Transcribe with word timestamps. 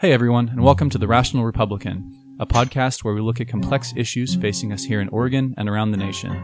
Hey 0.00 0.12
everyone, 0.12 0.48
and 0.48 0.62
welcome 0.62 0.88
to 0.88 0.96
The 0.96 1.06
Rational 1.06 1.44
Republican, 1.44 2.38
a 2.40 2.46
podcast 2.46 3.04
where 3.04 3.12
we 3.12 3.20
look 3.20 3.38
at 3.38 3.48
complex 3.48 3.92
issues 3.94 4.34
facing 4.34 4.72
us 4.72 4.82
here 4.82 5.02
in 5.02 5.10
Oregon 5.10 5.52
and 5.58 5.68
around 5.68 5.90
the 5.90 5.98
nation. 5.98 6.42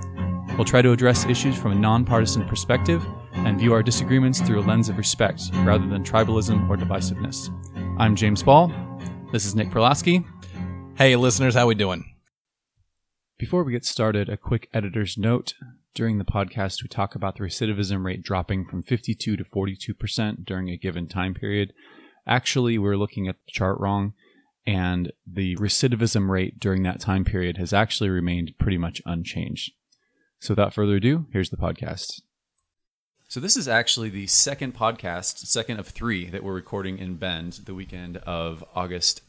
We'll 0.59 0.67
try 0.67 0.83
to 0.83 0.93
address 0.93 1.25
issues 1.25 1.57
from 1.57 1.73
a 1.73 1.75
nonpartisan 1.75 2.47
perspective 2.47 3.03
and 3.33 3.59
view 3.59 3.73
our 3.73 3.83
disagreements 3.83 4.43
through 4.43 4.61
a 4.61 4.67
lens 4.69 4.91
of 4.91 4.99
respect 4.99 5.45
rather 5.61 5.87
than 5.87 6.05
tribalism 6.05 6.69
or 6.69 6.77
divisiveness. 6.77 7.49
I'm 7.99 8.15
James 8.15 8.43
Ball. 8.43 8.71
This 9.33 9.47
is 9.47 9.55
Nick 9.55 9.71
Perlasky. 9.71 10.23
Hey, 10.99 11.17
listeners, 11.17 11.55
how 11.55 11.67
we 11.67 11.75
doing? 11.75 12.05
Before 13.39 13.65
we 13.65 13.73
get 13.73 13.87
started, 13.87 14.29
a 14.29 14.37
quick 14.37 14.69
editor's 14.75 15.17
note. 15.17 15.55
During 15.95 16.19
the 16.19 16.27
podcast, 16.27 16.83
we 16.83 16.89
talk 16.89 17.15
about 17.15 17.37
the 17.37 17.45
recidivism 17.45 18.05
rate 18.05 18.23
dropping 18.23 18.67
from 18.67 18.83
52 18.83 19.35
to 19.35 19.45
42% 19.45 20.45
during 20.45 20.69
a 20.69 20.77
given 20.77 21.09
time 21.09 21.33
period. 21.33 21.73
Actually, 22.27 22.79
we're 22.79 22.97
looking 22.97 23.29
at 23.29 23.37
the 23.47 23.53
chart 23.53 23.79
wrong, 23.79 24.13
and 24.67 25.13
the 25.27 25.57
recidivism 25.57 26.29
rate 26.29 26.59
during 26.59 26.83
that 26.83 27.01
time 27.01 27.25
period 27.25 27.57
has 27.57 27.73
actually 27.73 28.11
remained 28.11 28.55
pretty 28.59 28.79
much 28.79 29.01
unchanged. 29.07 29.73
So, 30.41 30.53
without 30.53 30.75
further 30.75 30.97
ado, 30.97 31.27
here's 31.33 31.51
the 31.51 31.57
podcast. 31.57 32.21
So, 33.29 33.41
this 33.41 33.57
is 33.57 33.69
actually 33.69 34.09
the 34.09 34.27
second 34.27 34.75
podcast, 34.75 35.39
second 35.47 35.79
of 35.79 35.89
three 35.89 36.29
that 36.31 36.43
we're 36.43 36.55
recording 36.55 36.99
in 36.99 37.17
Bend 37.17 37.61
the 37.65 37.75
weekend 37.75 38.19
of 38.19 38.65
August 38.75 39.23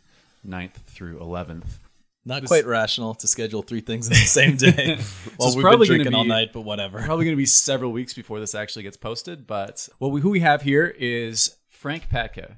9th 0.45 0.75
through 0.87 1.19
11th. 1.19 1.79
Not 2.25 2.43
quite 2.43 2.65
rational 2.65 3.15
to 3.15 3.27
schedule 3.27 3.61
three 3.61 3.79
things 3.79 4.07
in 4.07 4.13
the 4.13 4.15
same 4.19 4.57
day. 4.57 4.97
well, 5.37 5.47
it's 5.47 5.55
we've 5.55 5.63
probably 5.63 5.87
been 5.87 5.97
gonna 5.99 6.03
drinking 6.03 6.13
all 6.13 6.25
night, 6.25 6.51
but 6.51 6.61
whatever. 6.61 7.01
Probably 7.01 7.23
going 7.23 7.37
to 7.37 7.41
be 7.41 7.45
several 7.45 7.93
weeks 7.93 8.13
before 8.13 8.41
this 8.41 8.53
actually 8.53 8.83
gets 8.83 8.97
posted. 8.97 9.47
But 9.47 9.87
well, 9.99 10.11
we, 10.11 10.19
who 10.19 10.29
we 10.29 10.41
have 10.41 10.63
here 10.63 10.93
is 10.99 11.55
Frank 11.69 12.09
Patka. 12.09 12.57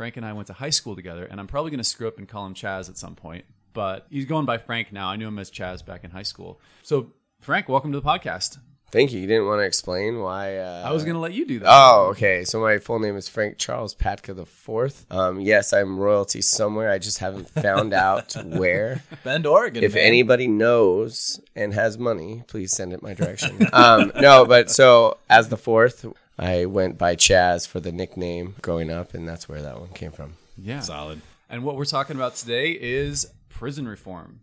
Frank 0.00 0.16
and 0.16 0.24
I 0.24 0.32
went 0.32 0.46
to 0.46 0.54
high 0.54 0.70
school 0.70 0.96
together, 0.96 1.26
and 1.26 1.38
I'm 1.38 1.46
probably 1.46 1.70
going 1.70 1.76
to 1.76 1.84
screw 1.84 2.08
up 2.08 2.16
and 2.16 2.26
call 2.26 2.46
him 2.46 2.54
Chaz 2.54 2.88
at 2.88 2.96
some 2.96 3.14
point. 3.14 3.44
But 3.74 4.06
he's 4.08 4.24
going 4.24 4.46
by 4.46 4.56
Frank 4.56 4.94
now. 4.94 5.08
I 5.08 5.16
knew 5.16 5.28
him 5.28 5.38
as 5.38 5.50
Chaz 5.50 5.84
back 5.84 6.04
in 6.04 6.10
high 6.10 6.22
school. 6.22 6.58
So, 6.82 7.12
Frank, 7.42 7.68
welcome 7.68 7.92
to 7.92 8.00
the 8.00 8.06
podcast. 8.06 8.56
Thank 8.90 9.12
you. 9.12 9.20
You 9.20 9.26
didn't 9.26 9.44
want 9.44 9.60
to 9.60 9.66
explain 9.66 10.20
why. 10.20 10.56
Uh, 10.56 10.84
I 10.86 10.92
was 10.92 11.04
going 11.04 11.16
to 11.16 11.20
let 11.20 11.34
you 11.34 11.44
do 11.44 11.58
that. 11.58 11.68
Oh, 11.68 12.06
okay. 12.12 12.44
So 12.44 12.60
my 12.60 12.78
full 12.78 12.98
name 12.98 13.14
is 13.14 13.28
Frank 13.28 13.58
Charles 13.58 13.94
Patka 13.94 14.34
the 14.34 14.46
Fourth. 14.46 15.04
Um, 15.10 15.38
yes, 15.38 15.74
I'm 15.74 15.98
royalty 15.98 16.40
somewhere. 16.40 16.90
I 16.90 16.96
just 16.96 17.18
haven't 17.18 17.50
found 17.50 17.92
out 18.08 18.34
where. 18.42 19.02
Bend, 19.22 19.44
Oregon. 19.44 19.84
If 19.84 19.96
man. 19.96 20.04
anybody 20.04 20.48
knows 20.48 21.40
and 21.54 21.74
has 21.74 21.98
money, 21.98 22.42
please 22.46 22.72
send 22.72 22.94
it 22.94 23.02
my 23.02 23.12
direction. 23.12 23.68
um, 23.74 24.12
no, 24.18 24.46
but 24.46 24.70
so 24.70 25.18
as 25.28 25.50
the 25.50 25.58
fourth, 25.58 26.06
I 26.40 26.64
went 26.64 26.96
by 26.96 27.16
Chaz 27.16 27.68
for 27.68 27.80
the 27.80 27.92
nickname 27.92 28.54
growing 28.62 28.90
up, 28.90 29.12
and 29.12 29.28
that's 29.28 29.46
where 29.46 29.60
that 29.60 29.78
one 29.78 29.90
came 29.90 30.10
from. 30.10 30.34
yeah. 30.56 30.80
solid. 30.80 31.20
And 31.50 31.64
what 31.64 31.76
we're 31.76 31.84
talking 31.84 32.16
about 32.16 32.36
today 32.36 32.70
is 32.70 33.26
prison 33.50 33.86
reform. 33.86 34.40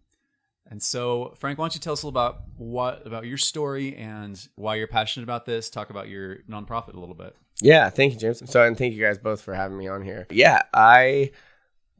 And 0.70 0.84
so, 0.84 1.34
Frank, 1.38 1.58
why 1.58 1.64
don't 1.64 1.76
you 1.76 1.82
tell 1.82 1.94
us 1.94 2.04
a 2.04 2.08
little 2.08 2.20
about 2.20 2.42
what 2.56 3.08
about 3.08 3.26
your 3.26 3.38
story 3.38 3.96
and 3.96 4.40
why 4.56 4.76
you're 4.76 4.88
passionate 4.88 5.24
about 5.24 5.46
this? 5.46 5.70
Talk 5.70 5.90
about 5.90 6.08
your 6.08 6.40
nonprofit 6.50 6.94
a 6.94 7.00
little 7.00 7.16
bit. 7.16 7.36
Yeah, 7.62 7.90
thank 7.90 8.14
you, 8.14 8.20
James. 8.20 8.44
So, 8.52 8.64
and 8.64 8.78
thank 8.78 8.94
you 8.94 9.04
guys 9.04 9.18
both 9.18 9.42
for 9.42 9.56
having 9.56 9.78
me 9.78 9.88
on 9.88 10.04
here. 10.04 10.28
Yeah, 10.30 10.62
I 10.74 11.32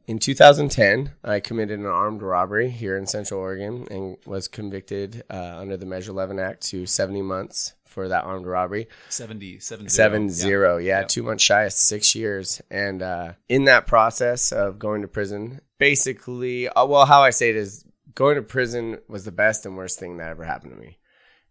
in 0.06 0.18
2010 0.18 1.12
I 1.24 1.40
committed 1.40 1.80
an 1.80 1.86
armed 1.86 2.22
robbery 2.22 2.70
here 2.70 2.96
in 2.96 3.06
Central 3.06 3.40
Oregon 3.40 3.88
and 3.90 4.16
was 4.26 4.46
convicted 4.46 5.24
uh, 5.30 5.56
under 5.58 5.76
the 5.76 5.86
Measure 5.86 6.12
11 6.12 6.38
Act 6.38 6.62
to 6.68 6.86
70 6.86 7.22
months 7.22 7.74
for 7.88 8.08
that 8.08 8.24
armed 8.24 8.46
robbery. 8.46 8.88
70, 9.08 9.58
70. 9.60 9.88
Seven 9.90 10.22
Yeah. 10.24 10.28
zero, 10.28 10.76
yeah, 10.76 11.00
Yeah. 11.00 11.06
two 11.06 11.22
months 11.22 11.42
shy 11.42 11.64
of 11.64 11.72
six 11.72 12.14
years. 12.14 12.60
And 12.70 13.02
uh, 13.02 13.32
in 13.48 13.64
that 13.64 13.86
process 13.86 14.52
of 14.52 14.78
going 14.78 15.02
to 15.02 15.08
prison, 15.08 15.60
basically, 15.78 16.68
uh, 16.68 16.84
well, 16.86 17.06
how 17.06 17.22
I 17.22 17.30
say 17.30 17.50
it 17.50 17.56
is, 17.56 17.84
going 18.14 18.36
to 18.36 18.42
prison 18.42 18.98
was 19.08 19.24
the 19.24 19.32
best 19.32 19.64
and 19.64 19.76
worst 19.76 19.98
thing 19.98 20.16
that 20.18 20.28
ever 20.30 20.44
happened 20.44 20.72
to 20.72 20.78
me. 20.78 20.98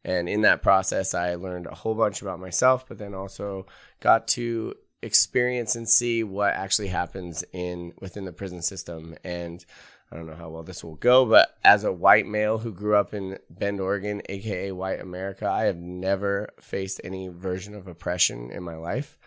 And 0.04 0.30
in 0.30 0.42
that 0.42 0.62
process, 0.62 1.14
I 1.14 1.36
learned 1.36 1.66
a 1.66 1.76
whole 1.76 1.96
bunch 1.96 2.22
about 2.22 2.40
myself, 2.40 2.86
but 2.88 2.98
then 2.98 3.14
also 3.14 3.66
got 4.00 4.28
to 4.30 4.74
experience 5.02 5.76
and 5.76 5.88
see 5.88 6.24
what 6.24 6.54
actually 6.54 6.88
happens 6.88 7.44
in 7.54 7.94
within 8.02 8.26
the 8.26 8.32
prison 8.34 8.62
system. 8.62 9.16
And 9.24 9.64
I 10.12 10.16
don't 10.16 10.26
know 10.26 10.36
how 10.36 10.50
well 10.50 10.64
this 10.64 10.84
will 10.84 10.96
go, 10.96 11.26
but 11.26 11.58
as 11.64 11.84
a 11.84 11.92
white 11.92 12.26
male 12.26 12.58
who 12.58 12.72
grew 12.72 12.96
up 12.96 13.14
in 13.14 13.38
Bend, 13.50 13.82
Oregon, 13.82 14.22
aka 14.30 14.72
white 14.72 15.02
America, 15.02 15.50
I 15.50 15.66
have 15.66 15.78
never 15.78 16.50
faced 16.62 17.02
any 17.04 17.28
version 17.28 17.76
of 17.76 17.88
oppression 17.88 18.52
in 18.52 18.64
my 18.64 18.76
life. 18.76 19.18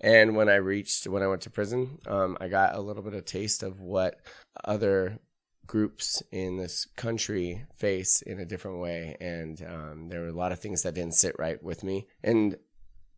And 0.00 0.36
when 0.36 0.48
I 0.48 0.56
reached, 0.56 1.06
when 1.06 1.22
I 1.22 1.28
went 1.28 1.42
to 1.42 1.50
prison, 1.50 1.98
um, 2.06 2.36
I 2.40 2.48
got 2.48 2.74
a 2.74 2.80
little 2.80 3.02
bit 3.02 3.14
of 3.14 3.24
taste 3.24 3.62
of 3.62 3.80
what 3.80 4.20
other 4.64 5.20
groups 5.66 6.22
in 6.30 6.56
this 6.56 6.86
country 6.96 7.64
face 7.72 8.20
in 8.22 8.38
a 8.38 8.44
different 8.44 8.78
way. 8.78 9.16
And 9.20 9.64
um, 9.66 10.08
there 10.08 10.20
were 10.20 10.28
a 10.28 10.32
lot 10.32 10.52
of 10.52 10.58
things 10.60 10.82
that 10.82 10.94
didn't 10.94 11.14
sit 11.14 11.38
right 11.38 11.62
with 11.62 11.82
me. 11.84 12.08
And 12.22 12.56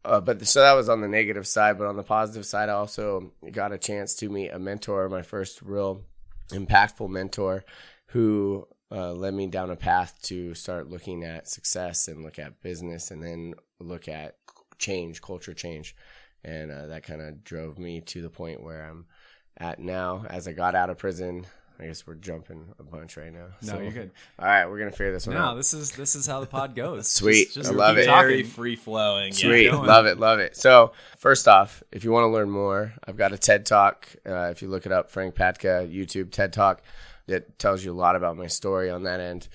uh, 0.04 0.20
but 0.20 0.46
so 0.46 0.60
that 0.60 0.74
was 0.74 0.88
on 0.88 1.00
the 1.00 1.08
negative 1.08 1.46
side. 1.46 1.78
But 1.78 1.88
on 1.88 1.96
the 1.96 2.02
positive 2.02 2.46
side, 2.46 2.68
I 2.68 2.74
also 2.74 3.32
got 3.50 3.72
a 3.72 3.78
chance 3.78 4.14
to 4.16 4.28
meet 4.28 4.50
a 4.50 4.58
mentor, 4.58 5.08
my 5.08 5.22
first 5.22 5.60
real 5.62 6.02
impactful 6.50 7.08
mentor, 7.08 7.64
who 8.06 8.66
uh, 8.90 9.12
led 9.12 9.34
me 9.34 9.46
down 9.46 9.70
a 9.70 9.76
path 9.76 10.18
to 10.22 10.54
start 10.54 10.88
looking 10.88 11.24
at 11.24 11.48
success 11.48 12.08
and 12.08 12.22
look 12.22 12.38
at 12.38 12.62
business, 12.62 13.10
and 13.10 13.22
then 13.22 13.54
look 13.80 14.08
at 14.08 14.36
change, 14.78 15.20
culture 15.20 15.54
change, 15.54 15.94
and 16.44 16.70
uh, 16.70 16.86
that 16.86 17.02
kind 17.02 17.20
of 17.20 17.44
drove 17.44 17.78
me 17.78 18.00
to 18.00 18.22
the 18.22 18.30
point 18.30 18.62
where 18.62 18.84
I'm 18.84 19.06
at 19.58 19.78
now. 19.78 20.24
As 20.28 20.48
I 20.48 20.52
got 20.52 20.74
out 20.74 20.90
of 20.90 20.98
prison, 20.98 21.46
I 21.80 21.86
guess 21.86 22.06
we're 22.06 22.14
jumping 22.16 22.64
a 22.80 22.82
bunch 22.82 23.16
right 23.16 23.32
now. 23.32 23.46
No, 23.62 23.78
you're 23.80 23.92
good. 23.92 24.10
All 24.38 24.46
right, 24.46 24.66
we're 24.66 24.78
gonna 24.78 24.90
figure 24.90 25.12
this 25.12 25.26
one 25.28 25.36
No, 25.36 25.42
out. 25.42 25.54
this 25.54 25.72
is 25.72 25.92
this 25.92 26.16
is 26.16 26.26
how 26.26 26.40
the 26.40 26.46
pod 26.46 26.74
goes. 26.74 27.06
Sweet. 27.08 27.56
I 27.56 27.70
love 27.70 27.96
keep 27.96 28.04
it. 28.04 28.10
Very 28.10 28.42
free 28.42 28.74
flowing. 28.74 29.32
Sweet, 29.32 29.66
Yeah. 29.66 29.76
love 29.76 30.06
it, 30.06 30.18
love 30.18 30.40
it. 30.40 30.56
So, 30.56 30.92
first 31.18 31.46
off, 31.46 31.82
if 31.92 32.02
you 32.02 32.10
want 32.10 32.24
to 32.24 32.28
learn 32.28 32.50
more, 32.50 32.94
I've 33.06 33.16
got 33.16 33.32
a 33.32 33.38
TED 33.38 33.64
Talk. 33.64 34.08
Uh, 34.26 34.48
if 34.50 34.60
you 34.60 34.68
look 34.68 34.86
it 34.86 34.92
up, 34.92 35.10
Frank 35.10 35.34
Patka 35.36 35.88
YouTube 35.88 36.32
TED 36.32 36.52
Talk, 36.52 36.82
that 37.26 37.58
tells 37.60 37.84
you 37.84 37.92
a 37.92 37.94
lot 37.94 38.16
about 38.16 38.36
my 38.36 38.46
story 38.48 38.90
on 38.90 39.04
that 39.04 39.20
end. 39.20 39.48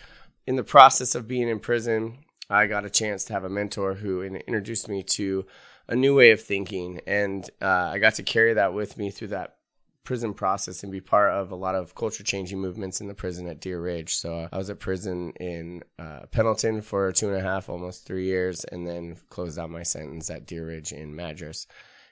In 0.48 0.56
the 0.56 0.64
process 0.64 1.16
of 1.16 1.28
being 1.28 1.50
in 1.50 1.60
prison, 1.60 2.20
I 2.50 2.68
got 2.68 2.86
a 2.86 2.90
chance 2.90 3.24
to 3.26 3.34
have 3.34 3.44
a 3.44 3.50
mentor 3.50 3.96
who 3.96 4.22
introduced 4.22 4.88
me 4.88 5.04
to 5.04 5.46
a 5.90 5.96
new 5.96 6.16
way 6.16 6.32
of 6.32 6.40
thinking, 6.42 7.02
and 7.06 7.50
uh, 7.62 7.66
I 7.94 8.00
got 8.00 8.16
to 8.16 8.24
carry 8.24 8.54
that 8.54 8.74
with 8.74 8.98
me 8.98 9.10
through 9.10 9.30
that 9.30 9.58
prison 10.04 10.34
process 10.34 10.84
and 10.84 10.92
be 10.92 11.02
part 11.02 11.32
of 11.32 11.52
a 11.52 11.56
lot 11.56 11.76
of 11.76 11.96
culture 11.96 12.24
changing 12.24 12.60
movements 12.60 13.00
in 13.00 13.08
the 13.08 13.14
prison 13.14 13.48
at 13.48 13.62
Deer 13.62 13.82
Ridge. 13.82 14.16
So 14.16 14.40
uh, 14.40 14.50
I 14.52 14.58
was 14.58 14.70
at 14.70 14.80
prison 14.80 15.32
in 15.40 15.84
uh, 15.98 16.26
Pendleton 16.32 16.82
for 16.82 17.12
two 17.12 17.30
and 17.30 17.38
a 17.38 17.42
half, 17.42 17.70
almost 17.70 18.06
three 18.06 18.26
years, 18.26 18.64
and 18.66 18.86
then 18.86 19.18
closed 19.30 19.58
out 19.58 19.70
my 19.70 19.84
sentence 19.84 20.30
at 20.30 20.46
Deer 20.46 20.68
Ridge 20.68 20.92
in 20.92 21.16
Madras. 21.16 21.68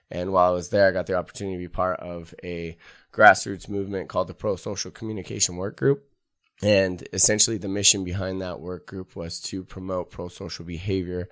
And 0.09 0.31
while 0.31 0.51
I 0.51 0.53
was 0.53 0.69
there, 0.69 0.87
I 0.87 0.91
got 0.91 1.05
the 1.05 1.15
opportunity 1.15 1.57
to 1.57 1.63
be 1.63 1.69
part 1.69 1.99
of 1.99 2.33
a 2.43 2.77
grassroots 3.13 3.69
movement 3.69 4.09
called 4.09 4.27
the 4.27 4.33
Pro 4.33 4.55
Social 4.55 4.91
Communication 4.91 5.55
Work 5.55 5.77
Group. 5.77 6.05
And 6.63 7.07
essentially, 7.11 7.57
the 7.57 7.67
mission 7.67 8.03
behind 8.03 8.41
that 8.41 8.59
work 8.59 8.85
group 8.85 9.15
was 9.15 9.39
to 9.41 9.63
promote 9.63 10.11
pro 10.11 10.27
social 10.27 10.63
behavior, 10.63 11.27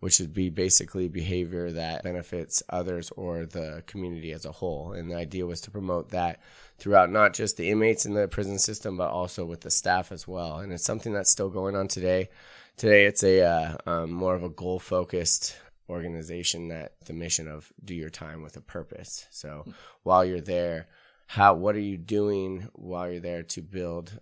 which 0.00 0.20
would 0.20 0.32
be 0.32 0.48
basically 0.48 1.08
behavior 1.08 1.70
that 1.72 2.04
benefits 2.04 2.62
others 2.68 3.10
or 3.16 3.46
the 3.46 3.82
community 3.86 4.32
as 4.32 4.44
a 4.44 4.52
whole. 4.52 4.92
And 4.92 5.10
the 5.10 5.16
idea 5.16 5.46
was 5.46 5.60
to 5.62 5.70
promote 5.70 6.10
that 6.10 6.40
throughout 6.78 7.10
not 7.10 7.34
just 7.34 7.56
the 7.56 7.70
inmates 7.70 8.06
in 8.06 8.14
the 8.14 8.28
prison 8.28 8.58
system, 8.58 8.96
but 8.96 9.10
also 9.10 9.44
with 9.44 9.62
the 9.62 9.70
staff 9.70 10.12
as 10.12 10.28
well. 10.28 10.58
And 10.58 10.72
it's 10.72 10.84
something 10.84 11.12
that's 11.12 11.32
still 11.32 11.50
going 11.50 11.74
on 11.74 11.88
today. 11.88 12.28
Today, 12.76 13.06
it's 13.06 13.24
a 13.24 13.42
uh, 13.42 13.76
um, 13.86 14.12
more 14.12 14.36
of 14.36 14.44
a 14.44 14.48
goal 14.48 14.78
focused 14.78 15.56
organization 15.88 16.68
that 16.68 16.92
the 17.06 17.12
mission 17.12 17.48
of 17.48 17.72
do 17.84 17.94
your 17.94 18.10
time 18.10 18.42
with 18.42 18.56
a 18.56 18.60
purpose. 18.60 19.26
So 19.30 19.64
while 20.04 20.24
you're 20.24 20.40
there, 20.40 20.86
how 21.26 21.54
what 21.54 21.74
are 21.74 21.80
you 21.80 21.98
doing 21.98 22.68
while 22.72 23.10
you're 23.10 23.20
there 23.20 23.42
to 23.42 23.62
build 23.62 24.20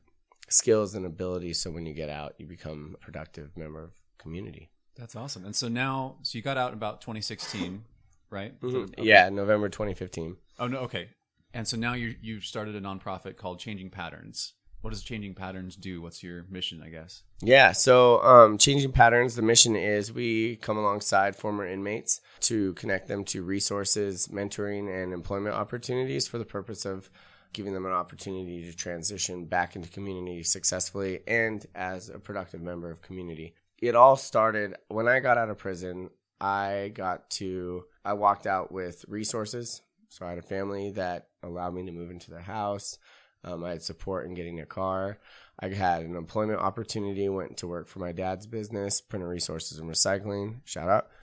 skills 0.48 0.94
and 0.94 1.06
abilities 1.06 1.60
so 1.60 1.70
when 1.70 1.86
you 1.86 1.94
get 1.94 2.08
out 2.08 2.34
you 2.38 2.46
become 2.46 2.94
a 2.94 3.04
productive 3.04 3.56
member 3.56 3.82
of 3.82 3.92
community. 4.18 4.70
That's 4.98 5.14
awesome. 5.14 5.44
And 5.44 5.54
so 5.54 5.68
now, 5.68 6.16
so 6.22 6.36
you 6.38 6.42
got 6.42 6.56
out 6.56 6.68
in 6.72 6.74
about 6.74 7.00
2016, 7.00 7.84
right? 8.30 8.54
Okay. 8.62 9.02
Yeah, 9.02 9.28
November 9.28 9.68
2015. 9.68 10.36
Oh 10.58 10.66
no. 10.66 10.78
Okay. 10.78 11.08
And 11.52 11.66
so 11.66 11.76
now 11.76 11.94
you 11.94 12.14
you've 12.20 12.44
started 12.44 12.74
a 12.74 12.80
nonprofit 12.80 13.36
called 13.36 13.58
Changing 13.58 13.90
Patterns. 13.90 14.54
What 14.80 14.90
does 14.90 15.02
Changing 15.02 15.34
Patterns 15.34 15.74
do? 15.74 16.00
What's 16.00 16.22
your 16.22 16.44
mission? 16.50 16.82
I 16.84 16.90
guess. 16.90 17.22
Yeah, 17.42 17.72
so 17.72 18.22
um, 18.22 18.56
changing 18.56 18.92
patterns. 18.92 19.34
The 19.34 19.42
mission 19.42 19.76
is 19.76 20.12
we 20.12 20.56
come 20.56 20.78
alongside 20.78 21.36
former 21.36 21.66
inmates 21.66 22.20
to 22.40 22.72
connect 22.74 23.08
them 23.08 23.24
to 23.24 23.42
resources, 23.42 24.28
mentoring, 24.28 24.90
and 24.90 25.12
employment 25.12 25.54
opportunities 25.54 26.26
for 26.26 26.38
the 26.38 26.46
purpose 26.46 26.86
of 26.86 27.10
giving 27.52 27.74
them 27.74 27.86
an 27.86 27.92
opportunity 27.92 28.64
to 28.64 28.76
transition 28.76 29.44
back 29.44 29.76
into 29.76 29.88
community 29.88 30.42
successfully 30.42 31.20
and 31.26 31.66
as 31.74 32.08
a 32.08 32.18
productive 32.18 32.60
member 32.62 32.90
of 32.90 33.02
community. 33.02 33.54
It 33.80 33.94
all 33.94 34.16
started 34.16 34.76
when 34.88 35.08
I 35.08 35.20
got 35.20 35.38
out 35.38 35.50
of 35.50 35.58
prison. 35.58 36.10
I 36.40 36.92
got 36.94 37.30
to 37.30 37.84
I 38.04 38.12
walked 38.12 38.46
out 38.46 38.70
with 38.70 39.04
resources 39.08 39.80
So 40.08 40.26
I 40.26 40.30
had 40.30 40.38
a 40.38 40.42
family 40.42 40.90
that 40.92 41.28
allowed 41.42 41.74
me 41.74 41.84
to 41.86 41.92
move 41.92 42.10
into 42.10 42.30
their 42.30 42.40
house. 42.40 42.98
Um, 43.44 43.64
I 43.64 43.70
had 43.70 43.82
support 43.82 44.26
in 44.26 44.34
getting 44.34 44.60
a 44.60 44.66
car. 44.66 45.18
I 45.58 45.68
had 45.68 46.02
an 46.02 46.16
employment 46.16 46.60
opportunity, 46.60 47.28
went 47.28 47.56
to 47.58 47.66
work 47.66 47.88
for 47.88 48.00
my 48.00 48.12
dad's 48.12 48.46
business, 48.46 49.00
Printer 49.00 49.28
Resources 49.28 49.78
and 49.78 49.90
Recycling. 49.90 50.56
Shout 50.64 50.88
out. 50.88 51.08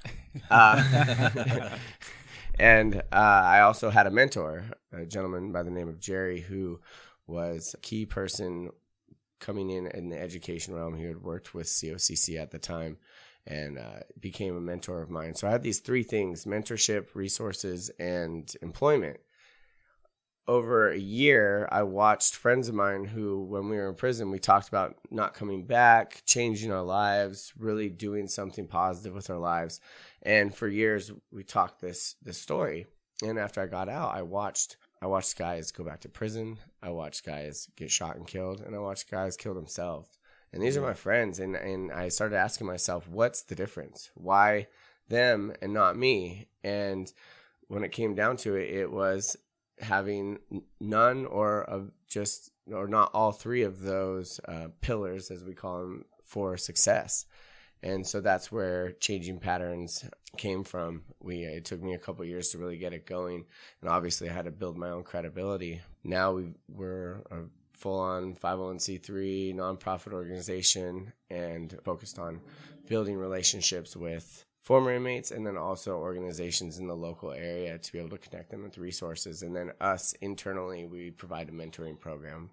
Uh, 0.50 1.70
and 2.60 2.96
uh, 2.96 3.02
I 3.12 3.62
also 3.62 3.92
had 3.92 4.08
a 4.08 4.12
mentor, 4.12 4.66
a 4.92 5.06
gentleman 5.06 5.52
by 5.52 5.62
the 5.62 5.70
name 5.70 5.88
of 5.88 6.00
Jerry, 6.00 6.42
who 6.42 6.80
was 7.28 7.76
a 7.76 7.82
key 7.82 8.08
person 8.08 8.72
coming 9.44 9.70
in 9.70 9.88
in 9.88 10.10
the 10.10 10.20
education 10.20 10.74
realm. 10.74 10.96
He 10.96 11.04
had 11.04 11.22
worked 11.22 11.54
with 11.54 11.68
COCC 11.68 12.42
at 12.42 12.52
the 12.52 12.60
time 12.60 12.98
and 13.46 13.78
uh, 13.78 14.00
became 14.20 14.56
a 14.56 14.62
mentor 14.62 15.02
of 15.02 15.10
mine. 15.10 15.36
So 15.36 15.48
I 15.48 15.52
had 15.52 15.64
these 15.64 15.80
three 15.80 16.04
things 16.04 16.46
mentorship, 16.46 17.14
resources, 17.14 17.90
and 18.00 18.52
employment. 18.62 19.20
Over 20.46 20.90
a 20.90 20.98
year, 20.98 21.70
I 21.72 21.84
watched 21.84 22.36
friends 22.36 22.68
of 22.68 22.76
mine 22.76 23.06
who, 23.06 23.44
when 23.44 23.70
we 23.70 23.78
were 23.78 23.88
in 23.88 23.96
prison, 23.96 24.30
we 24.30 24.40
talked 24.40 24.68
about 24.68 24.96
not 25.10 25.34
coming 25.34 25.66
back, 25.66 26.22
changing 26.26 26.72
our 26.72 26.84
lives, 26.84 27.54
really 27.58 27.90
doing 27.90 28.28
something 28.28 28.68
positive 28.68 29.14
with 29.14 29.30
our 29.30 29.38
lives. 29.38 29.80
And 30.22 30.54
for 30.54 30.68
years, 30.68 31.12
we 31.32 31.44
talked 31.44 31.80
this 31.80 32.16
this 32.22 32.38
story. 32.38 32.88
And 33.24 33.40
after 33.40 33.62
I 33.62 33.68
got 33.68 33.88
out, 33.88 34.16
I 34.16 34.22
watched 34.22 34.76
I 35.04 35.08
watched 35.08 35.38
guys 35.38 35.74
go 35.74 35.84
back 35.84 36.00
to 36.02 36.10
prison. 36.10 36.60
I 36.82 36.92
watched 36.92 37.26
guys 37.26 37.68
get 37.76 37.92
shot 37.92 38.16
and 38.16 38.26
killed, 38.26 38.62
and 38.62 38.74
I 38.74 38.80
watched 38.80 39.12
guys 39.12 39.36
kill 39.36 39.54
themselves. 39.54 40.18
And 40.54 40.64
these 40.64 40.78
are 40.78 40.82
my 40.82 40.94
friends, 40.94 41.40
and 41.40 41.58
and 41.58 41.92
I 41.92 42.08
started 42.08 42.38
asking 42.38 42.68
myself, 42.68 43.10
what's 43.10 43.42
the 43.44 43.54
difference? 43.54 44.12
Why 44.14 44.68
them 45.10 45.52
and 45.62 45.74
not 45.74 45.98
me? 45.98 46.48
And 46.64 47.12
when 47.68 47.84
it 47.84 47.92
came 47.92 48.16
down 48.16 48.38
to 48.38 48.56
it, 48.56 48.74
it 48.74 48.92
was 48.94 49.36
having 49.82 50.40
none 50.80 51.26
or 51.26 51.64
of 51.64 51.92
just 52.08 52.52
or 52.72 52.88
not 52.88 53.12
all 53.14 53.34
three 53.34 53.64
of 53.64 53.82
those 53.82 54.40
uh, 54.48 54.68
pillars, 54.80 55.30
as 55.32 55.44
we 55.44 55.54
call 55.54 55.80
them, 55.80 56.06
for 56.24 56.56
success. 56.56 57.26
And 57.84 58.08
so 58.08 58.22
that's 58.22 58.52
where 58.52 58.94
changing 58.94 59.40
patterns 59.40 60.06
came 60.38 60.64
from. 60.64 61.04
We 61.22 61.44
it 61.44 61.66
took 61.66 61.84
me 61.84 61.94
a 61.94 62.00
couple 62.00 62.26
years 62.26 62.50
to 62.50 62.58
really 62.58 62.78
get 62.78 62.94
it 62.94 63.06
going, 63.06 63.46
and 63.82 63.90
obviously 63.90 64.30
I 64.30 64.34
had 64.34 64.46
to 64.46 64.52
build 64.52 64.78
my 64.78 64.90
own 64.90 65.04
credibility. 65.04 65.82
Now 66.04 66.32
we 66.32 66.54
we're 66.70 67.24
a 67.30 67.42
full 67.74 68.00
on 68.00 68.34
501c3 68.36 69.54
nonprofit 69.54 70.14
organization 70.14 71.12
and 71.30 71.78
focused 71.84 72.18
on 72.18 72.40
building 72.88 73.18
relationships 73.18 73.96
with 73.96 74.46
former 74.56 74.94
inmates 74.94 75.32
and 75.32 75.46
then 75.46 75.58
also 75.58 75.98
organizations 75.98 76.78
in 76.78 76.88
the 76.88 76.96
local 76.96 77.32
area 77.34 77.78
to 77.78 77.92
be 77.92 78.00
able 78.00 78.10
to 78.10 78.18
connect 78.18 78.52
them 78.52 78.64
with 78.64 78.78
resources. 78.78 79.44
And 79.44 79.54
then 79.54 79.72
us 79.82 80.14
internally, 80.22 80.86
we 80.86 81.12
provide 81.12 81.50
a 81.50 81.52
mentoring 81.52 82.00
program 82.00 82.52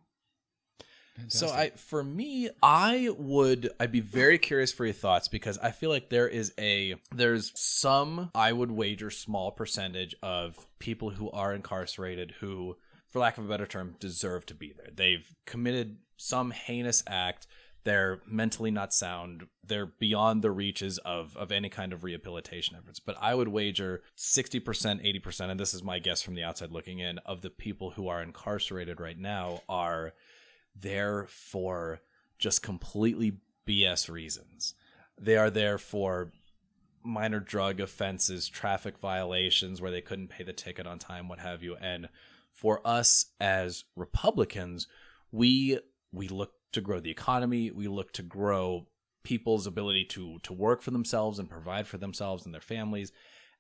so 1.29 1.49
I 1.49 1.71
for 1.71 2.03
me, 2.03 2.51
I 2.63 3.11
would 3.17 3.71
I'd 3.79 3.93
be 3.93 4.01
very 4.01 4.39
curious 4.39 4.73
for 4.73 4.85
your 4.85 4.95
thoughts 4.95 5.29
because 5.29 5.59
I 5.59 5.71
feel 5.71 5.91
like 5.91 6.09
there 6.09 6.29
is 6.29 6.53
a 6.59 6.97
there's 7.15 7.53
some 7.55 8.31
I 8.35 8.53
would 8.53 8.71
wager 8.71 9.11
small 9.11 9.51
percentage 9.51 10.15
of 10.23 10.67
people 10.79 11.11
who 11.11 11.31
are 11.31 11.55
incarcerated 11.55 12.35
who 12.41 12.77
for 13.09 13.19
lack 13.19 13.39
of 13.39 13.45
a 13.45 13.49
better 13.49 13.67
term 13.67 13.97
deserve 13.99 14.47
to 14.47 14.55
be 14.55 14.73
there. 14.77 14.91
They've 14.95 15.27
committed 15.47 15.99
some 16.17 16.53
heinous 16.53 17.03
act. 17.07 17.47
They're 17.83 18.21
mentally 18.27 18.71
not 18.71 18.93
sound. 18.93 19.47
They're 19.67 19.87
beyond 19.87 20.43
the 20.43 20.51
reaches 20.51 20.99
of 20.99 21.37
of 21.37 21.51
any 21.51 21.69
kind 21.69 21.93
of 21.93 22.05
rehabilitation 22.05 22.77
efforts. 22.77 23.01
But 23.01 23.17
i 23.21 23.35
would 23.35 23.49
wager 23.49 24.03
60% 24.17 24.63
80% 24.65 25.51
and 25.51 25.61
this 25.61 25.75
is 25.75 25.83
my 25.83 25.99
guess 25.99 26.23
from 26.23 26.35
the 26.35 26.45
outside 26.45 26.71
looking 26.71 26.99
in 26.99 27.19
of 27.19 27.43
the 27.43 27.51
people 27.51 27.91
who 27.91 28.09
are 28.09 28.23
incarcerated 28.23 29.01
right 29.01 29.19
now 29.19 29.63
are 29.69 30.13
there 30.75 31.27
for 31.29 32.01
just 32.39 32.63
completely 32.63 33.39
BS 33.67 34.11
reasons. 34.11 34.75
They 35.19 35.37
are 35.37 35.51
there 35.51 35.79
for 35.79 36.33
minor 37.03 37.41
drug 37.41 37.81
offenses, 37.81 38.49
traffic 38.49 38.99
violations 38.99 39.81
where 39.81 39.91
they 39.91 40.01
couldn't 40.01 40.29
pay 40.29 40.45
the 40.45 40.53
ticket 40.53 40.87
on 40.87 40.99
time, 40.99 41.29
what 41.29 41.39
have 41.39 41.63
you. 41.63 41.77
And 41.77 42.09
for 42.53 42.81
us 42.87 43.27
as 43.41 43.85
Republicans, 43.97 44.87
we 45.31 45.79
we 46.13 46.29
look 46.29 46.53
to 46.73 46.81
grow 46.81 47.01
the 47.01 47.11
economy, 47.11 47.71
we 47.71 47.89
look 47.89 48.13
to 48.15 48.23
grow 48.23 48.87
people's 49.23 49.67
ability 49.67 50.05
to 50.05 50.39
to 50.43 50.53
work 50.53 50.83
for 50.83 50.91
themselves 50.91 51.39
and 51.39 51.49
provide 51.49 51.87
for 51.87 51.99
themselves 51.99 52.45
and 52.45 52.55
their 52.55 52.61
families. 52.61 53.13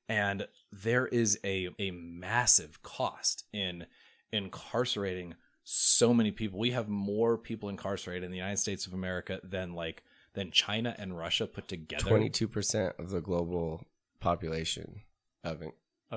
And 0.08 0.46
there 0.72 1.06
is 1.06 1.38
a 1.44 1.68
a 1.78 1.90
massive 1.92 2.82
cost 2.82 3.44
in 3.52 3.86
incarcerating 4.32 5.34
so 5.72 6.12
many 6.12 6.32
people. 6.32 6.58
We 6.58 6.72
have 6.72 6.88
more 6.88 7.38
people 7.38 7.68
incarcerated 7.68 8.24
in 8.24 8.32
the 8.32 8.38
United 8.38 8.58
States 8.58 8.86
of 8.86 8.92
America 8.92 9.38
than 9.44 9.72
like 9.72 10.02
than 10.34 10.50
China 10.50 10.96
and 10.98 11.16
Russia 11.16 11.46
put 11.46 11.68
together. 11.68 12.08
Twenty 12.08 12.28
two 12.28 12.48
percent 12.48 12.96
of 12.98 13.10
the 13.10 13.20
global 13.20 13.86
population 14.18 15.02
of 15.44 15.62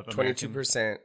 twenty 0.09 0.33
two 0.33 0.49
percent. 0.49 1.01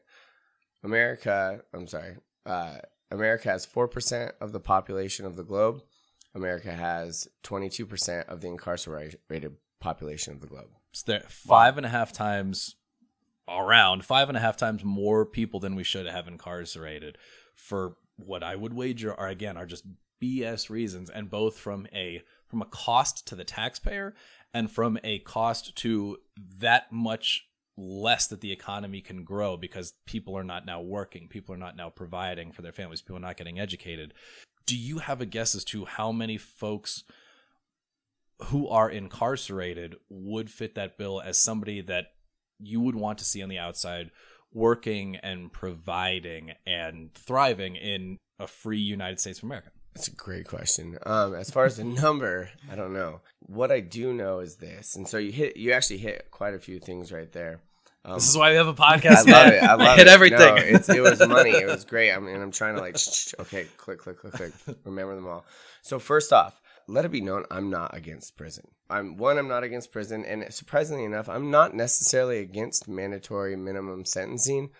America, 0.82 1.60
I'm 1.74 1.86
sorry, 1.86 2.16
uh, 2.46 2.78
America 3.10 3.50
has 3.50 3.66
four 3.66 3.86
percent 3.86 4.32
of 4.40 4.52
the 4.52 4.60
population 4.60 5.26
of 5.26 5.36
the 5.36 5.44
globe. 5.44 5.82
America 6.34 6.72
has 6.72 7.28
twenty 7.42 7.68
two 7.68 7.84
percent 7.84 8.30
of 8.30 8.40
the 8.40 8.48
incarcerated 8.48 9.56
population 9.78 10.32
of 10.32 10.40
the 10.40 10.46
globe. 10.46 10.70
So 10.92 11.04
there 11.12 11.24
five 11.28 11.76
and 11.76 11.84
a 11.84 11.90
half 11.90 12.14
times 12.14 12.76
around 13.46 14.06
five 14.06 14.28
and 14.28 14.38
a 14.38 14.40
half 14.40 14.56
times 14.56 14.84
more 14.84 15.26
people 15.26 15.60
than 15.60 15.74
we 15.74 15.84
should 15.84 16.06
have 16.06 16.26
incarcerated 16.28 17.18
for 17.54 17.96
what 18.18 18.42
I 18.42 18.56
would 18.56 18.74
wager 18.74 19.14
are 19.14 19.28
again 19.28 19.56
are 19.56 19.66
just 19.66 19.84
BS 20.22 20.68
reasons, 20.68 21.08
and 21.08 21.30
both 21.30 21.56
from 21.56 21.86
a 21.94 22.22
from 22.46 22.62
a 22.62 22.66
cost 22.66 23.26
to 23.28 23.36
the 23.36 23.44
taxpayer 23.44 24.14
and 24.52 24.70
from 24.70 24.98
a 25.04 25.18
cost 25.20 25.76
to 25.76 26.18
that 26.58 26.90
much 26.90 27.46
less 27.76 28.26
that 28.26 28.40
the 28.40 28.50
economy 28.50 29.00
can 29.00 29.22
grow 29.22 29.56
because 29.56 29.92
people 30.06 30.36
are 30.36 30.44
not 30.44 30.66
now 30.66 30.80
working, 30.80 31.28
people 31.28 31.54
are 31.54 31.58
not 31.58 31.76
now 31.76 31.90
providing 31.90 32.50
for 32.50 32.62
their 32.62 32.72
families, 32.72 33.00
people 33.00 33.16
are 33.16 33.20
not 33.20 33.36
getting 33.36 33.60
educated. 33.60 34.14
Do 34.66 34.76
you 34.76 34.98
have 34.98 35.20
a 35.20 35.26
guess 35.26 35.54
as 35.54 35.64
to 35.66 35.84
how 35.84 36.10
many 36.10 36.36
folks 36.38 37.04
who 38.46 38.68
are 38.68 38.90
incarcerated 38.90 39.96
would 40.08 40.50
fit 40.50 40.74
that 40.74 40.98
bill 40.98 41.20
as 41.20 41.38
somebody 41.38 41.80
that 41.82 42.06
you 42.58 42.80
would 42.80 42.96
want 42.96 43.18
to 43.18 43.24
see 43.24 43.42
on 43.42 43.48
the 43.48 43.58
outside 43.58 44.10
working 44.52 45.16
and 45.16 45.52
providing 45.52 46.52
and 46.66 47.12
thriving 47.14 47.76
in 47.76 48.16
a 48.38 48.46
free 48.46 48.78
United 48.80 49.20
States 49.20 49.38
of 49.38 49.44
America? 49.44 49.70
That's 49.94 50.08
a 50.08 50.12
great 50.12 50.46
question. 50.46 50.96
Um, 51.04 51.34
as 51.34 51.50
far 51.50 51.64
as 51.64 51.76
the 51.76 51.84
number, 52.02 52.50
I 52.70 52.76
don't 52.76 52.92
know. 52.92 53.20
What 53.40 53.73
I 53.73 53.80
do 53.80 54.12
know 54.12 54.38
is 54.40 54.56
this, 54.56 54.94
and 54.96 55.08
so 55.08 55.18
you 55.18 55.32
hit, 55.32 55.56
you 55.56 55.73
actually 55.73 55.99
hit 55.99 56.30
quite 56.30 56.54
a 56.54 56.58
few 56.58 56.78
things 56.78 57.11
right 57.11 57.30
there. 57.32 57.61
Um, 58.04 58.14
this 58.14 58.28
is 58.28 58.37
why 58.37 58.50
we 58.50 58.56
have 58.56 58.68
a 58.68 58.75
podcast. 58.75 59.28
I 59.28 59.32
love 59.32 59.52
it. 59.52 59.62
I 59.62 59.75
love 59.75 59.80
I 59.88 59.96
hit 59.96 60.06
it. 60.06 60.11
everything. 60.11 60.38
No, 60.38 60.94
it 60.94 61.00
was 61.00 61.18
money. 61.28 61.50
It 61.50 61.66
was 61.66 61.84
great. 61.84 62.12
I 62.12 62.18
mean, 62.20 62.40
I'm 62.40 62.52
trying 62.52 62.76
to 62.76 62.80
like, 62.80 62.96
okay, 63.40 63.66
click, 63.76 63.99
click, 63.99 64.18
click, 64.18 64.32
click. 64.34 64.52
Remember 64.84 65.14
them 65.14 65.26
all. 65.26 65.44
So 65.82 65.99
first 65.99 66.32
off, 66.32 66.61
let 66.88 67.04
it 67.04 67.12
be 67.12 67.21
known 67.21 67.45
I'm 67.50 67.71
not 67.71 67.95
against 67.95 68.37
prison. 68.37 68.68
I'm 68.90 69.16
one, 69.16 69.38
I'm 69.38 69.49
not 69.49 69.62
against 69.62 69.92
prison, 69.92 70.25
and 70.25 70.52
surprisingly 70.52 71.04
enough, 71.04 71.28
I'm 71.28 71.50
not 71.50 71.75
necessarily 71.75 72.38
against 72.38 72.88
mandatory 72.88 73.54
minimum 73.54 74.04
sentencing. 74.07 74.71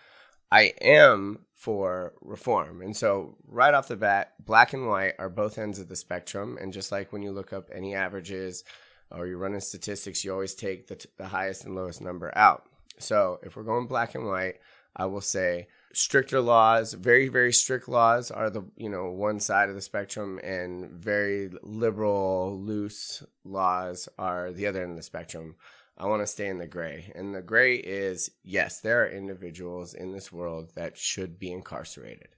I 0.51 0.73
am 0.81 1.45
for 1.53 2.13
reform. 2.21 2.81
And 2.81 2.95
so, 2.95 3.37
right 3.45 3.73
off 3.73 3.87
the 3.87 3.95
bat, 3.95 4.33
black 4.43 4.73
and 4.73 4.87
white 4.87 5.13
are 5.19 5.29
both 5.29 5.57
ends 5.57 5.77
of 5.77 5.89
the 5.89 5.95
spectrum. 5.95 6.57
And 6.59 6.73
just 6.73 6.91
like 6.91 7.13
when 7.13 7.21
you 7.21 7.31
look 7.31 7.53
up 7.53 7.69
any 7.73 7.93
averages 7.93 8.63
or 9.11 9.27
you're 9.27 9.37
running 9.37 9.59
statistics, 9.59 10.23
you 10.23 10.33
always 10.33 10.55
take 10.55 10.87
the, 10.87 10.95
t- 10.95 11.09
the 11.17 11.27
highest 11.27 11.65
and 11.65 11.75
lowest 11.75 12.01
number 12.01 12.35
out. 12.35 12.63
So, 12.97 13.39
if 13.43 13.55
we're 13.55 13.63
going 13.63 13.87
black 13.87 14.15
and 14.15 14.25
white, 14.25 14.55
I 14.95 15.05
will 15.05 15.21
say 15.21 15.67
stricter 15.93 16.41
laws, 16.41 16.93
very 16.93 17.27
very 17.27 17.51
strict 17.51 17.89
laws 17.89 18.31
are 18.31 18.49
the 18.49 18.63
you 18.75 18.89
know 18.89 19.09
one 19.09 19.39
side 19.39 19.69
of 19.69 19.75
the 19.75 19.81
spectrum, 19.81 20.39
and 20.43 20.89
very 20.91 21.49
liberal 21.61 22.59
loose 22.59 23.23
laws 23.43 24.07
are 24.17 24.51
the 24.51 24.67
other 24.67 24.81
end 24.81 24.91
of 24.91 24.97
the 24.97 25.03
spectrum. 25.03 25.55
I 25.97 26.05
want 26.05 26.21
to 26.21 26.27
stay 26.27 26.47
in 26.47 26.59
the 26.59 26.67
gray, 26.67 27.11
and 27.15 27.35
the 27.35 27.41
gray 27.41 27.75
is 27.75 28.31
yes, 28.43 28.79
there 28.79 29.03
are 29.03 29.09
individuals 29.09 29.93
in 29.93 30.11
this 30.11 30.31
world 30.31 30.71
that 30.75 30.97
should 30.97 31.39
be 31.39 31.51
incarcerated. 31.51 32.29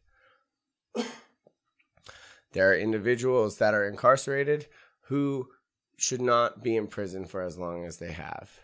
there 2.54 2.72
are 2.72 2.76
individuals 2.76 3.58
that 3.58 3.74
are 3.74 3.88
incarcerated 3.88 4.68
who 5.06 5.50
should 5.98 6.22
not 6.22 6.64
be 6.64 6.76
in 6.76 6.88
prison 6.88 7.26
for 7.26 7.42
as 7.42 7.58
long 7.58 7.86
as 7.86 7.98
they 7.98 8.12
have 8.12 8.61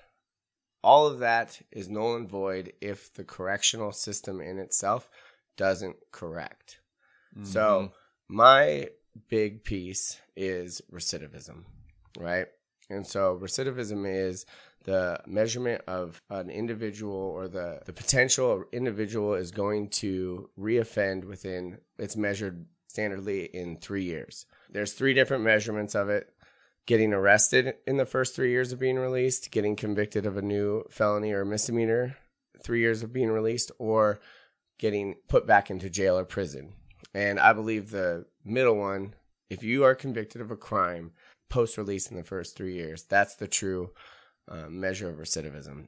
all 0.87 1.05
of 1.05 1.19
that 1.19 1.59
is 1.69 1.89
null 1.89 2.15
and 2.15 2.29
void 2.29 2.71
if 2.79 3.13
the 3.13 3.25
correctional 3.25 3.91
system 3.91 4.39
in 4.39 4.57
itself 4.57 5.09
doesn't 5.57 5.97
correct. 6.13 6.79
Mm-hmm. 7.37 7.45
So, 7.45 7.91
my 8.29 8.87
big 9.27 9.65
piece 9.65 10.21
is 10.37 10.81
recidivism, 10.89 11.65
right? 12.17 12.47
And 12.89 13.05
so, 13.05 13.37
recidivism 13.37 14.07
is 14.07 14.45
the 14.85 15.19
measurement 15.27 15.81
of 15.87 16.21
an 16.29 16.49
individual 16.49 17.17
or 17.17 17.49
the, 17.49 17.81
the 17.83 17.91
potential 17.91 18.63
individual 18.71 19.33
is 19.33 19.51
going 19.51 19.89
to 19.89 20.49
reoffend 20.57 21.25
within 21.25 21.79
it's 21.99 22.15
measured 22.15 22.65
standardly 22.89 23.51
in 23.51 23.75
three 23.75 24.05
years. 24.05 24.45
There's 24.69 24.93
three 24.93 25.13
different 25.13 25.43
measurements 25.43 25.95
of 25.95 26.07
it. 26.07 26.33
Getting 26.87 27.13
arrested 27.13 27.75
in 27.85 27.97
the 27.97 28.05
first 28.05 28.35
three 28.35 28.49
years 28.49 28.71
of 28.71 28.79
being 28.79 28.97
released, 28.97 29.51
getting 29.51 29.75
convicted 29.75 30.25
of 30.25 30.37
a 30.37 30.41
new 30.41 30.83
felony 30.89 31.31
or 31.33 31.45
misdemeanor, 31.45 32.17
three 32.63 32.79
years 32.79 33.03
of 33.03 33.13
being 33.13 33.29
released, 33.29 33.71
or 33.77 34.19
getting 34.79 35.17
put 35.27 35.45
back 35.45 35.69
into 35.69 35.89
jail 35.89 36.17
or 36.17 36.23
prison. 36.23 36.73
And 37.13 37.39
I 37.39 37.53
believe 37.53 37.91
the 37.91 38.25
middle 38.43 38.77
one, 38.77 39.13
if 39.49 39.63
you 39.63 39.83
are 39.83 39.95
convicted 39.95 40.41
of 40.41 40.49
a 40.49 40.55
crime 40.57 41.11
post 41.49 41.77
release 41.77 42.09
in 42.09 42.17
the 42.17 42.23
first 42.23 42.55
three 42.55 42.75
years, 42.75 43.03
that's 43.03 43.35
the 43.35 43.47
true 43.47 43.91
uh, 44.47 44.69
measure 44.69 45.09
of 45.09 45.17
recidivism. 45.17 45.87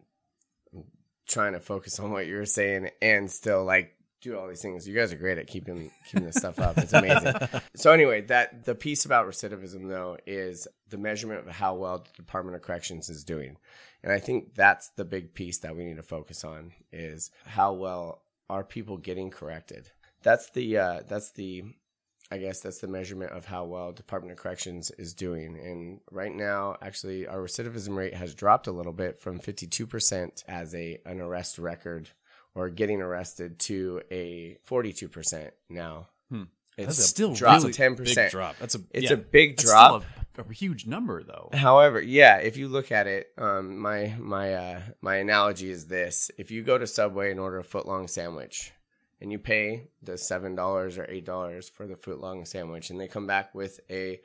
I'm 0.74 0.84
trying 1.28 1.54
to 1.54 1.60
focus 1.60 2.00
on 2.00 2.12
what 2.12 2.28
you're 2.28 2.46
saying 2.46 2.90
and 3.02 3.32
still 3.32 3.64
like 3.64 3.96
do 4.22 4.38
all 4.38 4.48
these 4.48 4.62
things. 4.62 4.88
You 4.88 4.96
guys 4.96 5.14
are 5.14 5.18
great 5.18 5.38
at 5.38 5.48
keeping 5.48 5.92
keeping 6.06 6.26
this 6.26 6.36
stuff 6.36 6.60
up. 6.60 6.78
It's 6.78 6.94
amazing. 6.94 7.34
so 7.76 7.92
anyway, 7.92 8.22
that 8.22 8.66
the 8.66 8.76
piece 8.76 9.06
about 9.06 9.28
recidivism 9.28 9.88
though 9.88 10.18
is 10.26 10.68
the 10.90 10.98
measurement 10.98 11.48
of 11.48 11.54
how 11.54 11.76
well 11.76 12.00
the 12.00 12.12
Department 12.16 12.56
of 12.56 12.62
Corrections 12.62 13.10
is 13.10 13.24
doing. 13.24 13.58
And 14.04 14.12
I 14.12 14.20
think 14.20 14.56
that's 14.56 14.90
the 14.90 15.06
big 15.06 15.34
piece 15.34 15.60
that 15.60 15.76
we 15.76 15.86
need 15.86 15.98
to 15.98 16.04
focus 16.04 16.44
on 16.44 16.72
is 16.92 17.32
how 17.46 17.74
well 17.74 18.22
are 18.50 18.64
people 18.64 18.98
getting 18.98 19.30
corrected. 19.30 19.90
That's 20.24 20.50
the 20.50 20.78
uh, 20.78 21.00
that's 21.08 21.32
the 21.32 21.64
I 22.32 22.38
guess 22.38 22.60
that's 22.60 22.80
the 22.80 22.88
measurement 22.88 23.32
of 23.32 23.46
how 23.46 23.64
well 23.64 23.92
Department 23.92 24.32
of 24.32 24.38
Corrections 24.38 24.92
is 24.98 25.14
doing. 25.14 25.58
And 25.58 26.00
right 26.12 26.34
now, 26.34 26.78
actually, 26.82 27.26
our 27.26 27.40
recidivism 27.40 27.96
rate 27.96 28.14
has 28.14 28.36
dropped 28.36 28.68
a 28.68 28.72
little 28.72 28.94
bit 28.94 29.18
from 29.18 29.40
52% 29.40 30.44
as 30.48 30.76
a 30.76 31.00
an 31.06 31.22
arrest 31.22 31.58
record 31.58 32.10
or 32.60 32.70
getting 32.70 33.02
arrested 33.02 33.58
to 33.60 34.02
a 34.12 34.58
42% 34.70 35.52
now. 35.70 36.08
Hmm. 36.30 36.44
It's 36.78 36.98
That's 36.98 37.10
still 37.10 37.34
dropped 37.34 37.64
really 37.64 37.74
ten 37.74 37.96
percent. 37.96 38.28
Big 38.28 38.32
drop. 38.32 38.58
That's 38.58 38.76
a 38.76 38.80
It's 38.92 39.10
yeah. 39.10 39.14
a 39.14 39.18
big 39.18 39.58
drop. 39.58 40.04
still 40.34 40.46
a, 40.46 40.50
a 40.50 40.54
huge 40.54 40.86
number, 40.86 41.22
though. 41.24 41.50
However, 41.52 42.02
yeah, 42.02 42.38
if 42.38 42.56
you 42.56 42.70
look 42.70 42.90
at 42.92 43.06
it, 43.06 43.28
um, 43.38 43.78
my 43.80 44.16
my 44.18 44.54
uh, 44.54 44.82
my 45.02 45.18
analogy 45.18 45.70
is 45.70 45.88
this: 45.88 46.32
if 46.38 46.52
you 46.52 46.64
go 46.64 46.78
to 46.78 46.88
Subway 46.88 47.32
and 47.32 47.40
order 47.40 47.60
a 47.60 47.66
foot 47.66 47.86
long 47.86 48.08
sandwich, 48.08 48.72
and 49.20 49.30
you 49.30 49.40
pay 49.40 49.90
the 50.02 50.18
seven 50.18 50.56
dollars 50.56 50.98
or 50.98 51.06
eight 51.10 51.26
dollars 51.26 51.68
for 51.68 51.86
the 51.86 51.98
foot 51.98 52.22
long 52.22 52.46
sandwich, 52.46 52.90
and 52.90 52.98
they 53.00 53.10
come 53.10 53.28
back 53.28 53.54
with 53.54 53.82
a 53.90 54.22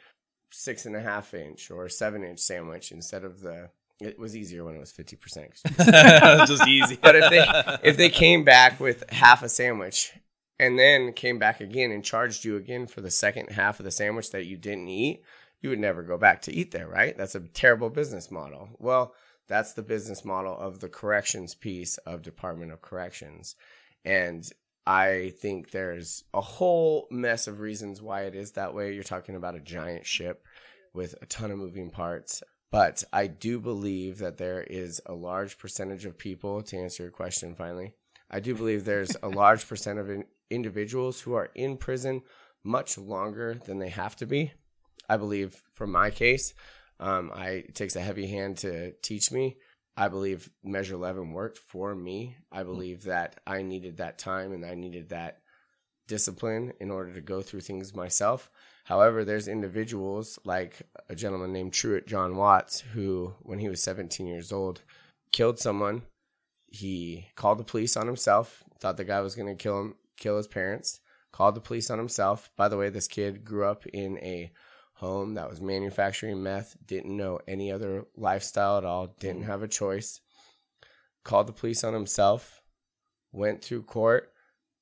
six 0.50 0.87
and 0.87 0.95
a 0.95 1.00
half 1.00 1.35
inch 1.35 1.73
or 1.73 1.88
seven 1.88 2.23
inch 2.23 2.38
sandwich 2.38 2.93
instead 2.93 3.25
of 3.25 3.41
the 3.41 3.71
it 4.01 4.19
was 4.19 4.37
easier 4.37 4.65
when 4.65 4.75
it 4.75 4.81
was 4.81 4.93
fifty 4.93 5.17
percent. 5.17 5.53
It 5.79 6.41
was 6.41 6.49
just 6.49 6.69
easy. 6.69 6.99
But 7.01 7.17
if 7.17 7.31
they 7.31 7.89
if 7.89 7.97
they 7.97 8.11
came 8.11 8.45
back 8.45 8.81
with 8.81 9.09
half 9.11 9.43
a 9.43 9.49
sandwich 9.49 10.13
and 10.59 10.79
then 10.79 11.13
came 11.13 11.39
back 11.39 11.61
again 11.61 11.91
and 11.91 12.05
charged 12.05 12.45
you 12.45 12.57
again 12.57 12.87
for 12.87 13.01
the 13.01 13.11
second 13.11 13.51
half 13.51 13.81
of 13.81 13.85
the 13.85 13.91
sandwich 13.91 14.31
that 14.31 14.47
you 14.47 14.57
didn't 14.57 14.89
eat, 14.89 15.23
you 15.61 15.71
would 15.71 15.81
never 15.81 16.03
go 16.03 16.19
back 16.19 16.43
to 16.43 16.53
eat 16.53 16.71
there, 16.71 16.89
right? 16.89 17.17
That's 17.17 17.35
a 17.35 17.41
terrible 17.41 17.91
business 17.91 18.31
model. 18.31 18.69
Well, 18.79 19.15
that's 19.49 19.75
the 19.75 19.83
business 19.83 20.25
model 20.25 20.57
of 20.57 20.81
the 20.81 20.89
corrections 20.89 21.55
piece 21.55 21.97
of 21.99 22.23
Department 22.23 22.73
of 22.73 22.83
Corrections. 22.83 23.57
And 24.05 24.49
I 24.87 25.33
think 25.41 25.71
there's 25.71 26.25
a 26.33 26.41
whole 26.41 27.09
mess 27.11 27.47
of 27.47 27.61
reasons 27.61 28.03
why 28.03 28.23
it 28.23 28.35
is 28.35 28.53
that 28.53 28.75
way. 28.75 28.93
You're 28.93 29.03
talking 29.03 29.37
about 29.37 29.55
a 29.55 29.61
giant 29.61 30.07
ship 30.07 30.45
with 30.93 31.15
a 31.21 31.27
ton 31.27 31.51
of 31.51 31.59
moving 31.59 31.91
parts. 31.91 32.43
But 32.75 33.04
I 33.12 33.28
do 33.28 33.61
believe 33.61 34.19
that 34.19 34.37
there 34.37 34.61
is 34.61 35.00
a 35.07 35.14
large 35.14 35.59
percentage 35.59 36.04
of 36.07 36.19
people, 36.19 36.61
to 36.61 36.76
answer 36.76 37.04
your 37.04 37.12
question 37.12 37.54
finally, 37.54 37.95
I 38.28 38.40
do 38.40 38.52
believe 38.52 38.85
there's 38.85 39.16
a 39.23 39.28
large 39.28 39.69
percent 39.69 40.00
of 40.00 40.11
in- 40.11 40.25
individuals 40.50 41.21
who 41.21 41.35
are 41.35 41.50
in 41.54 41.76
prison 41.76 42.23
much 42.64 42.99
longer 42.99 43.54
than 43.64 43.78
they 43.78 43.90
have 43.90 44.16
to 44.16 44.26
be. 44.26 44.50
I 45.09 45.19
believe, 45.19 45.62
for 45.73 45.87
my 45.87 46.11
case, 46.11 46.52
um, 46.99 47.31
I, 47.33 47.49
it 47.49 47.76
takes 47.76 47.95
a 47.95 48.00
heavy 48.00 48.26
hand 48.26 48.57
to 48.59 48.90
teach 49.02 49.31
me. 49.31 49.57
I 49.97 50.09
believe 50.09 50.50
Measure 50.64 50.95
11 50.95 51.33
worked 51.33 51.59
for 51.59 51.95
me. 51.95 52.38
I 52.50 52.64
believe 52.64 53.04
that 53.04 53.38
I 53.47 53.62
needed 53.62 53.99
that 53.99 54.19
time 54.19 54.50
and 54.52 54.66
I 54.66 54.75
needed 54.75 55.11
that 55.11 55.38
discipline 56.09 56.73
in 56.81 56.90
order 56.90 57.14
to 57.14 57.21
go 57.21 57.40
through 57.40 57.61
things 57.61 57.95
myself. 57.95 58.50
However, 58.85 59.25
there's 59.25 59.49
individuals 59.49 60.38
like 60.45 60.83
a 61.09 61.14
gentleman 61.14 61.53
named 61.53 61.73
Truett 61.73 62.07
John 62.07 62.37
Watts 62.37 62.81
who, 62.81 63.35
when 63.41 63.59
he 63.59 63.69
was 63.69 63.83
17 63.83 64.26
years 64.26 64.53
old, 64.53 64.83
killed 65.33 65.59
someone. 65.59 66.03
He 66.69 67.29
called 67.35 67.59
the 67.59 67.64
police 67.64 67.97
on 67.97 68.07
himself, 68.07 68.62
thought 68.81 68.99
the 68.99 69.05
guy 69.05 69.21
was 69.21 69.35
going 69.35 69.49
to 69.49 69.62
kill 69.62 69.81
him, 69.81 69.95
kill 70.19 70.37
his 70.37 70.47
parents, 70.47 71.00
called 71.33 71.55
the 71.55 71.61
police 71.61 71.91
on 71.91 71.99
himself. 71.99 72.50
By 72.57 72.69
the 72.69 72.76
way, 72.76 72.91
this 72.91 73.09
kid 73.09 73.45
grew 73.45 73.64
up 73.64 73.87
in 73.87 74.19
a 74.19 74.53
home 74.95 75.35
that 75.35 75.49
was 75.49 75.61
manufacturing 75.62 76.43
meth, 76.43 76.76
didn't 76.87 77.17
know 77.17 77.41
any 77.49 77.73
other 77.73 78.05
lifestyle 78.17 78.76
at 78.76 78.85
all, 78.85 79.07
didn't 79.19 79.45
have 79.45 79.62
a 79.62 79.69
choice. 79.69 80.21
Called 81.25 81.47
the 81.47 81.53
police 81.53 81.85
on 81.85 81.95
himself, 81.95 82.61
went 83.33 83.64
through 83.64 83.85
court. 83.85 84.31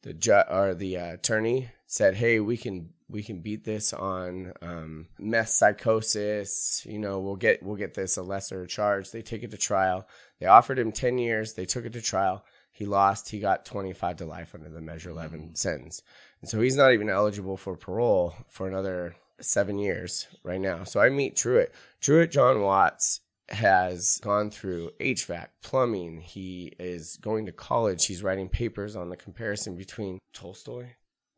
The 0.02 0.12
ju- 0.12 0.42
or 0.50 0.74
the 0.74 0.96
uh, 0.96 1.12
attorney 1.14 1.70
said, 1.92 2.14
"Hey, 2.14 2.40
we 2.40 2.56
can 2.56 2.88
we 3.10 3.22
can 3.22 3.40
beat 3.40 3.64
this 3.64 3.92
on 3.92 4.54
um, 4.62 5.08
meth 5.18 5.50
psychosis. 5.50 6.86
You 6.88 6.98
know, 6.98 7.20
we'll 7.20 7.36
get 7.36 7.62
we'll 7.62 7.76
get 7.76 7.92
this 7.92 8.16
a 8.16 8.22
lesser 8.22 8.66
charge." 8.66 9.10
They 9.10 9.20
take 9.20 9.42
it 9.42 9.50
to 9.50 9.58
trial. 9.58 10.08
They 10.40 10.46
offered 10.46 10.78
him 10.78 10.90
ten 10.90 11.18
years. 11.18 11.52
They 11.52 11.66
took 11.66 11.84
it 11.84 11.92
to 11.92 12.00
trial. 12.00 12.46
He 12.70 12.86
lost. 12.86 13.28
He 13.28 13.40
got 13.40 13.66
twenty 13.66 13.92
five 13.92 14.16
to 14.16 14.24
life 14.24 14.54
under 14.54 14.70
the 14.70 14.80
Measure 14.80 15.10
11 15.10 15.54
sentence, 15.54 16.02
and 16.40 16.48
so 16.48 16.62
he's 16.62 16.76
not 16.76 16.94
even 16.94 17.10
eligible 17.10 17.58
for 17.58 17.76
parole 17.76 18.34
for 18.48 18.66
another 18.66 19.14
seven 19.42 19.78
years 19.78 20.28
right 20.42 20.60
now. 20.60 20.84
So 20.84 20.98
I 20.98 21.10
meet 21.10 21.36
Truett. 21.36 21.74
Truett 22.00 22.30
John 22.30 22.62
Watts 22.62 23.20
has 23.50 24.18
gone 24.22 24.50
through 24.50 24.92
HVAC, 24.98 25.48
plumbing. 25.62 26.22
He 26.22 26.72
is 26.78 27.18
going 27.18 27.44
to 27.46 27.52
college. 27.52 28.06
He's 28.06 28.22
writing 28.22 28.48
papers 28.48 28.96
on 28.96 29.10
the 29.10 29.16
comparison 29.16 29.76
between 29.76 30.18
Tolstoy, 30.32 30.86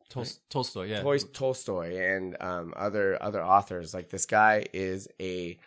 Tol- 0.09 0.25
Tolstoy, 0.49 0.85
yeah. 0.85 1.01
Tol- 1.01 1.17
Tolstoy, 1.19 1.97
and 1.97 2.37
um, 2.41 2.73
other 2.77 3.21
other 3.21 3.43
authors. 3.43 3.93
Like 3.93 4.09
this 4.09 4.25
guy 4.25 4.65
is 4.73 5.07
a 5.19 5.57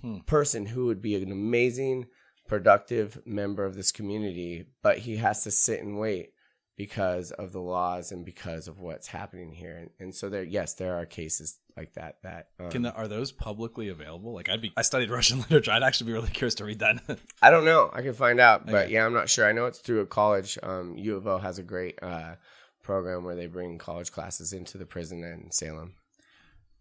Hmm. 0.00 0.18
person 0.26 0.64
who 0.66 0.86
would 0.86 1.02
be 1.02 1.16
an 1.20 1.32
amazing, 1.32 2.06
productive 2.46 3.20
member 3.26 3.64
of 3.64 3.74
this 3.74 3.90
community, 3.90 4.66
but 4.82 4.98
he 4.98 5.16
has 5.16 5.42
to 5.42 5.50
sit 5.50 5.80
and 5.82 5.98
wait 5.98 6.30
because 6.76 7.32
of 7.32 7.50
the 7.52 7.60
laws 7.60 8.12
and 8.12 8.24
because 8.24 8.68
of 8.68 8.78
what's 8.78 9.08
happening 9.08 9.50
here. 9.52 9.76
And, 9.76 9.90
and 9.98 10.14
so 10.14 10.28
there, 10.28 10.44
yes, 10.44 10.74
there 10.74 10.94
are 10.96 11.04
cases 11.04 11.58
like 11.76 11.94
that. 11.94 12.16
That 12.22 12.50
um, 12.60 12.70
Can 12.70 12.82
the, 12.82 12.92
are 12.94 13.08
those 13.08 13.32
publicly 13.32 13.88
available? 13.88 14.32
Like 14.32 14.48
I'd 14.48 14.62
be 14.62 14.72
I 14.76 14.82
studied 14.82 15.10
Russian 15.10 15.38
literature. 15.50 15.72
I'd 15.72 15.82
actually 15.82 16.06
be 16.08 16.12
really 16.12 16.30
curious 16.30 16.54
to 16.56 16.64
read 16.64 16.78
that. 16.78 17.02
I 17.42 17.50
don't 17.50 17.64
know. 17.64 17.90
I 17.92 18.02
can 18.02 18.14
find 18.14 18.38
out, 18.38 18.64
but 18.66 18.74
Okay. 18.84 18.92
yeah, 18.92 19.04
I'm 19.04 19.12
not 19.14 19.28
sure. 19.28 19.46
I 19.48 19.52
know 19.52 19.66
it's 19.66 19.80
through 19.80 20.00
a 20.00 20.06
college. 20.06 20.58
Um, 20.62 20.96
U 20.96 21.16
of 21.16 21.26
O 21.26 21.38
has 21.38 21.58
a 21.58 21.62
great 21.64 21.98
uh, 22.02 22.36
program 22.82 23.24
where 23.24 23.36
they 23.36 23.46
bring 23.46 23.78
college 23.78 24.12
classes 24.12 24.52
into 24.52 24.78
the 24.78 24.86
prison 24.86 25.22
in 25.24 25.50
Salem. 25.50 25.94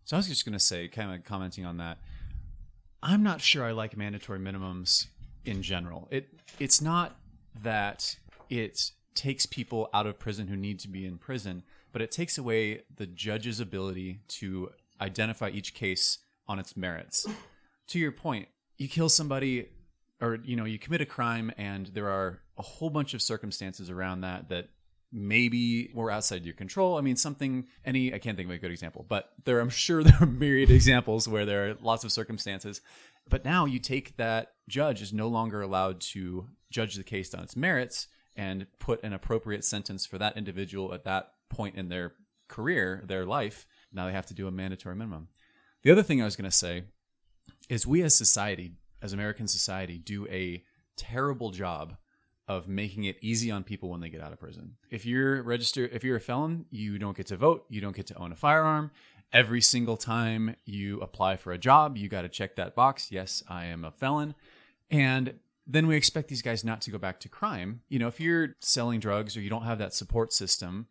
So 0.05 0.15
I 0.15 0.19
was 0.19 0.27
just 0.27 0.45
going 0.45 0.53
to 0.53 0.59
say, 0.59 0.87
kind 0.87 1.13
of 1.13 1.23
commenting 1.23 1.65
on 1.65 1.77
that. 1.77 1.99
I'm 3.03 3.23
not 3.23 3.41
sure 3.41 3.63
I 3.63 3.71
like 3.71 3.97
mandatory 3.97 4.39
minimums 4.39 5.07
in 5.45 5.61
general. 5.61 6.07
It 6.11 6.29
it's 6.59 6.81
not 6.81 7.15
that 7.63 8.15
it 8.49 8.91
takes 9.15 9.45
people 9.45 9.89
out 9.93 10.05
of 10.05 10.19
prison 10.19 10.47
who 10.47 10.55
need 10.55 10.79
to 10.79 10.87
be 10.87 11.05
in 11.05 11.17
prison, 11.17 11.63
but 11.91 12.01
it 12.01 12.11
takes 12.11 12.37
away 12.37 12.83
the 12.95 13.07
judge's 13.07 13.59
ability 13.59 14.19
to 14.27 14.69
identify 14.99 15.49
each 15.49 15.73
case 15.73 16.19
on 16.47 16.59
its 16.59 16.77
merits. 16.77 17.27
To 17.87 17.99
your 17.99 18.11
point, 18.11 18.47
you 18.77 18.87
kill 18.87 19.09
somebody 19.09 19.69
or 20.21 20.37
you 20.43 20.55
know, 20.55 20.65
you 20.65 20.77
commit 20.77 21.01
a 21.01 21.05
crime 21.05 21.51
and 21.57 21.87
there 21.87 22.09
are 22.09 22.39
a 22.57 22.61
whole 22.61 22.91
bunch 22.91 23.13
of 23.13 23.21
circumstances 23.21 23.89
around 23.89 24.21
that 24.21 24.49
that 24.49 24.69
maybe 25.11 25.91
were 25.93 26.11
outside 26.11 26.45
your 26.45 26.53
control. 26.53 26.97
I 26.97 27.01
mean, 27.01 27.15
something, 27.15 27.67
any, 27.83 28.13
I 28.13 28.19
can't 28.19 28.37
think 28.37 28.49
of 28.49 28.55
a 28.55 28.59
good 28.59 28.71
example, 28.71 29.05
but 29.07 29.29
there, 29.43 29.59
I'm 29.59 29.69
sure 29.69 30.03
there 30.03 30.17
are 30.21 30.25
myriad 30.25 30.71
examples 30.71 31.27
where 31.27 31.45
there 31.45 31.69
are 31.69 31.77
lots 31.81 32.03
of 32.03 32.11
circumstances. 32.11 32.81
But 33.29 33.45
now 33.45 33.65
you 33.65 33.79
take 33.79 34.17
that 34.17 34.53
judge 34.67 35.01
is 35.01 35.13
no 35.13 35.27
longer 35.27 35.61
allowed 35.61 36.01
to 36.01 36.47
judge 36.69 36.95
the 36.95 37.03
case 37.03 37.33
on 37.33 37.43
its 37.43 37.55
merits 37.55 38.07
and 38.35 38.65
put 38.79 39.03
an 39.03 39.13
appropriate 39.13 39.65
sentence 39.65 40.05
for 40.05 40.17
that 40.17 40.37
individual 40.37 40.93
at 40.93 41.03
that 41.03 41.33
point 41.49 41.75
in 41.75 41.89
their 41.89 42.13
career, 42.47 43.03
their 43.05 43.25
life. 43.25 43.67
Now 43.91 44.05
they 44.05 44.13
have 44.13 44.25
to 44.27 44.33
do 44.33 44.47
a 44.47 44.51
mandatory 44.51 44.95
minimum. 44.95 45.27
The 45.83 45.91
other 45.91 46.03
thing 46.03 46.21
I 46.21 46.25
was 46.25 46.35
going 46.35 46.49
to 46.49 46.55
say 46.55 46.83
is 47.69 47.85
we 47.85 48.01
as 48.01 48.15
society, 48.15 48.73
as 49.01 49.13
American 49.13 49.47
society, 49.47 49.97
do 49.97 50.27
a 50.27 50.63
terrible 50.95 51.51
job 51.51 51.97
of 52.51 52.67
making 52.67 53.05
it 53.05 53.17
easy 53.21 53.49
on 53.49 53.63
people 53.63 53.89
when 53.89 54.01
they 54.01 54.09
get 54.09 54.21
out 54.21 54.33
of 54.33 54.39
prison. 54.39 54.75
If 54.89 55.05
you're 55.05 55.41
registered, 55.41 55.91
if 55.93 56.03
you're 56.03 56.17
a 56.17 56.21
felon, 56.21 56.65
you 56.69 56.99
don't 56.99 57.15
get 57.15 57.27
to 57.27 57.37
vote, 57.37 57.65
you 57.69 57.79
don't 57.79 57.95
get 57.95 58.07
to 58.07 58.17
own 58.17 58.33
a 58.33 58.35
firearm. 58.35 58.91
Every 59.31 59.61
single 59.61 59.95
time 59.95 60.57
you 60.65 60.99
apply 60.99 61.37
for 61.37 61.53
a 61.53 61.57
job, 61.57 61.95
you 61.95 62.09
got 62.09 62.23
to 62.23 62.29
check 62.29 62.57
that 62.57 62.75
box. 62.75 63.09
Yes, 63.09 63.41
I 63.47 63.67
am 63.67 63.85
a 63.85 63.91
felon. 63.91 64.35
And 64.89 65.35
then 65.65 65.87
we 65.87 65.95
expect 65.95 66.27
these 66.27 66.41
guys 66.41 66.65
not 66.65 66.81
to 66.81 66.91
go 66.91 66.97
back 66.97 67.21
to 67.21 67.29
crime. 67.29 67.83
You 67.87 67.99
know, 67.99 68.09
if 68.09 68.19
you're 68.19 68.55
selling 68.59 68.99
drugs 68.99 69.37
or 69.37 69.41
you 69.41 69.49
don't 69.49 69.63
have 69.63 69.77
that 69.77 69.93
support 69.93 70.33
system, 70.33 70.87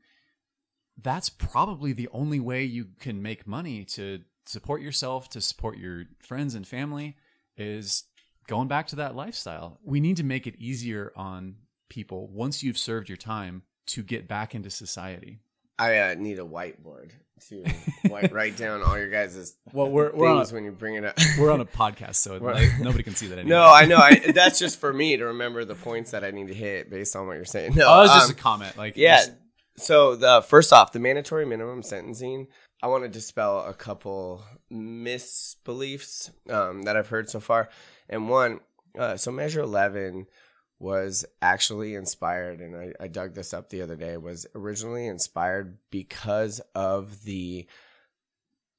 that's 0.96 1.28
probably 1.28 1.92
the 1.92 2.08
only 2.10 2.40
way 2.40 2.64
you 2.64 2.86
can 2.98 3.20
make 3.20 3.46
money 3.46 3.84
to 3.84 4.20
support 4.46 4.80
yourself, 4.80 5.28
to 5.30 5.42
support 5.42 5.76
your 5.76 6.04
friends 6.20 6.54
and 6.54 6.66
family 6.66 7.16
is 7.58 8.04
going 8.50 8.66
back 8.66 8.88
to 8.88 8.96
that 8.96 9.14
lifestyle. 9.14 9.78
We 9.84 10.00
need 10.00 10.16
to 10.16 10.24
make 10.24 10.48
it 10.48 10.56
easier 10.58 11.12
on 11.14 11.54
people 11.88 12.26
once 12.32 12.64
you've 12.64 12.76
served 12.76 13.08
your 13.08 13.16
time 13.16 13.62
to 13.86 14.02
get 14.02 14.26
back 14.26 14.56
into 14.56 14.70
society. 14.70 15.38
I 15.78 15.98
uh, 15.98 16.14
need 16.18 16.40
a 16.40 16.42
whiteboard 16.42 17.12
to 17.48 17.64
white, 18.08 18.32
write 18.32 18.56
down 18.56 18.82
all 18.82 18.98
your 18.98 19.08
guys' 19.08 19.56
well, 19.72 19.88
we're, 19.88 20.12
we're 20.12 20.34
things 20.34 20.50
on 20.50 20.54
a, 20.54 20.56
when 20.56 20.64
you 20.64 20.72
bring 20.72 20.96
it 20.96 21.04
up. 21.04 21.16
we're 21.38 21.52
on 21.52 21.60
a 21.60 21.64
podcast, 21.64 22.16
so 22.16 22.38
like, 22.38 22.68
nobody 22.80 23.04
can 23.04 23.14
see 23.14 23.28
that 23.28 23.38
anymore. 23.38 23.60
No, 23.60 23.72
I 23.72 23.86
know. 23.86 23.98
I, 23.98 24.32
that's 24.34 24.58
just 24.58 24.80
for 24.80 24.92
me 24.92 25.16
to 25.16 25.26
remember 25.26 25.64
the 25.64 25.76
points 25.76 26.10
that 26.10 26.24
I 26.24 26.32
need 26.32 26.48
to 26.48 26.54
hit 26.54 26.90
based 26.90 27.14
on 27.14 27.28
what 27.28 27.36
you're 27.36 27.44
saying. 27.44 27.76
No, 27.76 27.86
oh, 27.86 28.02
it's 28.02 28.12
just 28.12 28.30
um, 28.30 28.36
a 28.36 28.38
comment. 28.38 28.76
Like, 28.76 28.96
yeah. 28.96 29.18
just- 29.18 29.32
So 29.76 30.16
the 30.16 30.42
first 30.42 30.72
off, 30.72 30.90
the 30.90 30.98
mandatory 30.98 31.46
minimum 31.46 31.84
sentencing. 31.84 32.48
I 32.82 32.86
want 32.86 33.04
to 33.04 33.10
dispel 33.10 33.60
a 33.66 33.74
couple 33.74 34.42
misbeliefs 34.72 36.30
um, 36.50 36.82
that 36.82 36.96
I've 36.96 37.08
heard 37.08 37.28
so 37.28 37.40
far, 37.40 37.68
and 38.08 38.28
one. 38.28 38.60
Uh, 38.98 39.16
so 39.16 39.30
Measure 39.30 39.60
Eleven 39.60 40.26
was 40.78 41.26
actually 41.42 41.94
inspired, 41.94 42.60
and 42.60 42.74
I, 42.74 42.92
I 42.98 43.08
dug 43.08 43.34
this 43.34 43.52
up 43.52 43.68
the 43.68 43.82
other 43.82 43.96
day. 43.96 44.16
Was 44.16 44.46
originally 44.54 45.06
inspired 45.06 45.78
because 45.90 46.60
of 46.74 47.24
the 47.24 47.66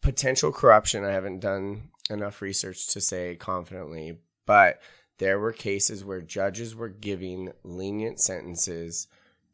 potential 0.01 0.51
corruption. 0.51 1.05
I 1.05 1.11
haven't 1.11 1.39
done 1.39 1.91
enough 2.09 2.41
research 2.41 2.87
to 2.87 3.01
say 3.01 3.35
confidently, 3.35 4.17
but 4.47 4.81
there 5.19 5.39
were 5.39 5.53
cases 5.53 6.03
where 6.03 6.21
judges 6.21 6.75
were 6.75 6.89
giving 6.89 7.51
lenient 7.63 8.19
sentences 8.19 9.07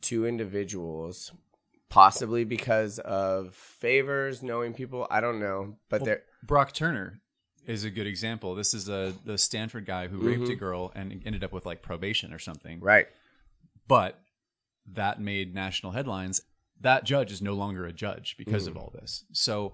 to 0.04 0.26
individuals, 0.26 1.34
possibly 1.90 2.44
because 2.44 3.00
of 3.00 3.54
favors, 3.56 4.44
knowing 4.44 4.74
people. 4.74 5.08
I 5.10 5.22
don't 5.22 5.40
know, 5.40 5.78
but 5.90 6.02
Well, 6.02 6.06
there. 6.06 6.24
Brock 6.44 6.74
Turner 6.74 7.22
is 7.66 7.84
a 7.84 7.90
good 7.90 8.08
example. 8.08 8.56
This 8.56 8.74
is 8.74 8.88
a 8.90 9.14
the 9.26 9.38
Stanford 9.38 9.86
guy 9.86 10.08
who 10.08 10.20
raped 10.20 10.50
a 10.50 10.56
girl 10.56 10.92
and 10.96 11.22
ended 11.26 11.44
up 11.44 11.52
with 11.52 11.66
like 11.66 11.82
probation 11.82 12.34
or 12.34 12.40
something. 12.40 12.80
Right. 12.80 13.08
But 13.88 14.20
that 14.94 15.20
made 15.20 15.54
national 15.54 15.92
headlines. 15.94 16.42
That 16.82 17.04
judge 17.04 17.32
is 17.32 17.42
no 17.42 17.54
longer 17.54 17.86
a 17.86 17.92
judge 17.94 18.36
because 18.38 18.66
Mm. 18.66 18.72
of 18.72 18.78
all 18.78 18.92
this. 18.94 19.26
So 19.34 19.74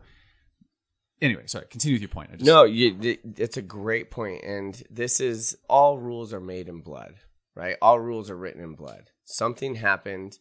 anyway, 1.22 1.43
sorry, 1.48 1.65
continue 1.70 1.96
with 1.96 2.01
your 2.01 2.10
point. 2.10 2.29
I 2.32 2.36
just, 2.38 2.46
No, 2.46 2.63
you, 2.63 3.17
it's 3.38 3.58
a 3.58 3.62
great 3.62 4.10
point, 4.10 4.43
and 4.43 4.82
this 4.89 5.20
is 5.20 5.58
all 5.70 5.98
rules 6.00 6.34
are 6.34 6.39
made 6.39 6.67
in 6.67 6.82
blood, 6.82 7.15
right? 7.55 7.75
All 7.82 8.00
rules 8.00 8.29
are 8.29 8.38
written 8.38 8.62
in 8.63 8.74
blood. 8.75 9.12
Something 9.25 9.75
happened 9.75 10.39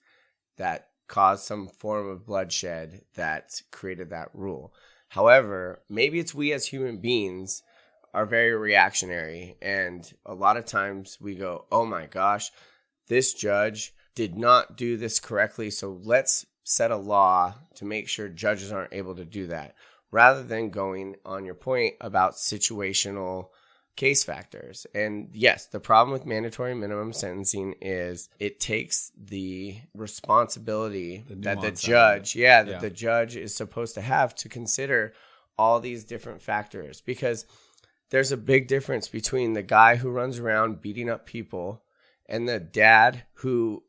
that 0.56 0.88
caused 1.12 1.44
some 1.44 1.68
form 1.68 2.08
of 2.08 2.24
bloodshed 2.24 3.02
that 3.16 3.60
created 3.70 4.08
that 4.08 4.30
rule. 4.32 4.72
However, 5.08 5.82
maybe 5.90 6.18
it's 6.18 6.34
we 6.34 6.54
as 6.54 6.66
human 6.66 7.02
beings 7.02 7.62
are 8.14 8.24
very 8.24 8.52
reactionary, 8.52 9.58
and 9.60 10.10
a 10.24 10.34
lot 10.34 10.56
of 10.56 10.64
times 10.64 11.18
we 11.20 11.34
go, 11.34 11.66
"Oh 11.70 11.84
my 11.84 12.06
gosh, 12.06 12.50
this 13.08 13.34
judge 13.34 13.92
did 14.14 14.36
not 14.36 14.78
do 14.78 14.96
this 14.96 15.20
correctly, 15.20 15.68
so 15.68 16.00
let's 16.02 16.46
set 16.64 16.90
a 16.90 16.96
law 16.96 17.56
to 17.74 17.84
make 17.84 18.08
sure 18.08 18.28
judges 18.30 18.72
aren't 18.72 18.94
able 18.94 19.14
to 19.16 19.24
do 19.26 19.48
that." 19.48 19.74
rather 20.12 20.42
than 20.44 20.68
going 20.68 21.16
on 21.24 21.44
your 21.44 21.54
point 21.54 21.94
about 22.00 22.34
situational 22.34 23.48
case 23.96 24.24
factors. 24.24 24.86
And 24.94 25.28
yes, 25.32 25.66
the 25.66 25.80
problem 25.80 26.12
with 26.12 26.26
mandatory 26.26 26.74
minimum 26.74 27.12
sentencing 27.12 27.74
is 27.80 28.28
it 28.38 28.58
takes 28.60 29.12
the 29.16 29.76
responsibility 29.94 31.24
The 31.28 31.34
that 31.36 31.56
the 31.56 31.60
nuance 31.62 31.64
out 31.64 31.68
of 31.68 31.80
judge, 31.80 32.36
yeah, 32.36 32.62
that 32.62 32.70
Yeah. 32.70 32.78
the 32.78 32.90
judge 32.90 33.36
is 33.36 33.54
supposed 33.54 33.94
to 33.94 34.00
have 34.00 34.34
to 34.36 34.48
consider 34.48 35.12
all 35.58 35.80
these 35.80 36.04
different 36.04 36.40
factors 36.42 37.00
because 37.00 37.44
there's 38.10 38.32
a 38.32 38.36
big 38.36 38.66
difference 38.68 39.08
between 39.08 39.52
the 39.52 39.62
guy 39.62 39.96
who 39.96 40.10
runs 40.10 40.38
around 40.38 40.80
beating 40.80 41.08
up 41.10 41.26
people 41.26 41.82
and 42.26 42.48
the 42.48 42.58
dad 42.60 43.24
who 43.34 43.82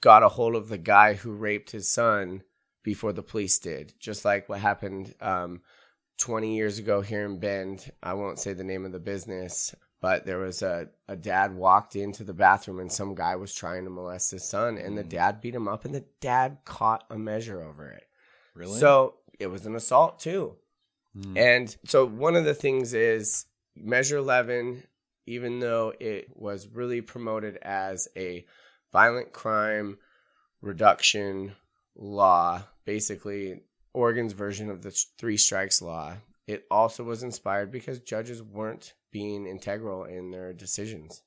got 0.00 0.22
a 0.22 0.28
hold 0.28 0.54
of 0.54 0.68
the 0.68 0.78
guy 0.78 1.14
who 1.14 1.32
raped 1.32 1.70
his 1.70 1.88
son 1.90 2.42
before 2.82 3.12
the 3.12 3.22
police 3.22 3.58
did, 3.58 3.92
just 3.98 4.24
like 4.24 4.48
what 4.48 4.60
happened 4.60 5.14
um, 5.20 5.60
20 6.18 6.56
years 6.56 6.78
ago 6.78 7.00
here 7.00 7.24
in 7.24 7.38
Bend. 7.38 7.90
I 8.02 8.14
won't 8.14 8.38
say 8.38 8.52
the 8.52 8.64
name 8.64 8.84
of 8.84 8.92
the 8.92 8.98
business, 8.98 9.74
but 10.00 10.26
there 10.26 10.38
was 10.38 10.62
a, 10.62 10.88
a 11.08 11.16
dad 11.16 11.54
walked 11.54 11.96
into 11.96 12.24
the 12.24 12.34
bathroom 12.34 12.80
and 12.80 12.92
some 12.92 13.14
guy 13.14 13.36
was 13.36 13.54
trying 13.54 13.84
to 13.84 13.90
molest 13.90 14.30
his 14.32 14.48
son, 14.48 14.78
and 14.78 14.96
the 14.98 15.04
Mm. 15.04 15.08
dad 15.08 15.40
beat 15.40 15.54
him 15.54 15.68
up, 15.68 15.84
and 15.84 15.94
the 15.94 16.04
dad 16.20 16.58
caught 16.64 17.04
a 17.10 17.18
measure 17.18 17.62
over 17.62 17.90
it. 17.90 18.04
Really? 18.54 18.78
So 18.78 19.14
it 19.38 19.46
was 19.46 19.66
an 19.66 19.74
assault 19.76 20.18
too. 20.20 20.56
Mm. 21.16 21.36
And 21.38 21.76
so 21.84 22.04
one 22.04 22.36
of 22.36 22.44
the 22.44 22.54
things 22.54 22.94
is 22.94 23.46
Measure 23.76 24.16
11, 24.18 24.82
even 25.26 25.60
though 25.60 25.92
it 26.00 26.28
was 26.34 26.66
really 26.68 27.00
promoted 27.00 27.56
as 27.62 28.08
a 28.16 28.44
violent 28.92 29.32
crime 29.32 29.98
reduction 30.60 31.54
law, 31.94 32.62
basically 32.84 33.60
Oregon's 33.92 34.32
version 34.32 34.70
of 34.70 34.82
the 34.82 34.90
three 35.18 35.36
strikes 35.36 35.82
law, 35.82 36.14
it 36.46 36.64
also 36.70 37.04
was 37.04 37.22
inspired 37.22 37.70
because 37.70 38.00
judges 38.00 38.42
weren't 38.42 38.94
being 39.10 39.46
integral 39.46 40.04
in 40.04 40.30
their 40.30 40.52
decisions. 40.52 41.22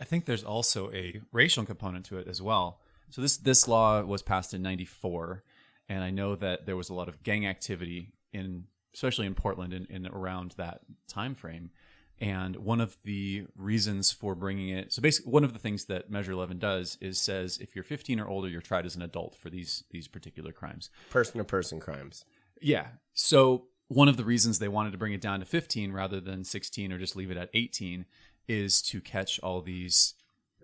I 0.00 0.04
think 0.04 0.24
there's 0.24 0.44
also 0.44 0.90
a 0.92 1.20
racial 1.32 1.64
component 1.64 2.04
to 2.06 2.18
it 2.18 2.28
as 2.28 2.42
well. 2.42 2.80
So 3.10 3.22
this 3.22 3.36
this 3.36 3.68
law 3.68 4.02
was 4.02 4.22
passed 4.22 4.52
in 4.52 4.62
'94, 4.62 5.42
and 5.88 6.02
I 6.02 6.10
know 6.10 6.34
that 6.36 6.66
there 6.66 6.76
was 6.76 6.88
a 6.88 6.94
lot 6.94 7.08
of 7.08 7.22
gang 7.22 7.46
activity 7.46 8.12
in, 8.32 8.64
especially 8.94 9.26
in 9.26 9.34
Portland, 9.34 9.72
and 9.72 10.06
around 10.08 10.52
that 10.56 10.80
time 11.08 11.34
frame. 11.34 11.70
And 12.18 12.56
one 12.56 12.80
of 12.80 12.96
the 13.04 13.46
reasons 13.56 14.10
for 14.10 14.34
bringing 14.34 14.70
it, 14.70 14.92
so 14.92 15.02
basically, 15.02 15.30
one 15.32 15.44
of 15.44 15.52
the 15.52 15.58
things 15.58 15.84
that 15.86 16.10
Measure 16.10 16.32
11 16.32 16.58
does 16.58 16.96
is 17.00 17.20
says 17.20 17.58
if 17.58 17.74
you're 17.74 17.84
15 17.84 18.20
or 18.20 18.26
older, 18.26 18.48
you're 18.48 18.62
tried 18.62 18.86
as 18.86 18.96
an 18.96 19.02
adult 19.02 19.36
for 19.36 19.50
these 19.50 19.84
these 19.90 20.08
particular 20.08 20.50
crimes. 20.50 20.88
Person 21.10 21.38
to 21.38 21.44
person 21.44 21.78
crimes. 21.78 22.24
Yeah. 22.60 22.86
So 23.12 23.66
one 23.88 24.08
of 24.08 24.16
the 24.16 24.24
reasons 24.24 24.58
they 24.58 24.68
wanted 24.68 24.92
to 24.92 24.98
bring 24.98 25.12
it 25.12 25.20
down 25.20 25.40
to 25.40 25.46
15 25.46 25.92
rather 25.92 26.20
than 26.20 26.42
16 26.42 26.92
or 26.92 26.98
just 26.98 27.16
leave 27.16 27.30
it 27.30 27.36
at 27.36 27.50
18 27.54 28.06
is 28.48 28.82
to 28.82 29.00
catch 29.00 29.38
all 29.40 29.60
these 29.60 30.14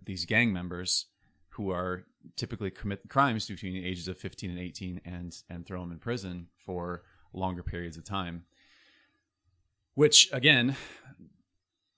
these 0.04 0.24
gang 0.24 0.52
members 0.52 1.06
who 1.50 1.70
are 1.70 2.04
typically 2.36 2.70
commit 2.70 3.08
crimes 3.08 3.46
between 3.46 3.74
the 3.74 3.84
ages 3.84 4.08
of 4.08 4.16
15 4.16 4.50
and 4.50 4.58
18 4.58 5.00
and 5.04 5.36
and 5.48 5.66
throw 5.66 5.80
them 5.80 5.92
in 5.92 5.98
prison 5.98 6.48
for 6.56 7.02
longer 7.32 7.62
periods 7.62 7.96
of 7.96 8.04
time. 8.04 8.44
Which 9.94 10.30
again, 10.32 10.76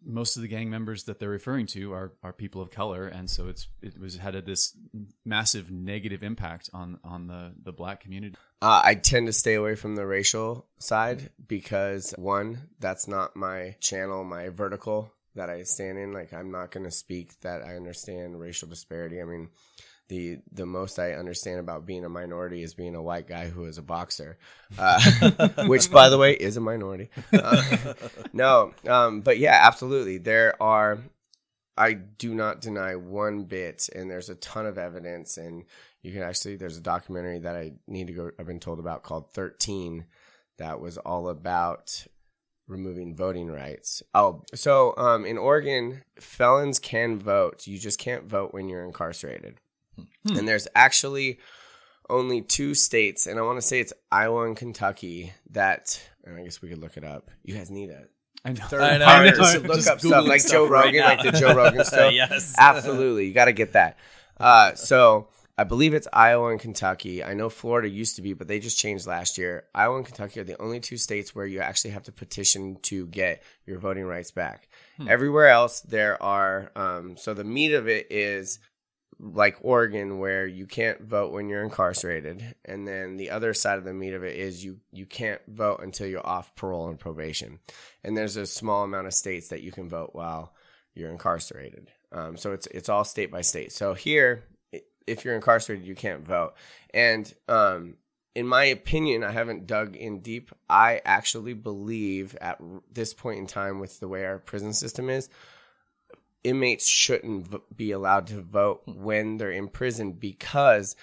most 0.04 0.36
of 0.36 0.42
the 0.42 0.48
gang 0.48 0.70
members 0.70 1.04
that 1.04 1.18
they're 1.18 1.28
referring 1.28 1.66
to 1.66 1.92
are 1.92 2.12
are 2.22 2.32
people 2.32 2.60
of 2.60 2.70
color, 2.70 3.06
and 3.06 3.28
so 3.28 3.48
it's 3.48 3.68
it 3.82 3.98
was 3.98 4.16
had 4.16 4.34
a, 4.34 4.42
this 4.42 4.76
massive 5.24 5.70
negative 5.70 6.22
impact 6.22 6.70
on 6.72 6.98
on 7.04 7.26
the 7.26 7.52
the 7.62 7.72
black 7.72 8.00
community. 8.00 8.36
Uh, 8.62 8.80
I 8.84 8.94
tend 8.94 9.26
to 9.26 9.32
stay 9.32 9.54
away 9.54 9.74
from 9.74 9.96
the 9.96 10.06
racial 10.06 10.66
side 10.78 11.30
because 11.46 12.14
one, 12.16 12.68
that's 12.80 13.08
not 13.08 13.36
my 13.36 13.76
channel, 13.80 14.24
my 14.24 14.48
vertical 14.48 15.12
that 15.34 15.50
I 15.50 15.62
stand 15.62 15.98
in. 15.98 16.12
Like 16.12 16.32
I'm 16.32 16.50
not 16.50 16.70
going 16.70 16.84
to 16.84 16.90
speak 16.90 17.40
that 17.40 17.62
I 17.62 17.76
understand 17.76 18.38
racial 18.38 18.68
disparity. 18.68 19.20
I 19.20 19.24
mean, 19.24 19.48
the 20.08 20.38
the 20.52 20.66
most 20.66 20.98
I 20.98 21.12
understand 21.12 21.60
about 21.60 21.86
being 21.86 22.04
a 22.04 22.08
minority 22.08 22.62
is 22.62 22.74
being 22.74 22.94
a 22.94 23.02
white 23.02 23.26
guy 23.26 23.48
who 23.48 23.64
is 23.64 23.78
a 23.78 23.82
boxer, 23.82 24.38
uh, 24.78 25.48
which 25.66 25.90
by 25.90 26.08
the 26.08 26.18
way 26.18 26.34
is 26.34 26.56
a 26.56 26.60
minority. 26.60 27.10
Uh, 27.32 27.94
no, 28.32 28.72
um, 28.86 29.20
but 29.20 29.38
yeah, 29.38 29.58
absolutely. 29.62 30.18
There 30.18 30.60
are. 30.62 30.98
I 31.76 31.94
do 31.94 32.36
not 32.36 32.60
deny 32.60 32.94
one 32.94 33.44
bit, 33.44 33.88
and 33.92 34.08
there's 34.08 34.28
a 34.28 34.36
ton 34.36 34.64
of 34.64 34.78
evidence, 34.78 35.38
and 35.38 35.64
you 36.02 36.12
can 36.12 36.22
actually 36.22 36.56
there's 36.56 36.76
a 36.76 36.82
documentary 36.82 37.40
that 37.40 37.56
I 37.56 37.72
need 37.88 38.06
to 38.08 38.12
go. 38.12 38.30
I've 38.38 38.46
been 38.46 38.60
told 38.60 38.78
about 38.78 39.02
called 39.02 39.32
Thirteen, 39.32 40.04
that 40.58 40.80
was 40.80 40.98
all 40.98 41.28
about 41.28 42.06
removing 42.66 43.14
voting 43.14 43.50
rights. 43.50 44.02
Oh, 44.14 44.42
so 44.54 44.94
um, 44.96 45.24
in 45.24 45.38
Oregon, 45.38 46.02
felons 46.18 46.78
can 46.78 47.18
vote. 47.18 47.66
You 47.66 47.78
just 47.78 47.98
can't 47.98 48.24
vote 48.24 48.54
when 48.54 48.68
you're 48.68 48.84
incarcerated. 48.84 49.60
Hmm. 50.26 50.36
And 50.38 50.48
there's 50.48 50.68
actually 50.74 51.38
only 52.10 52.42
two 52.42 52.74
states, 52.74 53.26
and 53.26 53.38
I 53.38 53.42
want 53.42 53.58
to 53.58 53.62
say 53.62 53.80
it's 53.80 53.92
Iowa 54.10 54.44
and 54.46 54.56
Kentucky 54.56 55.32
that. 55.50 56.00
And 56.24 56.36
I 56.38 56.42
guess 56.42 56.62
we 56.62 56.68
could 56.70 56.78
look 56.78 56.96
it 56.96 57.04
up. 57.04 57.30
You 57.42 57.54
guys 57.54 57.70
need 57.70 57.90
a 57.90 58.04
I 58.46 58.52
know. 58.52 58.64
third 58.66 58.80
I 58.82 58.96
know, 58.98 59.30
to 59.30 59.36
just 59.36 59.62
look 59.62 59.86
up 59.86 59.98
Googling 59.98 60.08
stuff 60.08 60.26
like 60.26 60.40
stuff 60.40 60.52
Joe 60.52 60.68
right 60.68 60.84
Rogan, 60.86 61.00
now. 61.00 61.08
like 61.08 61.22
the 61.22 61.32
Joe 61.32 61.54
Rogan 61.54 61.84
stuff. 61.84 62.12
yes. 62.12 62.54
Absolutely, 62.58 63.26
you 63.26 63.34
got 63.34 63.46
to 63.46 63.52
get 63.52 63.72
that. 63.72 63.98
Uh, 64.38 64.74
so 64.74 65.28
I 65.56 65.64
believe 65.64 65.94
it's 65.94 66.08
Iowa 66.12 66.50
and 66.50 66.58
Kentucky. 66.60 67.22
I 67.22 67.34
know 67.34 67.48
Florida 67.48 67.88
used 67.88 68.16
to 68.16 68.22
be, 68.22 68.32
but 68.32 68.48
they 68.48 68.58
just 68.58 68.78
changed 68.78 69.06
last 69.06 69.38
year. 69.38 69.64
Iowa 69.74 69.96
and 69.96 70.04
Kentucky 70.06 70.40
are 70.40 70.44
the 70.44 70.60
only 70.60 70.80
two 70.80 70.96
states 70.96 71.34
where 71.34 71.46
you 71.46 71.60
actually 71.60 71.92
have 71.92 72.02
to 72.04 72.12
petition 72.12 72.76
to 72.82 73.06
get 73.06 73.42
your 73.66 73.78
voting 73.78 74.04
rights 74.04 74.30
back. 74.30 74.68
Hmm. 74.96 75.08
Everywhere 75.08 75.48
else, 75.48 75.80
there 75.80 76.20
are. 76.22 76.72
Um, 76.74 77.16
so 77.16 77.34
the 77.34 77.44
meat 77.44 77.72
of 77.72 77.86
it 77.88 78.08
is 78.10 78.58
like 79.18 79.56
Oregon, 79.60 80.18
where 80.18 80.46
you 80.46 80.66
can't 80.66 81.00
vote 81.02 81.32
when 81.32 81.48
you're 81.48 81.62
incarcerated, 81.62 82.54
and 82.64 82.86
then 82.86 83.16
the 83.16 83.30
other 83.30 83.54
side 83.54 83.78
of 83.78 83.84
the 83.84 83.94
meat 83.94 84.14
of 84.14 84.24
it 84.24 84.36
is 84.36 84.64
you 84.64 84.80
you 84.92 85.06
can't 85.06 85.40
vote 85.48 85.80
until 85.82 86.06
you're 86.06 86.26
off 86.26 86.54
parole 86.56 86.88
and 86.88 86.98
probation. 86.98 87.58
And 88.02 88.16
there's 88.16 88.36
a 88.36 88.46
small 88.46 88.84
amount 88.84 89.06
of 89.06 89.14
states 89.14 89.48
that 89.48 89.62
you 89.62 89.72
can 89.72 89.88
vote 89.88 90.10
while 90.12 90.54
you're 90.94 91.10
incarcerated. 91.10 91.90
Um, 92.12 92.36
so 92.36 92.52
it's 92.52 92.66
it's 92.68 92.88
all 92.88 93.04
state 93.04 93.30
by 93.30 93.40
state. 93.40 93.72
So 93.72 93.94
here 93.94 94.44
if 95.06 95.24
you're 95.24 95.34
incarcerated, 95.34 95.86
you 95.86 95.94
can't 95.94 96.26
vote. 96.26 96.54
And 96.92 97.32
um, 97.48 97.96
in 98.34 98.46
my 98.46 98.64
opinion, 98.64 99.22
I 99.22 99.30
haven't 99.30 99.66
dug 99.66 99.96
in 99.96 100.20
deep. 100.20 100.50
I 100.68 101.00
actually 101.04 101.54
believe 101.54 102.36
at 102.40 102.60
this 102.92 103.14
point 103.14 103.38
in 103.38 103.46
time, 103.46 103.80
with 103.80 104.00
the 104.00 104.08
way 104.08 104.24
our 104.24 104.38
prison 104.38 104.72
system 104.72 105.10
is, 105.10 105.28
inmates 106.44 106.86
shouldn't 106.86 107.76
be 107.76 107.90
allowed 107.90 108.28
to 108.28 108.40
vote 108.40 108.82
when 108.86 109.38
they're 109.38 109.50
in 109.50 109.68
prison 109.68 110.12
because 110.12 110.94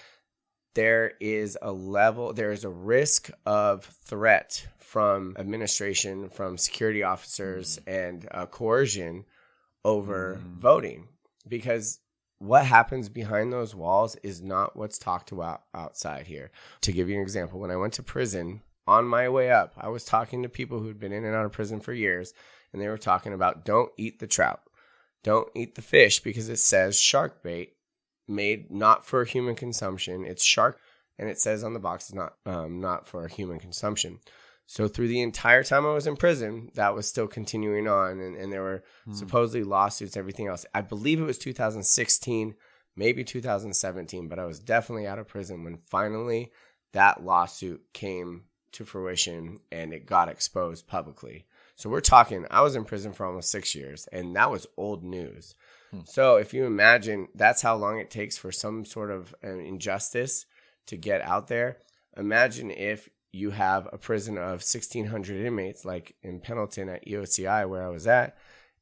there 0.74 1.12
is 1.20 1.58
a 1.60 1.72
level, 1.72 2.32
there 2.32 2.52
is 2.52 2.64
a 2.64 2.70
risk 2.70 3.30
of 3.44 3.84
threat 3.84 4.66
from 4.78 5.36
administration, 5.38 6.28
from 6.28 6.56
security 6.56 7.02
officers, 7.02 7.78
mm. 7.78 7.92
and 7.92 8.28
uh, 8.30 8.46
coercion 8.46 9.24
over 9.84 10.40
mm. 10.40 10.56
voting 10.58 11.08
because 11.46 11.98
what 12.38 12.66
happens 12.66 13.08
behind 13.08 13.52
those 13.52 13.74
walls 13.74 14.16
is 14.22 14.42
not 14.42 14.76
what's 14.76 14.98
talked 14.98 15.30
about 15.30 15.62
outside 15.74 16.26
here. 16.26 16.50
To 16.82 16.92
give 16.92 17.08
you 17.08 17.16
an 17.16 17.22
example, 17.22 17.60
when 17.60 17.70
I 17.70 17.76
went 17.76 17.94
to 17.94 18.02
prison 18.02 18.62
on 18.86 19.06
my 19.06 19.28
way 19.28 19.50
up, 19.50 19.74
I 19.76 19.88
was 19.88 20.04
talking 20.04 20.42
to 20.42 20.48
people 20.48 20.80
who'd 20.80 20.98
been 20.98 21.12
in 21.12 21.24
and 21.24 21.34
out 21.34 21.44
of 21.44 21.52
prison 21.52 21.80
for 21.80 21.92
years, 21.92 22.34
and 22.72 22.82
they 22.82 22.88
were 22.88 22.98
talking 22.98 23.32
about 23.32 23.64
don't 23.64 23.92
eat 23.96 24.18
the 24.18 24.26
trout, 24.26 24.60
don't 25.22 25.48
eat 25.54 25.74
the 25.74 25.82
fish 25.82 26.20
because 26.20 26.48
it 26.48 26.58
says 26.58 26.98
shark 26.98 27.42
bait 27.42 27.74
made 28.28 28.70
not 28.70 29.06
for 29.06 29.24
human 29.24 29.54
consumption. 29.54 30.24
It's 30.24 30.42
shark, 30.42 30.78
and 31.18 31.28
it 31.28 31.38
says 31.38 31.64
on 31.64 31.74
the 31.74 31.80
box 31.80 32.04
it's 32.04 32.14
not 32.14 32.34
um, 32.46 32.80
not 32.80 33.06
for 33.06 33.26
human 33.28 33.58
consumption. 33.58 34.20
So 34.66 34.88
through 34.88 35.08
the 35.08 35.20
entire 35.20 35.64
time 35.64 35.84
I 35.84 35.92
was 35.92 36.06
in 36.06 36.16
prison, 36.16 36.70
that 36.74 36.94
was 36.94 37.08
still 37.08 37.26
continuing 37.26 37.88
on, 37.88 38.20
and, 38.20 38.36
and 38.36 38.52
there 38.52 38.62
were 38.62 38.84
hmm. 39.04 39.12
supposedly 39.12 39.64
lawsuits, 39.64 40.16
everything 40.16 40.46
else. 40.46 40.64
I 40.74 40.80
believe 40.80 41.20
it 41.20 41.24
was 41.24 41.38
2016, 41.38 42.54
maybe 42.96 43.24
2017, 43.24 44.28
but 44.28 44.38
I 44.38 44.46
was 44.46 44.60
definitely 44.60 45.06
out 45.06 45.18
of 45.18 45.28
prison 45.28 45.64
when 45.64 45.76
finally 45.76 46.52
that 46.92 47.24
lawsuit 47.24 47.82
came 47.92 48.44
to 48.72 48.84
fruition 48.84 49.60
and 49.70 49.92
it 49.92 50.06
got 50.06 50.28
exposed 50.28 50.86
publicly. 50.86 51.46
So 51.76 51.90
we're 51.90 52.00
talking, 52.00 52.46
I 52.50 52.62
was 52.62 52.76
in 52.76 52.84
prison 52.84 53.12
for 53.12 53.26
almost 53.26 53.50
six 53.50 53.74
years, 53.74 54.08
and 54.12 54.36
that 54.36 54.50
was 54.50 54.66
old 54.76 55.02
news. 55.04 55.54
Hmm. 55.90 56.00
So 56.04 56.36
if 56.36 56.52
you 56.54 56.64
imagine 56.66 57.28
that's 57.34 57.62
how 57.62 57.76
long 57.76 57.98
it 57.98 58.10
takes 58.10 58.36
for 58.36 58.52
some 58.52 58.84
sort 58.84 59.10
of 59.10 59.34
an 59.42 59.60
injustice 59.60 60.46
to 60.86 60.96
get 60.96 61.22
out 61.22 61.48
there, 61.48 61.78
imagine 62.16 62.70
if 62.70 63.08
you 63.32 63.50
have 63.50 63.88
a 63.92 63.98
prison 63.98 64.36
of 64.36 64.60
1,600 64.60 65.46
inmates, 65.46 65.84
like 65.84 66.14
in 66.22 66.40
Pendleton 66.40 66.88
at 66.88 67.06
EOCI, 67.06 67.68
where 67.68 67.82
I 67.82 67.88
was 67.88 68.06
at, 68.06 68.36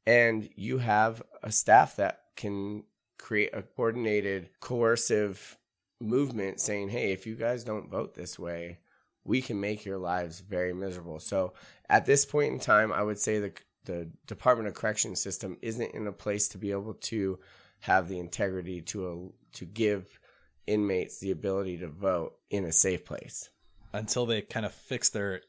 and 0.06 0.48
you 0.56 0.78
have 0.78 1.22
a 1.42 1.52
staff 1.52 1.96
that 1.96 2.22
can 2.36 2.82
create 3.18 3.50
a 3.52 3.62
coordinated, 3.62 4.50
coercive 4.60 5.56
movement 6.00 6.58
saying, 6.58 6.88
hey, 6.88 7.12
if 7.12 7.26
you 7.26 7.36
guys 7.36 7.62
don't 7.62 7.90
vote 7.90 8.14
this 8.14 8.38
way, 8.38 8.78
we 9.24 9.42
can 9.42 9.60
make 9.60 9.84
your 9.84 9.98
lives 9.98 10.40
very 10.40 10.72
miserable. 10.72 11.18
So 11.18 11.52
at 11.88 12.06
this 12.06 12.24
point 12.24 12.52
in 12.52 12.60
time, 12.60 12.92
I 12.92 13.02
would 13.02 13.18
say 13.18 13.38
the, 13.38 13.52
the 13.84 14.10
Department 14.26 14.68
of 14.68 14.74
Correction 14.74 15.14
system 15.16 15.56
isn't 15.62 15.94
in 15.94 16.06
a 16.06 16.12
place 16.12 16.48
to 16.48 16.58
be 16.58 16.70
able 16.70 16.94
to 16.94 17.38
have 17.80 18.08
the 18.08 18.18
integrity 18.18 18.80
to, 18.82 19.08
a, 19.08 19.56
to 19.56 19.64
give 19.64 20.18
inmates 20.66 21.18
the 21.18 21.30
ability 21.30 21.78
to 21.78 21.88
vote 21.88 22.34
in 22.50 22.64
a 22.64 22.72
safe 22.72 23.04
place 23.04 23.50
until 23.92 24.26
they 24.26 24.40
kind 24.40 24.64
of 24.64 24.72
fix 24.72 25.08
their 25.08 25.40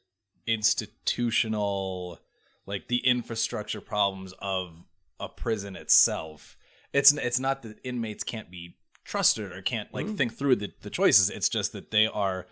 institutional 0.47 2.19
like 2.65 2.87
the 2.87 2.97
infrastructure 3.05 3.81
problems 3.81 4.33
of 4.39 4.85
a 5.19 5.29
prison 5.29 5.75
itself 5.75 6.57
it's 6.93 7.13
it's 7.13 7.39
not 7.39 7.61
that 7.61 7.77
inmates 7.83 8.23
can't 8.23 8.49
be 8.49 8.75
trusted 9.03 9.51
or 9.51 9.61
can't 9.61 9.93
like 9.93 10.07
mm. 10.07 10.17
think 10.17 10.33
through 10.33 10.55
the, 10.55 10.71
the 10.81 10.89
choices 10.89 11.29
it's 11.29 11.49
just 11.49 11.73
that 11.73 11.91
they 11.91 12.07
are 12.07 12.47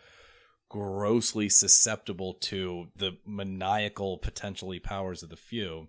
grossly 0.69 1.49
susceptible 1.49 2.35
to 2.35 2.87
the 2.95 3.17
maniacal 3.25 4.17
potentially 4.17 4.79
powers 4.79 5.23
of 5.23 5.29
the 5.29 5.35
few 5.35 5.87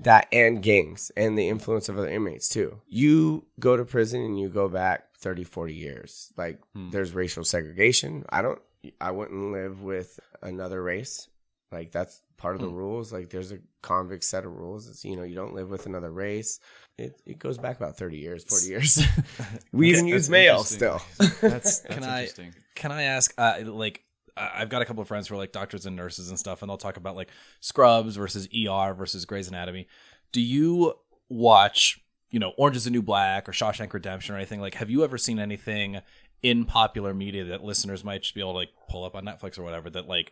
that 0.00 0.26
and 0.32 0.62
gangs 0.62 1.12
and 1.16 1.38
the 1.38 1.48
influence 1.48 1.88
of 1.88 1.98
other 1.98 2.08
inmates 2.08 2.48
too 2.48 2.80
you 2.88 3.44
go 3.60 3.76
to 3.76 3.84
prison 3.84 4.20
and 4.22 4.40
you 4.40 4.48
go 4.48 4.68
back 4.68 5.14
30 5.18 5.44
40 5.44 5.74
years 5.74 6.32
like 6.36 6.58
hmm. 6.74 6.90
there's 6.90 7.12
racial 7.14 7.44
segregation 7.44 8.24
i 8.30 8.42
don't 8.42 8.60
I 9.00 9.10
wouldn't 9.10 9.52
live 9.52 9.82
with 9.82 10.18
another 10.42 10.82
race. 10.82 11.28
Like 11.72 11.92
that's 11.92 12.20
part 12.36 12.54
of 12.54 12.60
the 12.60 12.68
hmm. 12.68 12.76
rules. 12.76 13.12
Like 13.12 13.30
there's 13.30 13.52
a 13.52 13.58
convict 13.82 14.24
set 14.24 14.44
of 14.44 14.52
rules. 14.52 14.88
It's 14.88 15.04
you 15.04 15.16
know 15.16 15.22
you 15.22 15.34
don't 15.34 15.54
live 15.54 15.70
with 15.70 15.86
another 15.86 16.10
race. 16.10 16.60
It 16.98 17.20
it 17.26 17.38
goes 17.38 17.58
back 17.58 17.76
about 17.76 17.96
thirty 17.96 18.18
years, 18.18 18.44
forty 18.44 18.66
years. 18.66 19.02
we 19.72 19.90
even 19.90 20.06
use 20.06 20.30
mail 20.30 20.62
still. 20.62 21.02
That's, 21.18 21.40
that's 21.40 21.80
can 21.80 22.04
I 22.04 22.28
can 22.74 22.92
I 22.92 23.02
ask 23.02 23.34
uh, 23.38 23.60
like 23.64 24.03
I've 24.36 24.68
got 24.68 24.82
a 24.82 24.84
couple 24.84 25.02
of 25.02 25.08
friends 25.08 25.28
who 25.28 25.34
are 25.34 25.38
like 25.38 25.52
doctors 25.52 25.86
and 25.86 25.94
nurses 25.94 26.28
and 26.28 26.38
stuff, 26.38 26.62
and 26.62 26.68
they'll 26.68 26.76
talk 26.76 26.96
about 26.96 27.16
like 27.16 27.30
Scrubs 27.60 28.16
versus 28.16 28.48
ER 28.48 28.94
versus 28.94 29.24
Grey's 29.24 29.48
Anatomy. 29.48 29.86
Do 30.32 30.40
you 30.40 30.94
watch, 31.28 32.00
you 32.30 32.40
know, 32.40 32.52
Orange 32.56 32.76
is 32.76 32.84
the 32.84 32.90
New 32.90 33.02
Black 33.02 33.48
or 33.48 33.52
Shawshank 33.52 33.92
Redemption 33.92 34.34
or 34.34 34.38
anything? 34.38 34.60
Like, 34.60 34.74
have 34.74 34.90
you 34.90 35.04
ever 35.04 35.18
seen 35.18 35.38
anything 35.38 36.00
in 36.42 36.64
popular 36.64 37.14
media 37.14 37.44
that 37.44 37.64
listeners 37.64 38.04
might 38.04 38.22
just 38.22 38.34
be 38.34 38.40
able 38.40 38.52
to 38.52 38.58
like 38.58 38.70
pull 38.88 39.04
up 39.04 39.14
on 39.14 39.24
Netflix 39.24 39.58
or 39.58 39.62
whatever 39.62 39.88
that 39.90 40.08
like 40.08 40.30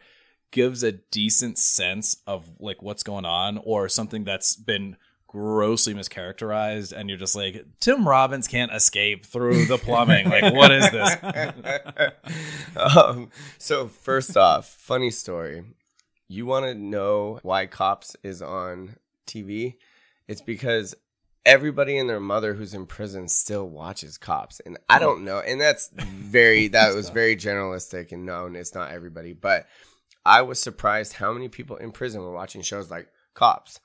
gives 0.50 0.82
a 0.82 0.92
decent 0.92 1.56
sense 1.58 2.18
of 2.26 2.60
like 2.60 2.82
what's 2.82 3.02
going 3.02 3.24
on 3.24 3.58
or 3.64 3.88
something 3.88 4.24
that's 4.24 4.54
been 4.54 4.96
grossly 5.32 5.94
mischaracterized 5.94 6.92
and 6.92 7.08
you're 7.08 7.18
just 7.18 7.34
like 7.34 7.64
Tim 7.80 8.06
Robbins 8.06 8.46
can't 8.46 8.72
escape 8.72 9.26
through 9.26 9.64
the 9.66 9.78
plumbing. 9.78 10.28
Like 10.28 10.54
what 10.54 10.70
is 10.70 10.90
this? 10.90 11.16
Um, 12.74 13.30
so 13.58 13.86
first 13.86 14.36
off 14.36 14.66
funny 14.66 15.10
story. 15.10 15.64
You 16.28 16.46
want 16.46 16.64
to 16.66 16.74
know 16.74 17.38
why 17.42 17.66
cops 17.66 18.16
is 18.22 18.40
on 18.40 18.96
TV 19.26 19.74
it's 20.28 20.40
because 20.40 20.94
everybody 21.44 21.98
and 21.98 22.08
their 22.08 22.20
mother 22.20 22.54
who's 22.54 22.74
in 22.74 22.86
prison 22.86 23.28
still 23.28 23.68
watches 23.68 24.16
cops 24.16 24.60
and 24.60 24.78
i 24.88 24.98
don't 24.98 25.24
know 25.24 25.40
and 25.40 25.60
that's 25.60 25.88
very 25.94 26.68
that 26.76 26.94
was 26.94 27.10
very 27.10 27.36
generalistic 27.36 28.12
and 28.12 28.24
no 28.24 28.46
it's 28.46 28.74
not 28.74 28.92
everybody 28.92 29.32
but 29.32 29.66
i 30.24 30.40
was 30.40 30.58
surprised 30.58 31.14
how 31.14 31.32
many 31.32 31.48
people 31.48 31.76
in 31.76 31.90
prison 31.90 32.22
were 32.22 32.32
watching 32.32 32.62
shows 32.62 32.90
like 32.90 33.08
cops 33.34 33.80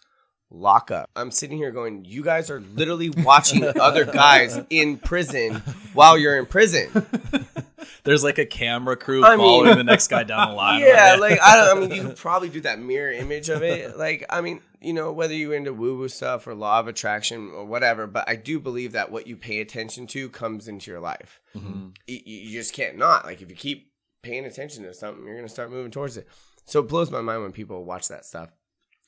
lock 0.49 0.91
up 0.91 1.09
i'm 1.15 1.29
sitting 1.29 1.57
here 1.57 1.71
going 1.71 2.05
you 2.05 2.23
guys 2.23 2.49
are 2.49 2.61
literally 2.73 3.09
watching 3.09 3.63
other 3.79 4.05
guys 4.05 4.59
in 4.69 4.97
prison 4.97 5.55
while 5.93 6.17
you're 6.17 6.37
in 6.37 6.45
prison 6.45 6.89
there's 8.03 8.23
like 8.23 8.37
a 8.37 8.45
camera 8.45 8.95
crew 8.95 9.23
I 9.23 9.35
following 9.35 9.67
mean, 9.67 9.77
the 9.77 9.83
next 9.83 10.07
guy 10.07 10.23
down 10.23 10.49
the 10.49 10.55
line. 10.55 10.81
Yeah, 10.87 11.17
like 11.19 11.39
I 11.41 11.57
don't. 11.57 11.77
I 11.77 11.79
mean, 11.79 11.91
you 11.91 12.03
could 12.03 12.17
probably 12.17 12.49
do 12.49 12.61
that 12.61 12.79
mirror 12.79 13.11
image 13.11 13.49
of 13.49 13.63
it. 13.63 13.97
Like, 13.97 14.25
I 14.29 14.41
mean, 14.41 14.61
you 14.79 14.93
know, 14.93 15.11
whether 15.11 15.33
you're 15.33 15.55
into 15.55 15.73
woo 15.73 15.97
woo 15.97 16.07
stuff 16.07 16.47
or 16.47 16.55
law 16.55 16.79
of 16.79 16.87
attraction 16.87 17.51
or 17.51 17.65
whatever, 17.65 18.07
but 18.07 18.27
I 18.27 18.35
do 18.35 18.59
believe 18.59 18.93
that 18.93 19.11
what 19.11 19.27
you 19.27 19.35
pay 19.35 19.59
attention 19.59 20.07
to 20.07 20.29
comes 20.29 20.67
into 20.67 20.91
your 20.91 20.99
life. 20.99 21.41
Mm-hmm. 21.55 21.89
You, 22.07 22.19
you 22.25 22.51
just 22.51 22.73
can't 22.73 22.97
not. 22.97 23.25
Like, 23.25 23.41
if 23.41 23.49
you 23.49 23.55
keep 23.55 23.91
paying 24.21 24.45
attention 24.45 24.83
to 24.83 24.93
something, 24.93 25.25
you're 25.25 25.35
gonna 25.35 25.49
start 25.49 25.71
moving 25.71 25.91
towards 25.91 26.17
it. 26.17 26.27
So 26.65 26.81
it 26.81 26.87
blows 26.87 27.11
my 27.11 27.21
mind 27.21 27.41
when 27.41 27.51
people 27.51 27.83
watch 27.83 28.07
that 28.09 28.25
stuff 28.25 28.55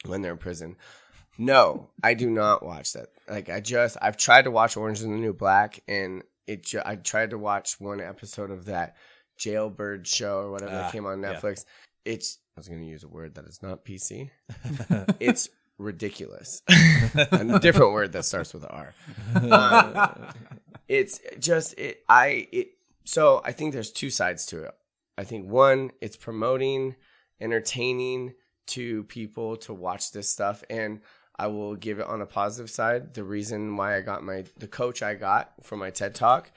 when 0.06 0.22
they're 0.22 0.32
in 0.32 0.38
prison. 0.38 0.76
No, 1.40 1.88
I 2.04 2.16
do 2.16 2.30
not 2.30 2.64
watch 2.66 2.94
that. 2.94 3.08
Like 3.28 3.50
I 3.50 3.62
just 3.62 3.98
I've 4.02 4.18
tried 4.18 4.44
to 4.44 4.52
watch 4.52 4.76
Orange 4.76 5.00
is 5.00 5.06
the 5.06 5.10
New 5.10 5.34
Black 5.34 5.80
and 5.88 6.24
it 6.46 6.66
ju- 6.66 6.82
I 6.86 6.98
tried 6.98 7.30
to 7.30 7.38
watch 7.38 7.80
one 7.80 8.02
episode 8.02 8.52
of 8.52 8.66
that 8.66 8.98
Jailbird 9.40 10.06
show 10.06 10.40
or 10.40 10.52
whatever 10.52 10.72
that 10.72 10.86
ah, 10.86 10.92
came 10.92 11.06
on 11.06 11.22
Netflix. 11.22 11.66
Yeah. 12.06 12.14
It's 12.14 12.40
I 12.58 12.60
was 12.60 12.68
going 12.68 12.82
to 12.82 12.86
use 12.86 13.04
a 13.04 13.08
word 13.08 13.36
that 13.36 13.46
is 13.46 13.64
not 13.64 13.86
PC. 13.86 14.32
it's 15.22 15.48
ridiculous. 15.78 16.62
a 17.16 17.60
different 17.62 17.94
word 17.94 18.12
that 18.12 18.26
starts 18.26 18.54
with 18.54 18.66
R. 18.70 18.94
Um, 19.36 20.34
it's 20.90 21.22
just 21.40 21.80
it. 21.80 22.04
I 22.10 22.48
it. 22.52 22.72
So 23.06 23.42
I 23.46 23.54
think 23.54 23.74
there's 23.74 23.92
two 23.92 24.10
sides 24.10 24.46
to 24.48 24.64
it. 24.64 24.72
I 25.18 25.24
think 25.24 25.50
one, 25.50 25.92
it's 26.02 26.18
promoting, 26.18 26.96
entertaining 27.40 28.34
to 28.68 29.04
people 29.06 29.58
to 29.58 29.74
watch 29.74 30.12
this 30.12 30.30
stuff, 30.30 30.64
and 30.70 31.02
I 31.40 31.48
will 31.48 31.76
give 31.78 32.00
it 32.00 32.06
on 32.06 32.22
a 32.22 32.26
positive 32.26 32.70
side. 32.70 33.14
The 33.14 33.24
reason 33.24 33.78
why 33.78 33.96
I 33.96 34.02
got 34.02 34.24
my 34.24 34.44
the 34.58 34.68
coach 34.68 35.02
I 35.02 35.14
got 35.16 35.54
for 35.64 35.78
my 35.78 35.90
TED 35.90 36.14
talk, 36.14 36.52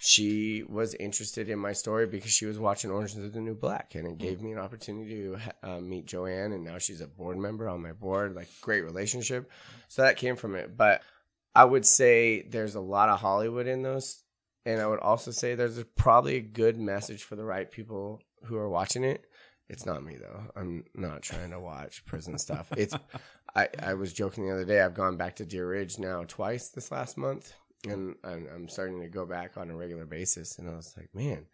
she 0.00 0.64
was 0.68 0.94
interested 0.94 1.48
in 1.48 1.60
my 1.60 1.72
story 1.72 2.08
because 2.08 2.32
she 2.32 2.44
was 2.44 2.58
watching 2.58 2.90
Orange 2.90 3.14
is 3.14 3.32
the 3.32 3.40
New 3.40 3.54
Black, 3.54 3.94
and 3.94 4.08
it 4.08 4.18
gave 4.18 4.42
me 4.42 4.50
an 4.50 4.58
opportunity 4.58 5.22
to 5.22 5.38
uh, 5.62 5.80
meet 5.80 6.06
Joanne, 6.06 6.50
and 6.50 6.64
now 6.64 6.78
she's 6.78 7.00
a 7.00 7.06
board 7.06 7.38
member 7.38 7.68
on 7.68 7.80
my 7.80 7.92
board. 7.92 8.34
Like 8.34 8.48
great 8.60 8.82
relationship, 8.82 9.48
so 9.86 10.02
that 10.02 10.16
came 10.16 10.34
from 10.34 10.56
it. 10.56 10.76
But 10.76 11.02
I 11.54 11.64
would 11.64 11.86
say 11.86 12.42
there's 12.42 12.74
a 12.74 12.80
lot 12.80 13.10
of 13.10 13.20
Hollywood 13.20 13.68
in 13.68 13.82
those, 13.82 14.20
and 14.66 14.80
I 14.80 14.88
would 14.88 14.98
also 14.98 15.30
say 15.30 15.54
there's 15.54 15.78
a, 15.78 15.84
probably 15.84 16.36
a 16.36 16.40
good 16.40 16.76
message 16.76 17.22
for 17.22 17.36
the 17.36 17.44
right 17.44 17.70
people 17.70 18.20
who 18.42 18.56
are 18.56 18.68
watching 18.68 19.04
it. 19.04 19.24
It's 19.68 19.86
not 19.86 20.04
me 20.04 20.16
though. 20.16 20.42
I'm 20.56 20.84
not 20.94 21.22
trying 21.22 21.50
to 21.50 21.60
watch 21.60 22.04
prison 22.04 22.36
stuff. 22.36 22.68
It's 22.76 22.94
I, 23.56 23.68
I 23.80 23.94
was 23.94 24.12
joking 24.12 24.46
the 24.46 24.52
other 24.52 24.64
day. 24.64 24.80
I've 24.80 24.94
gone 24.94 25.16
back 25.16 25.36
to 25.36 25.44
Deer 25.44 25.68
Ridge 25.68 25.98
now 25.98 26.24
twice 26.26 26.70
this 26.70 26.90
last 26.90 27.16
month 27.16 27.52
and 27.88 28.14
I'm, 28.24 28.46
I'm 28.54 28.68
starting 28.68 29.00
to 29.02 29.08
go 29.08 29.26
back 29.26 29.56
on 29.56 29.70
a 29.70 29.76
regular 29.76 30.06
basis. 30.06 30.58
And 30.58 30.68
I 30.68 30.74
was 30.74 30.92
like, 30.96 31.08
man, 31.14 31.46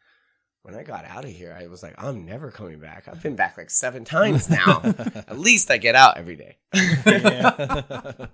when 0.62 0.74
I 0.74 0.82
got 0.82 1.04
out 1.04 1.24
of 1.24 1.30
here, 1.30 1.56
I 1.58 1.66
was 1.66 1.82
like, 1.82 1.94
I'm 1.98 2.24
never 2.24 2.50
coming 2.50 2.78
back. 2.80 3.08
I've 3.08 3.22
been 3.22 3.36
back 3.36 3.56
like 3.58 3.70
seven 3.70 4.04
times 4.04 4.48
now. 4.48 4.80
At 4.84 5.38
least 5.38 5.70
I 5.70 5.78
get 5.78 5.94
out 5.94 6.16
every 6.16 6.36
day. 6.36 6.56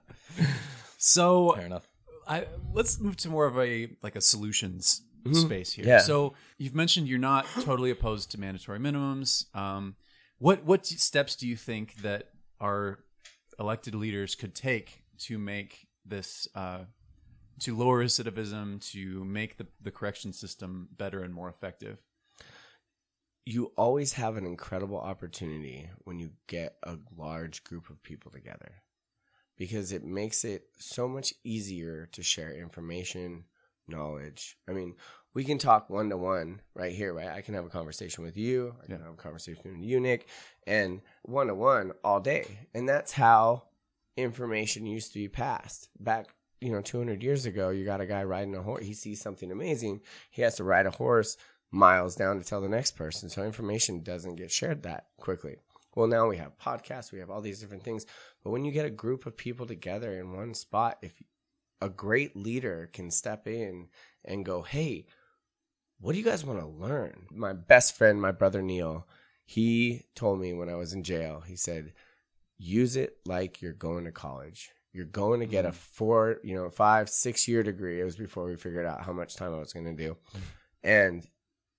so 0.98 1.52
Fair 1.54 1.66
enough. 1.66 1.88
I, 2.28 2.46
let's 2.72 2.98
move 3.00 3.16
to 3.18 3.28
more 3.28 3.46
of 3.46 3.58
a 3.58 3.88
like 4.02 4.16
a 4.16 4.20
solutions 4.20 5.02
Mhm. 5.24 5.34
space 5.42 5.72
here. 5.72 5.84
Yeah. 5.86 5.98
So 5.98 6.34
you've 6.58 6.74
mentioned 6.74 7.08
you're 7.08 7.18
not 7.18 7.46
totally 7.60 7.90
opposed 7.90 8.30
to 8.32 8.40
mandatory 8.40 8.78
minimums. 8.78 9.52
Um, 9.56 9.96
what 10.38 10.64
what 10.64 10.86
steps 10.86 11.34
do 11.36 11.46
you 11.48 11.56
think 11.56 11.96
that 11.96 12.28
our 12.60 13.00
elected 13.58 13.94
leaders 13.94 14.34
could 14.34 14.54
take 14.54 15.02
to 15.18 15.38
make 15.38 15.88
this 16.04 16.46
uh, 16.54 16.80
to 17.60 17.76
lower 17.76 18.04
recidivism, 18.04 18.80
to 18.92 19.24
make 19.24 19.56
the, 19.56 19.66
the 19.80 19.90
correction 19.90 20.32
system 20.32 20.88
better 20.96 21.22
and 21.22 21.32
more 21.32 21.48
effective? 21.48 22.02
You 23.44 23.72
always 23.76 24.14
have 24.14 24.36
an 24.36 24.44
incredible 24.44 24.98
opportunity 24.98 25.88
when 26.04 26.18
you 26.18 26.30
get 26.48 26.76
a 26.82 26.98
large 27.16 27.62
group 27.64 27.88
of 27.88 28.02
people 28.02 28.30
together 28.30 28.82
because 29.56 29.92
it 29.92 30.04
makes 30.04 30.44
it 30.44 30.64
so 30.78 31.08
much 31.08 31.32
easier 31.44 32.08
to 32.12 32.22
share 32.22 32.52
information, 32.52 33.44
knowledge. 33.88 34.58
I 34.68 34.72
mean, 34.72 34.94
we 35.36 35.44
can 35.44 35.58
talk 35.58 35.90
one 35.90 36.08
to 36.08 36.16
one 36.16 36.62
right 36.74 36.94
here, 36.94 37.12
right? 37.12 37.28
I 37.28 37.42
can 37.42 37.52
have 37.52 37.66
a 37.66 37.68
conversation 37.68 38.24
with 38.24 38.38
you, 38.38 38.74
I 38.82 38.86
can 38.86 38.96
Yeah. 38.96 39.04
have 39.04 39.12
a 39.12 39.16
conversation 39.16 39.70
with 39.70 39.82
you, 39.82 40.00
Nick, 40.00 40.26
and 40.66 41.02
one 41.24 41.48
to 41.48 41.54
one 41.54 41.92
all 42.02 42.20
day. 42.20 42.66
And 42.72 42.88
that's 42.88 43.12
how 43.12 43.64
information 44.16 44.86
used 44.86 45.12
to 45.12 45.18
be 45.18 45.28
passed. 45.28 45.90
Back, 46.00 46.28
you 46.62 46.72
know, 46.72 46.80
200 46.80 47.22
years 47.22 47.44
ago, 47.44 47.68
you 47.68 47.84
got 47.84 48.00
a 48.00 48.06
guy 48.06 48.24
riding 48.24 48.56
a 48.56 48.62
horse, 48.62 48.86
he 48.86 48.94
sees 48.94 49.20
something 49.20 49.52
amazing, 49.52 50.00
he 50.30 50.40
has 50.40 50.54
to 50.54 50.64
ride 50.64 50.86
a 50.86 50.90
horse 50.90 51.36
miles 51.70 52.16
down 52.16 52.38
to 52.38 52.44
tell 52.44 52.62
the 52.62 52.68
next 52.70 52.92
person. 52.96 53.28
So 53.28 53.44
information 53.44 54.02
doesn't 54.02 54.36
get 54.36 54.50
shared 54.50 54.84
that 54.84 55.08
quickly. 55.18 55.56
Well, 55.94 56.06
now 56.06 56.28
we 56.28 56.38
have 56.38 56.56
podcasts, 56.56 57.12
we 57.12 57.18
have 57.18 57.28
all 57.28 57.42
these 57.42 57.60
different 57.60 57.82
things. 57.82 58.06
But 58.42 58.52
when 58.52 58.64
you 58.64 58.72
get 58.72 58.86
a 58.86 58.90
group 58.90 59.26
of 59.26 59.36
people 59.36 59.66
together 59.66 60.18
in 60.18 60.32
one 60.32 60.54
spot, 60.54 60.96
if 61.02 61.22
a 61.82 61.90
great 61.90 62.34
leader 62.34 62.88
can 62.90 63.10
step 63.10 63.46
in 63.46 63.88
and 64.24 64.42
go, 64.42 64.62
hey, 64.62 65.04
what 66.00 66.12
do 66.12 66.18
you 66.18 66.24
guys 66.24 66.44
want 66.44 66.60
to 66.60 66.66
learn? 66.66 67.26
My 67.30 67.52
best 67.52 67.96
friend, 67.96 68.20
my 68.20 68.32
brother 68.32 68.62
Neil, 68.62 69.06
he 69.44 70.04
told 70.14 70.40
me 70.40 70.52
when 70.52 70.68
I 70.68 70.74
was 70.74 70.92
in 70.92 71.02
jail, 71.02 71.42
he 71.46 71.56
said, 71.56 71.92
use 72.58 72.96
it 72.96 73.16
like 73.24 73.62
you're 73.62 73.72
going 73.72 74.04
to 74.04 74.12
college. 74.12 74.70
You're 74.92 75.04
going 75.04 75.40
to 75.40 75.46
get 75.46 75.66
a 75.66 75.70
mm. 75.70 75.74
four, 75.74 76.38
you 76.42 76.54
know, 76.54 76.70
five, 76.70 77.08
six 77.08 77.46
year 77.46 77.62
degree. 77.62 78.00
It 78.00 78.04
was 78.04 78.16
before 78.16 78.46
we 78.46 78.56
figured 78.56 78.86
out 78.86 79.02
how 79.02 79.12
much 79.12 79.36
time 79.36 79.54
I 79.54 79.58
was 79.58 79.72
going 79.72 79.86
to 79.86 80.04
do. 80.04 80.16
Mm. 80.34 80.40
And 80.82 81.28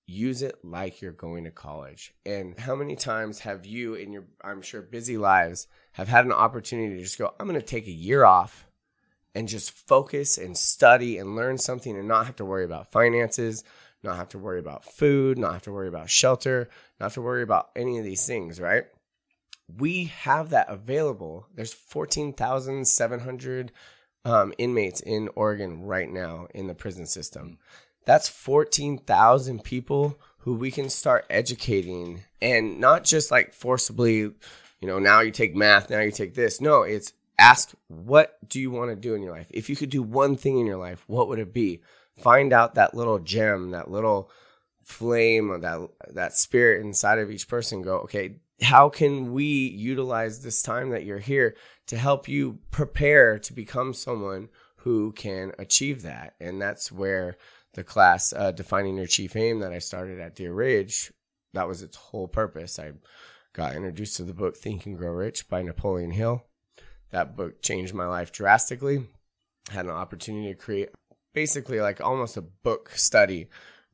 use 0.06 0.42
it 0.42 0.64
like 0.64 1.02
you're 1.02 1.12
going 1.12 1.44
to 1.44 1.50
college. 1.50 2.14
And 2.24 2.58
how 2.58 2.74
many 2.74 2.96
times 2.96 3.40
have 3.40 3.66
you 3.66 3.94
in 3.94 4.12
your, 4.12 4.24
I'm 4.42 4.62
sure, 4.62 4.80
busy 4.80 5.18
lives 5.18 5.66
have 5.92 6.08
had 6.08 6.24
an 6.24 6.32
opportunity 6.32 6.96
to 6.96 7.02
just 7.02 7.18
go, 7.18 7.34
I'm 7.38 7.46
going 7.46 7.60
to 7.60 7.66
take 7.66 7.86
a 7.86 7.92
year 7.92 8.24
off 8.24 8.66
and 9.34 9.48
just 9.48 9.70
focus 9.70 10.38
and 10.38 10.56
study 10.56 11.18
and 11.18 11.36
learn 11.36 11.58
something 11.58 11.96
and 11.96 12.08
not 12.08 12.26
have 12.26 12.36
to 12.36 12.44
worry 12.44 12.64
about 12.64 12.90
finances, 12.90 13.64
not 14.08 14.16
have 14.16 14.28
to 14.30 14.38
worry 14.38 14.58
about 14.58 14.84
food, 14.84 15.38
not 15.38 15.52
have 15.52 15.62
to 15.62 15.72
worry 15.72 15.88
about 15.88 16.10
shelter, 16.10 16.68
not 16.98 17.06
have 17.06 17.14
to 17.14 17.22
worry 17.22 17.42
about 17.42 17.70
any 17.76 17.98
of 17.98 18.04
these 18.04 18.26
things, 18.26 18.60
right? 18.60 18.84
We 19.76 20.04
have 20.04 20.50
that 20.50 20.68
available. 20.68 21.46
There's 21.54 21.74
14,700 21.74 23.72
um, 24.24 24.52
inmates 24.58 25.00
in 25.00 25.28
Oregon 25.36 25.82
right 25.82 26.10
now 26.10 26.48
in 26.54 26.66
the 26.66 26.74
prison 26.74 27.06
system. 27.06 27.58
That's 28.04 28.28
14,000 28.28 29.62
people 29.62 30.18
who 30.38 30.54
we 30.54 30.70
can 30.70 30.88
start 30.88 31.26
educating 31.28 32.24
and 32.40 32.80
not 32.80 33.04
just 33.04 33.30
like 33.30 33.52
forcibly, 33.52 34.20
you 34.20 34.34
know, 34.82 34.98
now 34.98 35.20
you 35.20 35.30
take 35.30 35.54
math, 35.54 35.90
now 35.90 36.00
you 36.00 36.10
take 36.10 36.34
this. 36.34 36.60
No, 36.60 36.82
it's 36.82 37.12
ask 37.38 37.72
what 37.88 38.36
do 38.48 38.60
you 38.60 38.70
want 38.70 38.90
to 38.90 38.96
do 38.96 39.14
in 39.14 39.22
your 39.22 39.32
life? 39.32 39.48
If 39.50 39.68
you 39.68 39.76
could 39.76 39.90
do 39.90 40.02
one 40.02 40.36
thing 40.36 40.58
in 40.58 40.66
your 40.66 40.78
life, 40.78 41.04
what 41.06 41.28
would 41.28 41.38
it 41.38 41.52
be? 41.52 41.82
Find 42.18 42.52
out 42.52 42.74
that 42.74 42.94
little 42.94 43.18
gem, 43.18 43.70
that 43.70 43.90
little 43.90 44.30
flame 44.82 45.50
or 45.50 45.58
that 45.58 45.80
that 46.14 46.36
spirit 46.36 46.84
inside 46.84 47.18
of 47.18 47.30
each 47.30 47.48
person 47.48 47.82
go, 47.82 47.98
okay, 47.98 48.36
how 48.62 48.88
can 48.88 49.32
we 49.32 49.44
utilize 49.44 50.42
this 50.42 50.62
time 50.62 50.90
that 50.90 51.04
you're 51.04 51.18
here 51.18 51.54
to 51.86 51.96
help 51.96 52.28
you 52.28 52.58
prepare 52.70 53.38
to 53.38 53.52
become 53.52 53.94
someone 53.94 54.48
who 54.78 55.12
can 55.12 55.52
achieve 55.58 56.02
that? 56.02 56.34
And 56.40 56.60
that's 56.60 56.90
where 56.90 57.36
the 57.74 57.84
class 57.84 58.32
uh, 58.32 58.50
defining 58.50 58.96
your 58.96 59.06
chief 59.06 59.36
aim 59.36 59.60
that 59.60 59.72
I 59.72 59.78
started 59.78 60.18
at 60.18 60.34
Deer 60.34 60.52
Ridge, 60.52 61.12
that 61.54 61.68
was 61.68 61.82
its 61.82 61.96
whole 61.96 62.28
purpose. 62.28 62.78
I 62.78 62.92
got 63.52 63.76
introduced 63.76 64.16
to 64.16 64.24
the 64.24 64.34
book 64.34 64.56
Think 64.56 64.86
and 64.86 64.96
Grow 64.96 65.12
Rich 65.12 65.48
by 65.48 65.62
Napoleon 65.62 66.10
Hill. 66.10 66.44
That 67.10 67.36
book 67.36 67.62
changed 67.62 67.94
my 67.94 68.06
life 68.06 68.32
drastically. 68.32 69.06
I 69.70 69.74
Had 69.74 69.86
an 69.86 69.92
opportunity 69.92 70.48
to 70.48 70.58
create 70.58 70.90
basically 71.38 71.80
like 71.80 72.00
almost 72.00 72.36
a 72.36 72.42
book 72.42 72.90
study 72.96 73.46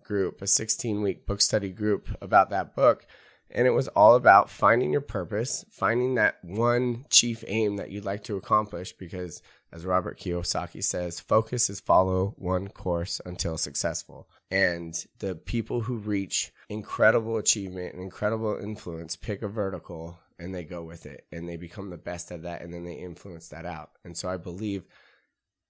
group, 0.03 0.41
a 0.41 0.47
16 0.47 1.03
week 1.03 1.27
book 1.27 1.43
study 1.43 1.69
group 1.69 2.09
about 2.23 2.49
that 2.49 2.75
book. 2.75 3.07
And 3.51 3.67
it 3.67 3.73
was 3.73 3.89
all 3.89 4.15
about 4.15 4.49
finding 4.49 4.91
your 4.91 5.03
purpose, 5.03 5.63
finding 5.69 6.15
that 6.15 6.39
one 6.41 7.05
chief 7.11 7.45
aim 7.47 7.77
that 7.77 7.91
you'd 7.91 8.07
like 8.07 8.25
to 8.25 8.39
accomplish. 8.39 8.95
Because, 8.95 9.43
as 9.71 9.85
Robert 9.85 10.19
Kiyosaki 10.19 10.83
says, 10.83 11.21
focus 11.21 11.69
is 11.69 11.81
follow 11.81 12.33
one 12.39 12.69
course 12.69 13.21
until 13.27 13.59
successful. 13.59 14.27
And 14.51 14.95
the 15.19 15.35
people 15.35 15.83
who 15.83 15.97
reach 15.99 16.51
incredible 16.71 17.37
achievement 17.37 17.93
and 17.93 18.03
incredible 18.03 18.57
influence 18.57 19.17
pick 19.17 19.43
a 19.43 19.49
vertical 19.49 20.19
and 20.39 20.55
they 20.55 20.65
go 20.65 20.83
with 20.83 21.05
it 21.05 21.27
and 21.31 21.47
they 21.47 21.59
become 21.59 21.91
the 21.91 21.99
best 21.99 22.33
at 22.33 22.45
that 22.45 22.63
and 22.63 22.73
then 22.73 22.85
they 22.85 22.95
influence 22.95 23.49
that 23.49 23.67
out. 23.67 23.91
And 24.03 24.17
so 24.17 24.31
I 24.31 24.39
believe 24.39 24.85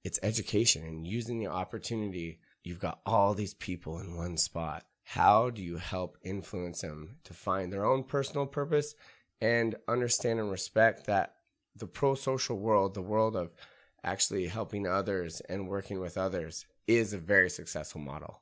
it's 0.05 0.21
education 0.23 0.85
and 0.85 1.07
using 1.07 1.39
the 1.39 1.47
opportunity. 1.49 2.39
You've 2.63 2.79
got 2.79 3.01
all 3.05 3.35
these 3.35 3.55
people 3.55 3.99
in 3.99 4.17
one 4.17 4.37
spot. 4.37 4.85
How 5.03 5.51
do 5.51 5.63
you 5.63 5.79
help 5.79 6.19
influence 6.23 6.83
them 6.83 7.17
to 7.25 7.35
find 7.35 7.73
their 7.73 7.85
own 7.85 8.05
personal 8.05 8.47
purpose 8.47 8.95
and 9.41 9.75
understand 9.89 10.41
and 10.41 10.51
respect 10.51 11.07
that 11.07 11.35
the 11.77 11.87
pro 11.87 12.15
social 12.15 12.59
world, 12.59 12.95
the 12.95 13.03
world 13.03 13.35
of 13.35 13.55
actually 14.03 14.47
helping 14.47 14.87
others 14.87 15.41
and 15.49 15.69
working 15.69 16.01
with 16.01 16.17
others, 16.17 16.67
is 16.87 17.13
a 17.13 17.19
very 17.19 17.51
successful 17.51 18.01
model? 18.01 18.41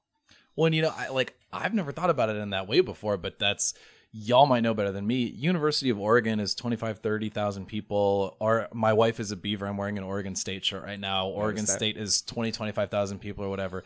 Well, 0.55 0.67
and 0.67 0.75
you 0.75 0.83
know, 0.83 0.93
I 0.97 1.09
like 1.09 1.35
I've 1.53 1.75
never 1.75 1.93
thought 1.93 2.11
about 2.11 2.29
it 2.29 2.37
in 2.37 2.51
that 2.51 2.69
way 2.69 2.81
before, 2.81 3.17
but 3.17 3.39
that's 3.39 3.75
y'all 4.13 4.47
might 4.47 4.61
know 4.61 4.75
better 4.75 4.93
than 4.93 5.07
me. 5.07 5.25
University 5.25 5.91
of 5.91 5.99
Oregon 5.99 6.39
is 6.39 6.55
25, 6.55 6.99
30,000 6.99 7.67
people. 7.67 8.37
Or 8.41 8.69
my 8.73 8.93
wife 8.93 9.19
is 9.19 9.31
a 9.31 9.37
beaver. 9.37 9.67
I'm 9.67 9.77
wearing 9.77 9.99
an 9.99 10.05
Oregon 10.05 10.35
State 10.35 10.65
shirt 10.65 10.85
right 10.85 11.01
now. 11.01 11.29
Oregon. 11.29 11.67
State 11.67 11.97
is 11.97 12.23
20, 12.23 12.53
25,000 12.53 13.19
people 13.19 13.45
or 13.45 13.49
whatever. 13.49 13.85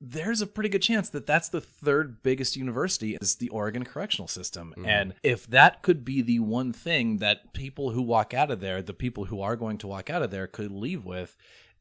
There's 0.00 0.42
a 0.42 0.46
pretty 0.46 0.68
good 0.68 0.82
chance 0.82 1.08
that 1.10 1.26
that's 1.26 1.48
the 1.48 1.62
third 1.62 2.22
biggest 2.22 2.56
university 2.56 3.16
is 3.22 3.36
the 3.36 3.48
Oregon 3.48 3.84
correctional 3.84 4.28
system. 4.28 4.74
And 4.84 5.14
if 5.22 5.46
that 5.46 5.82
could 5.82 6.04
be 6.04 6.20
the 6.20 6.40
one 6.40 6.74
thing 6.74 7.18
that 7.18 7.54
people 7.54 7.92
who 7.92 8.02
walk 8.02 8.34
out 8.34 8.50
of 8.50 8.60
there, 8.60 8.82
the 8.82 8.92
people 8.92 9.26
who 9.26 9.40
are 9.40 9.56
going 9.56 9.78
to 9.78 9.86
walk 9.86 10.10
out 10.10 10.22
of 10.22 10.30
there 10.30 10.46
could 10.46 10.72
leave 10.72 11.06
with 11.06 11.36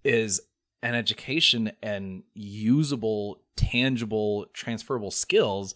is 0.06 0.40
an 0.82 0.96
education 0.96 1.72
and 1.82 2.24
usable, 2.34 3.42
tangible, 3.58 4.46
transferable 4.54 5.12
skills. 5.12 5.76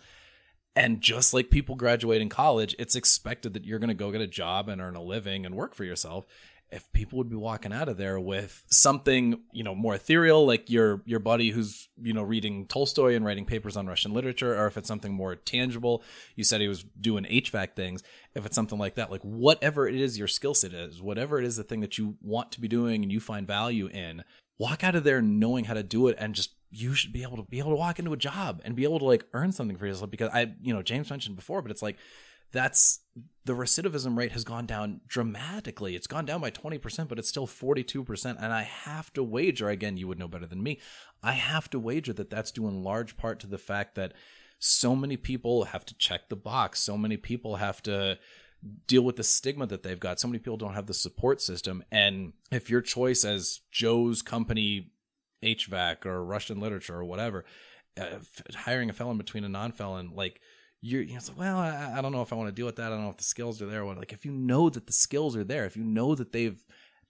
And 0.78 1.02
just 1.02 1.34
like 1.34 1.50
people 1.50 1.74
graduating 1.74 2.30
college, 2.30 2.76
it's 2.78 2.96
expected 2.96 3.56
that 3.56 3.66
you're 3.66 3.80
going 3.80 3.88
to 3.88 3.96
go 3.96 4.12
get 4.12 4.22
a 4.22 4.28
job 4.28 4.70
and 4.70 4.80
earn 4.80 4.96
a 4.96 5.02
living 5.02 5.44
and 5.44 5.56
work 5.56 5.74
for 5.74 5.84
yourself. 5.84 6.28
If 6.70 6.92
people 6.94 7.18
would 7.18 7.32
be 7.32 7.36
walking 7.36 7.74
out 7.74 7.90
of 7.90 7.98
there 7.98 8.20
with 8.20 8.64
something, 8.70 9.40
you 9.52 9.64
know, 9.64 9.74
more 9.74 9.96
ethereal, 9.96 10.46
like 10.46 10.70
your 10.70 11.02
your 11.06 11.20
buddy 11.20 11.50
who's 11.50 11.90
you 12.00 12.14
know 12.14 12.22
reading 12.22 12.68
Tolstoy 12.68 13.16
and 13.16 13.26
writing 13.26 13.46
papers 13.46 13.76
on 13.76 13.88
Russian 13.88 14.14
literature, 14.14 14.56
or 14.56 14.68
if 14.68 14.78
it's 14.78 14.88
something 14.88 15.14
more 15.14 15.36
tangible, 15.36 16.04
you 16.36 16.44
said 16.44 16.62
he 16.62 16.68
was 16.68 16.84
doing 17.02 17.24
HVAC 17.24 17.74
things. 17.76 18.04
If 18.36 18.46
it's 18.46 18.56
something 18.56 18.78
like 18.78 18.96
that, 18.96 19.10
like 19.10 19.24
whatever 19.24 19.88
it 19.88 19.96
is 19.96 20.20
your 20.20 20.28
skill 20.28 20.54
set 20.54 20.74
is, 20.74 21.02
whatever 21.02 21.40
it 21.40 21.46
is 21.46 21.56
the 21.56 21.64
thing 21.64 21.80
that 21.80 21.98
you 21.98 22.18
want 22.22 22.52
to 22.52 22.62
be 22.62 22.68
doing 22.68 23.02
and 23.02 23.12
you 23.12 23.20
find 23.20 23.48
value 23.48 23.88
in, 23.88 24.24
walk 24.60 24.84
out 24.84 24.96
of 24.96 25.04
there 25.04 25.24
knowing 25.24 25.66
how 25.66 25.74
to 25.74 25.84
do 25.84 26.08
it 26.08 26.18
and 26.20 26.36
just 26.36 26.52
you 26.70 26.94
should 26.94 27.14
be 27.14 27.24
able 27.24 27.38
to 27.38 27.44
be 27.44 27.60
able 27.60 27.72
to 27.72 27.78
walk 27.78 28.00
into 28.00 28.14
a 28.14 28.18
job 28.18 28.62
and 28.66 28.76
be 28.76 28.84
able 28.84 29.00
to 29.00 29.06
like 29.06 29.26
earn 29.34 29.52
something 29.52 29.78
for 29.78 29.88
yourself 29.88 30.12
because 30.12 30.30
I, 30.34 30.54
you 30.62 30.74
know, 30.74 30.82
James 30.82 31.10
mentioned 31.10 31.36
before, 31.36 31.62
but 31.62 31.72
it's 31.72 31.82
like 31.82 31.98
that's 32.52 33.00
the 33.46 33.54
recidivism 33.54 34.18
rate 34.18 34.32
has 34.32 34.44
gone 34.44 34.66
down 34.66 35.02
dramatically. 35.08 35.96
It's 35.96 36.08
gone 36.08 36.26
down 36.26 36.42
by 36.42 36.52
20%, 36.52 37.08
but 37.08 37.20
it's 37.20 37.30
still 37.30 37.48
42%. 37.48 38.26
And 38.26 38.54
I 38.54 38.64
have 38.64 39.12
to 39.14 39.24
wager, 39.24 39.70
again, 39.70 39.98
you 39.98 40.08
would 40.08 40.20
know 40.20 40.28
better 40.28 40.46
than 40.46 40.64
me, 40.64 40.80
I 41.24 41.34
have 41.34 41.70
to 41.72 41.80
wager 41.80 42.14
that 42.14 42.30
that's 42.30 42.52
due 42.52 42.68
in 42.68 42.84
large 42.84 43.18
part 43.18 43.40
to 43.42 43.48
the 43.48 43.58
fact 43.58 43.96
that 43.96 44.14
so 44.60 44.96
many 44.96 45.18
people 45.18 45.66
have 45.66 45.86
to 45.86 45.96
check 45.96 46.30
the 46.30 46.36
box. 46.36 46.80
So 46.80 46.98
many 46.98 47.18
people 47.18 47.58
have 47.58 47.82
to 47.84 48.18
deal 48.88 49.04
with 49.04 49.18
the 49.18 49.24
stigma 49.24 49.68
that 49.68 49.84
they've 49.84 50.00
got. 50.00 50.20
So 50.20 50.28
many 50.28 50.40
people 50.40 50.58
don't 50.58 50.74
have 50.74 50.88
the 50.88 50.94
support 50.94 51.42
system. 51.42 51.84
And 51.92 52.34
if 52.52 52.70
your 52.70 52.82
choice 52.82 53.24
as 53.24 53.62
Joe's 53.72 54.22
company 54.22 54.92
HVAC 55.44 56.06
or 56.06 56.24
Russian 56.24 56.60
literature 56.60 56.96
or 56.96 57.06
whatever, 57.06 57.46
uh, 58.00 58.20
hiring 58.56 58.90
a 58.90 58.94
felon 58.94 59.18
between 59.18 59.44
a 59.44 59.50
non-felon, 59.50 60.12
like 60.14 60.42
you're, 60.82 61.02
you 61.02 61.14
know, 61.14 61.20
like, 61.28 61.38
well, 61.38 61.58
I, 61.58 61.96
I, 61.98 62.02
don't 62.02 62.12
know 62.12 62.22
if 62.22 62.32
I 62.32 62.36
want 62.36 62.50
to 62.50 62.56
deal 62.56 62.66
with 62.66 62.76
that. 62.76 62.88
I 62.88 62.90
don't 62.90 63.04
know 63.04 63.10
if 63.10 63.18
the 63.18 63.24
skills 63.24 63.62
are 63.62 63.66
there. 63.66 63.84
Like 63.86 64.14
if 64.14 64.26
you 64.26 64.32
know 64.32 64.70
that 64.70 64.86
the 64.88 64.94
skills 64.94 65.36
are 65.36 65.44
there, 65.44 65.66
if 65.66 65.76
you 65.76 65.84
know 65.84 66.16
that 66.16 66.32
they've 66.32 66.64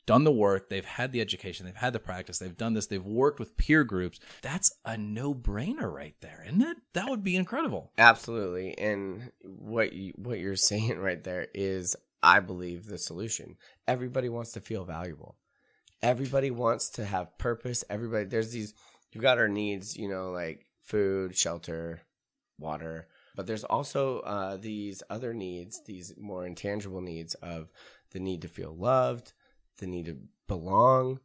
done 0.05 0.23
the 0.23 0.31
work, 0.31 0.69
they've 0.69 0.85
had 0.85 1.11
the 1.11 1.21
education, 1.21 1.65
they've 1.65 1.75
had 1.75 1.93
the 1.93 1.99
practice, 1.99 2.39
they've 2.39 2.57
done 2.57 2.73
this, 2.73 2.87
they've 2.87 3.05
worked 3.05 3.39
with 3.39 3.57
peer 3.57 3.83
groups. 3.83 4.19
That's 4.41 4.71
a 4.85 4.97
no-brainer 4.97 5.91
right 5.91 6.15
there, 6.21 6.43
isn't 6.47 6.61
it? 6.61 6.77
That 6.93 7.09
would 7.09 7.23
be 7.23 7.35
incredible. 7.35 7.91
Absolutely. 7.97 8.77
And 8.77 9.31
what 9.41 9.93
you, 9.93 10.13
what 10.15 10.39
you're 10.39 10.55
saying 10.55 10.97
right 10.97 11.23
there 11.23 11.47
is 11.53 11.95
I 12.23 12.39
believe 12.39 12.85
the 12.85 12.97
solution. 12.97 13.57
Everybody 13.87 14.29
wants 14.29 14.53
to 14.53 14.61
feel 14.61 14.85
valuable. 14.85 15.35
Everybody 16.01 16.51
wants 16.51 16.89
to 16.91 17.05
have 17.05 17.37
purpose. 17.37 17.83
Everybody 17.89 18.25
there's 18.25 18.51
these 18.51 18.73
you've 19.11 19.23
got 19.23 19.37
our 19.37 19.47
needs, 19.47 19.97
you 19.97 20.09
know, 20.09 20.31
like 20.31 20.65
food, 20.81 21.35
shelter, 21.35 22.01
water, 22.59 23.07
but 23.35 23.45
there's 23.45 23.63
also 23.63 24.19
uh, 24.21 24.57
these 24.57 25.03
other 25.11 25.33
needs, 25.33 25.81
these 25.85 26.13
more 26.17 26.45
intangible 26.45 27.01
needs 27.01 27.35
of 27.35 27.69
the 28.11 28.19
need 28.19 28.41
to 28.41 28.47
feel 28.47 28.75
loved, 28.75 29.33
the 29.77 29.85
need 29.85 30.05
to 30.05 30.17
belong. 30.47 31.19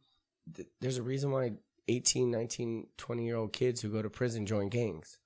There's 0.79 0.97
a 0.97 1.03
reason 1.03 1.31
why 1.31 1.53
18, 1.87 2.29
19, 2.29 2.87
20 2.97 3.25
year 3.25 3.35
old 3.35 3.51
kids 3.51 3.81
who 3.81 3.89
go 3.89 4.01
to 4.01 4.09
prison 4.09 4.45
join 4.45 4.69
gangs. 4.69 5.17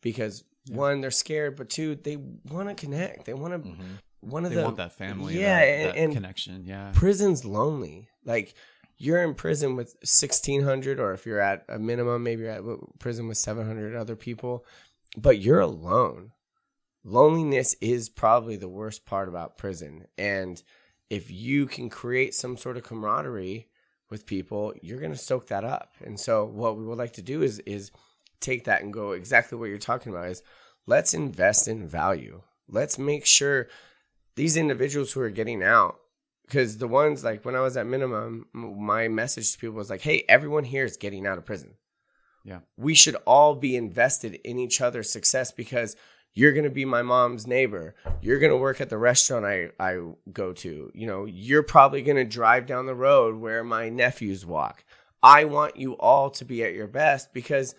Because 0.00 0.44
yeah. 0.64 0.76
one, 0.76 1.00
they're 1.02 1.10
scared, 1.10 1.56
but 1.56 1.68
two, 1.68 1.96
they 1.96 2.16
want 2.16 2.68
to 2.68 2.74
connect. 2.74 3.26
They 3.26 3.34
want 3.34 3.52
to. 3.52 3.68
Mm-hmm. 3.68 3.82
One 4.20 4.44
of 4.44 4.50
they 4.50 4.56
the 4.56 4.64
want 4.64 4.76
that 4.78 4.94
family, 4.94 5.38
yeah, 5.38 5.60
that, 5.60 5.66
and, 5.66 5.88
that 5.88 5.96
and 5.96 6.12
connection, 6.14 6.64
yeah. 6.64 6.90
Prison's 6.94 7.44
lonely. 7.44 8.08
Like 8.26 8.54
you're 8.98 9.22
in 9.22 9.34
prison 9.34 9.76
with 9.76 9.94
1600 10.00 11.00
or 11.00 11.12
if 11.12 11.24
you're 11.24 11.40
at 11.40 11.64
a 11.68 11.78
minimum 11.78 12.22
maybe 12.22 12.42
you're 12.42 12.50
at 12.50 12.98
prison 12.98 13.28
with 13.28 13.38
700 13.38 13.94
other 13.94 14.16
people 14.16 14.64
but 15.18 15.38
you're 15.38 15.60
alone 15.60 16.32
loneliness 17.04 17.74
is 17.82 18.08
probably 18.08 18.56
the 18.56 18.68
worst 18.68 19.04
part 19.04 19.28
about 19.28 19.58
prison 19.58 20.06
and 20.16 20.62
if 21.10 21.30
you 21.30 21.66
can 21.66 21.88
create 21.88 22.34
some 22.34 22.56
sort 22.56 22.76
of 22.76 22.82
camaraderie 22.82 23.68
with 24.10 24.26
people, 24.26 24.72
you're 24.82 25.00
going 25.00 25.12
to 25.12 25.18
soak 25.18 25.48
that 25.48 25.64
up. 25.64 25.92
And 26.04 26.18
so 26.18 26.44
what 26.44 26.76
we 26.76 26.84
would 26.84 26.98
like 26.98 27.14
to 27.14 27.22
do 27.22 27.42
is 27.42 27.58
is 27.60 27.90
take 28.40 28.64
that 28.64 28.82
and 28.82 28.92
go 28.92 29.12
exactly 29.12 29.58
what 29.58 29.68
you're 29.68 29.78
talking 29.78 30.12
about 30.12 30.28
is 30.28 30.42
let's 30.86 31.14
invest 31.14 31.68
in 31.68 31.86
value. 31.86 32.42
Let's 32.68 32.98
make 32.98 33.24
sure 33.24 33.68
these 34.34 34.56
individuals 34.56 35.12
who 35.12 35.20
are 35.20 35.30
getting 35.30 35.62
out 35.62 35.98
because 36.46 36.78
the 36.78 36.88
ones 36.88 37.24
like 37.24 37.44
when 37.44 37.56
I 37.56 37.60
was 37.60 37.76
at 37.76 37.86
minimum, 37.86 38.46
my 38.52 39.08
message 39.08 39.52
to 39.52 39.58
people 39.58 39.76
was 39.76 39.90
like, 39.90 40.02
"Hey, 40.02 40.24
everyone 40.28 40.64
here 40.64 40.84
is 40.84 40.96
getting 40.96 41.26
out 41.26 41.38
of 41.38 41.44
prison. 41.44 41.74
Yeah, 42.44 42.60
we 42.76 42.94
should 42.94 43.16
all 43.26 43.54
be 43.54 43.76
invested 43.76 44.34
in 44.44 44.58
each 44.58 44.80
other's 44.80 45.10
success 45.10 45.50
because 45.50 45.96
you're 46.36 46.52
going 46.52 46.64
to 46.64 46.70
be 46.70 46.84
my 46.84 47.02
mom's 47.02 47.46
neighbor. 47.46 47.94
You're 48.20 48.38
going 48.38 48.52
to 48.52 48.58
work 48.58 48.80
at 48.80 48.90
the 48.90 48.98
restaurant 48.98 49.46
I, 49.46 49.70
I 49.80 50.00
go 50.30 50.52
to. 50.52 50.92
You 50.94 51.06
know, 51.06 51.24
you're 51.24 51.62
probably 51.62 52.02
going 52.02 52.18
to 52.18 52.24
drive 52.24 52.66
down 52.66 52.84
the 52.84 52.94
road 52.94 53.36
where 53.36 53.64
my 53.64 53.88
nephews 53.88 54.44
walk. 54.44 54.84
I 55.22 55.44
want 55.44 55.76
you 55.76 55.94
all 55.94 56.28
to 56.30 56.44
be 56.44 56.62
at 56.62 56.74
your 56.74 56.88
best 56.88 57.32
because 57.32 57.74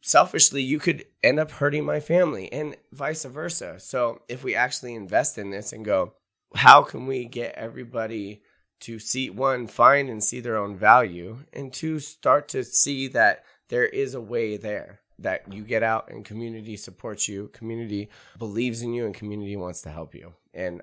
selfishly, 0.00 0.62
you 0.62 0.78
could 0.78 1.04
end 1.22 1.40
up 1.40 1.50
hurting 1.50 1.84
my 1.84 1.98
family 2.00 2.50
and 2.52 2.76
vice 2.92 3.24
versa. 3.24 3.80
So 3.80 4.22
if 4.28 4.44
we 4.44 4.54
actually 4.54 4.94
invest 4.94 5.36
in 5.36 5.50
this 5.50 5.72
and 5.72 5.84
go, 5.84 6.14
how 6.54 6.82
can 6.82 7.06
we 7.06 7.24
get 7.24 7.54
everybody 7.54 8.42
to 8.80 8.98
see 8.98 9.28
one, 9.28 9.66
find 9.66 10.08
and 10.08 10.22
see 10.22 10.40
their 10.40 10.56
own 10.56 10.76
value, 10.76 11.38
and 11.52 11.72
two, 11.72 11.98
start 11.98 12.48
to 12.48 12.64
see 12.64 13.08
that 13.08 13.44
there 13.68 13.86
is 13.86 14.14
a 14.14 14.20
way 14.20 14.56
there 14.56 15.00
that 15.18 15.52
you 15.52 15.62
get 15.62 15.82
out 15.82 16.10
and 16.10 16.24
community 16.24 16.76
supports 16.76 17.28
you, 17.28 17.48
community 17.52 18.08
believes 18.38 18.82
in 18.82 18.94
you, 18.94 19.04
and 19.04 19.14
community 19.14 19.56
wants 19.56 19.82
to 19.82 19.90
help 19.90 20.14
you. 20.14 20.32
And 20.54 20.80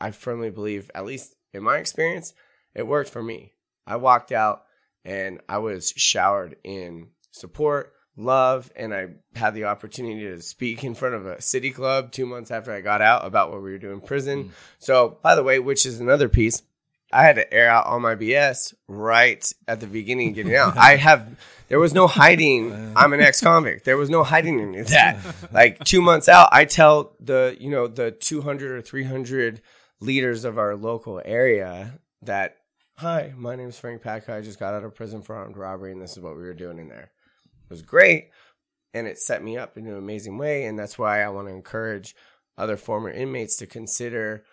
I 0.00 0.10
firmly 0.10 0.50
believe, 0.50 0.90
at 0.94 1.06
least 1.06 1.34
in 1.52 1.62
my 1.62 1.78
experience, 1.78 2.34
it 2.74 2.86
worked 2.86 3.10
for 3.10 3.22
me. 3.22 3.52
I 3.86 3.96
walked 3.96 4.32
out 4.32 4.64
and 5.04 5.40
I 5.48 5.58
was 5.58 5.92
showered 5.96 6.56
in 6.62 7.08
support, 7.32 7.94
love, 8.24 8.70
and 8.76 8.94
I 8.94 9.08
had 9.34 9.54
the 9.54 9.64
opportunity 9.64 10.22
to 10.22 10.40
speak 10.42 10.84
in 10.84 10.94
front 10.94 11.14
of 11.14 11.26
a 11.26 11.40
city 11.40 11.70
club 11.70 12.12
two 12.12 12.26
months 12.26 12.50
after 12.50 12.72
I 12.72 12.80
got 12.80 13.02
out 13.02 13.24
about 13.24 13.50
what 13.50 13.62
we 13.62 13.70
were 13.70 13.78
doing 13.78 13.94
in 13.94 14.00
prison. 14.00 14.44
Mm. 14.44 14.50
So, 14.78 15.18
by 15.22 15.34
the 15.34 15.42
way, 15.42 15.58
which 15.58 15.86
is 15.86 16.00
another 16.00 16.28
piece, 16.28 16.62
I 17.12 17.24
had 17.24 17.36
to 17.36 17.52
air 17.52 17.68
out 17.68 17.86
all 17.86 17.98
my 18.00 18.14
BS 18.14 18.74
right 18.86 19.52
at 19.66 19.80
the 19.80 19.86
beginning 19.86 20.32
getting 20.32 20.54
out. 20.54 20.76
I 20.78 20.96
have 20.96 21.36
there 21.68 21.78
was 21.78 21.94
no 21.94 22.06
hiding. 22.06 22.92
I'm 22.96 23.12
an 23.12 23.20
ex-convict. 23.20 23.84
There 23.84 23.96
was 23.96 24.10
no 24.10 24.24
hiding 24.24 24.60
any 24.60 24.78
of 24.78 24.88
that. 24.88 25.18
Like 25.52 25.82
two 25.84 26.02
months 26.02 26.28
out, 26.28 26.48
I 26.52 26.64
tell 26.64 27.14
the 27.20 27.56
you 27.60 27.70
know 27.70 27.86
the 27.86 28.10
200 28.10 28.72
or 28.72 28.82
300 28.82 29.60
leaders 30.00 30.44
of 30.44 30.58
our 30.58 30.76
local 30.76 31.20
area 31.24 31.98
that, 32.22 32.56
hi, 32.96 33.32
my 33.36 33.54
name 33.54 33.68
is 33.68 33.78
Frank 33.78 34.02
Patka. 34.02 34.30
I 34.30 34.40
just 34.40 34.58
got 34.58 34.74
out 34.74 34.84
of 34.84 34.94
prison 34.94 35.22
for 35.22 35.36
armed 35.36 35.56
robbery, 35.56 35.92
and 35.92 36.00
this 36.00 36.12
is 36.12 36.20
what 36.20 36.36
we 36.36 36.42
were 36.42 36.54
doing 36.54 36.78
in 36.78 36.88
there. 36.88 37.10
Was 37.70 37.82
great, 37.82 38.30
and 38.92 39.06
it 39.06 39.18
set 39.18 39.42
me 39.42 39.56
up 39.56 39.78
in 39.78 39.86
an 39.86 39.96
amazing 39.96 40.38
way, 40.38 40.64
and 40.64 40.78
that's 40.78 40.98
why 40.98 41.22
I 41.22 41.28
want 41.28 41.48
to 41.48 41.54
encourage 41.54 42.16
other 42.58 42.76
former 42.76 43.10
inmates 43.10 43.56
to 43.56 43.66
consider 43.66 44.44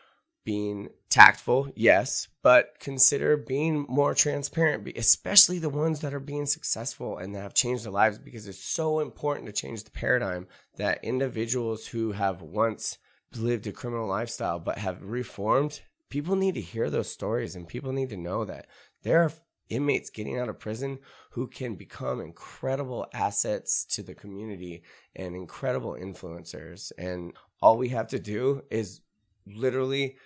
being 0.45 0.87
tactful, 1.09 1.69
yes, 1.75 2.29
but 2.41 2.75
consider 2.79 3.35
being 3.35 3.85
more 3.89 4.13
transparent, 4.13 4.87
especially 4.95 5.59
the 5.59 5.67
ones 5.67 5.99
that 5.99 6.13
are 6.13 6.21
being 6.21 6.45
successful 6.45 7.17
and 7.17 7.35
that 7.35 7.41
have 7.41 7.53
changed 7.53 7.83
their 7.83 7.91
lives 7.91 8.17
because 8.17 8.47
it's 8.47 8.63
so 8.63 9.01
important 9.01 9.45
to 9.47 9.51
change 9.51 9.83
the 9.83 9.91
paradigm 9.91 10.47
that 10.77 11.03
individuals 11.03 11.87
who 11.87 12.13
have 12.13 12.41
once 12.41 12.97
lived 13.35 13.67
a 13.67 13.73
criminal 13.73 14.07
lifestyle 14.07 14.57
but 14.57 14.77
have 14.77 15.03
reformed, 15.03 15.81
people 16.09 16.37
need 16.37 16.55
to 16.55 16.61
hear 16.61 16.89
those 16.89 17.11
stories 17.11 17.55
and 17.55 17.67
people 17.67 17.91
need 17.91 18.09
to 18.09 18.15
know 18.15 18.45
that 18.45 18.67
there 19.03 19.21
are 19.21 19.33
inmates 19.69 20.09
getting 20.09 20.39
out 20.39 20.49
of 20.49 20.59
prison 20.59 20.99
who 21.31 21.47
can 21.47 21.75
become 21.75 22.21
incredible 22.21 23.07
assets 23.13 23.85
to 23.85 24.03
the 24.03 24.15
community 24.15 24.83
and 25.15 25.35
incredible 25.35 25.93
influencers. 25.93 26.91
And 26.97 27.33
all 27.61 27.77
we 27.77 27.89
have 27.89 28.07
to 28.09 28.19
do 28.19 28.63
is 28.69 29.01
literally 29.45 30.17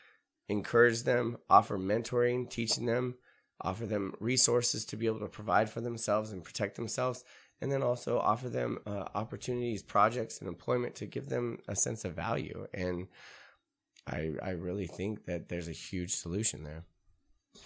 encourage 0.50 1.04
them, 1.04 1.38
offer 1.50 1.78
mentoring, 1.78 2.50
teaching 2.50 2.86
them, 2.86 3.16
offer 3.62 3.86
them 3.86 4.14
resources 4.20 4.86
to 4.86 4.98
be 4.98 5.06
able 5.06 5.20
to 5.20 5.28
provide 5.28 5.70
for 5.70 5.82
themselves 5.82 6.32
and 6.32 6.44
protect 6.44 6.76
themselves, 6.76 7.24
and 7.62 7.72
then 7.72 7.84
also 7.84 8.20
offer 8.20 8.50
them 8.50 8.80
uh, 8.86 9.06
opportunities, 9.14 9.84
projects, 9.84 10.40
and 10.40 10.48
employment 10.48 10.96
to 10.96 11.06
give 11.06 11.30
them 11.30 11.60
a 11.68 11.76
sense 11.76 12.04
of 12.04 12.16
value. 12.16 12.68
And 12.74 13.08
I, 14.08 14.32
I 14.42 14.50
really 14.52 14.88
think 14.88 15.26
that 15.26 15.48
there's 15.48 15.68
a 15.68 15.74
huge 15.74 16.16
solution 16.16 16.64
there. 16.64 16.86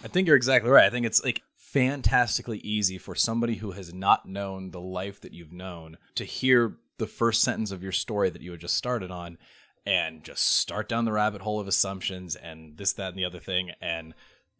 I 0.04 0.08
think 0.08 0.26
you're 0.26 0.36
exactly 0.36 0.70
right. 0.70 0.84
I 0.84 0.90
think 0.90 1.06
it's 1.06 1.24
like 1.24 1.42
fantastically 1.76 2.56
easy 2.58 2.96
for 2.96 3.14
somebody 3.14 3.56
who 3.56 3.72
has 3.72 3.92
not 3.92 4.26
known 4.26 4.70
the 4.70 4.80
life 4.80 5.20
that 5.20 5.34
you've 5.34 5.52
known 5.52 5.98
to 6.14 6.24
hear 6.24 6.78
the 6.96 7.06
first 7.06 7.42
sentence 7.42 7.70
of 7.70 7.82
your 7.82 7.92
story 7.92 8.30
that 8.30 8.40
you 8.40 8.50
had 8.52 8.60
just 8.60 8.76
started 8.76 9.10
on 9.10 9.36
and 9.84 10.24
just 10.24 10.42
start 10.42 10.88
down 10.88 11.04
the 11.04 11.12
rabbit 11.12 11.42
hole 11.42 11.60
of 11.60 11.68
assumptions 11.68 12.34
and 12.34 12.78
this, 12.78 12.94
that, 12.94 13.10
and 13.10 13.18
the 13.18 13.26
other 13.26 13.38
thing. 13.38 13.72
And 13.82 14.14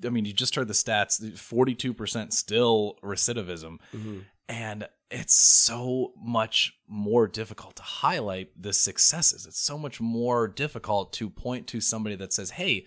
I 0.05 0.11
mean, 0.11 0.27
you 0.27 0.35
just 0.35 0.57
heard 0.57 0.69
the 0.69 0.75
stats 0.75 1.19
42% 1.23 2.35
still 2.35 2.99
recidivism. 3.03 3.79
Mm-hmm. 3.95 4.19
And 4.47 4.87
it's 5.11 5.35
so 5.35 6.13
much 6.23 6.75
more 6.87 7.27
difficult 7.27 7.77
to 7.77 7.83
highlight 7.83 8.51
the 8.61 8.75
successes. 8.75 9.47
It's 9.47 9.59
so 9.59 9.79
much 9.79 10.03
more 10.03 10.47
difficult 10.47 11.15
to 11.15 11.31
point 11.31 11.67
to 11.69 11.81
somebody 11.81 12.17
that 12.17 12.35
says, 12.35 12.51
hey, 12.51 12.85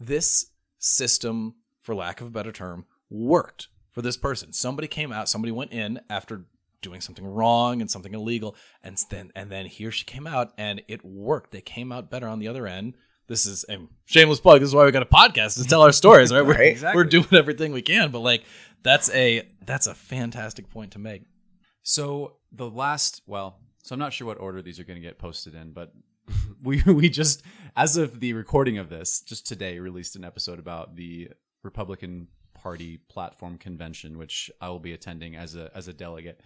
this 0.00 0.52
system, 0.78 1.56
for 1.82 1.94
lack 1.94 2.22
of 2.22 2.28
a 2.28 2.30
better 2.30 2.52
term, 2.52 2.86
worked 3.10 3.68
for 3.90 4.02
this 4.02 4.16
person. 4.16 4.52
Somebody 4.52 4.88
came 4.88 5.12
out, 5.12 5.28
somebody 5.28 5.52
went 5.52 5.72
in 5.72 6.00
after 6.08 6.44
doing 6.80 7.00
something 7.00 7.26
wrong 7.26 7.80
and 7.80 7.90
something 7.90 8.14
illegal 8.14 8.54
and 8.84 8.96
then 9.10 9.32
and 9.34 9.50
then 9.50 9.66
here 9.66 9.90
she 9.90 10.04
came 10.04 10.26
out 10.26 10.52
and 10.56 10.82
it 10.86 11.04
worked. 11.04 11.50
They 11.50 11.60
came 11.60 11.90
out 11.90 12.10
better 12.10 12.28
on 12.28 12.38
the 12.38 12.48
other 12.48 12.66
end. 12.66 12.94
This 13.26 13.44
is 13.44 13.64
a 13.68 13.78
shameless 14.06 14.40
plug. 14.40 14.60
This 14.60 14.68
is 14.68 14.74
why 14.74 14.84
we 14.84 14.92
got 14.92 15.02
a 15.02 15.06
podcast 15.06 15.60
to 15.60 15.64
tell 15.64 15.82
our 15.82 15.92
stories 15.92 16.32
right, 16.32 16.40
we're, 16.46 16.62
exactly. 16.62 16.96
we're 16.96 17.08
doing 17.08 17.26
everything 17.32 17.72
we 17.72 17.82
can 17.82 18.10
but 18.10 18.20
like 18.20 18.44
that's 18.82 19.10
a 19.10 19.48
that's 19.64 19.86
a 19.86 19.94
fantastic 19.94 20.70
point 20.70 20.92
to 20.92 20.98
make. 20.98 21.22
So 21.82 22.36
the 22.52 22.68
last, 22.68 23.22
well, 23.26 23.58
so 23.82 23.94
I'm 23.94 23.98
not 23.98 24.12
sure 24.12 24.26
what 24.26 24.40
order 24.40 24.62
these 24.62 24.78
are 24.78 24.84
going 24.84 25.00
to 25.00 25.06
get 25.06 25.18
posted 25.18 25.54
in, 25.54 25.72
but 25.72 25.92
we 26.62 26.82
we 26.86 27.08
just 27.08 27.42
as 27.76 27.96
of 27.96 28.20
the 28.20 28.32
recording 28.32 28.78
of 28.78 28.88
this, 28.88 29.20
just 29.20 29.46
today 29.46 29.78
released 29.78 30.16
an 30.16 30.24
episode 30.24 30.58
about 30.58 30.96
the 30.96 31.30
Republican 31.62 32.28
Party 32.62 32.98
platform 33.08 33.58
convention, 33.58 34.18
which 34.18 34.50
I 34.60 34.68
will 34.68 34.80
be 34.80 34.92
attending 34.92 35.36
as 35.36 35.54
a 35.54 35.70
as 35.74 35.88
a 35.88 35.92
delegate. 35.92 36.40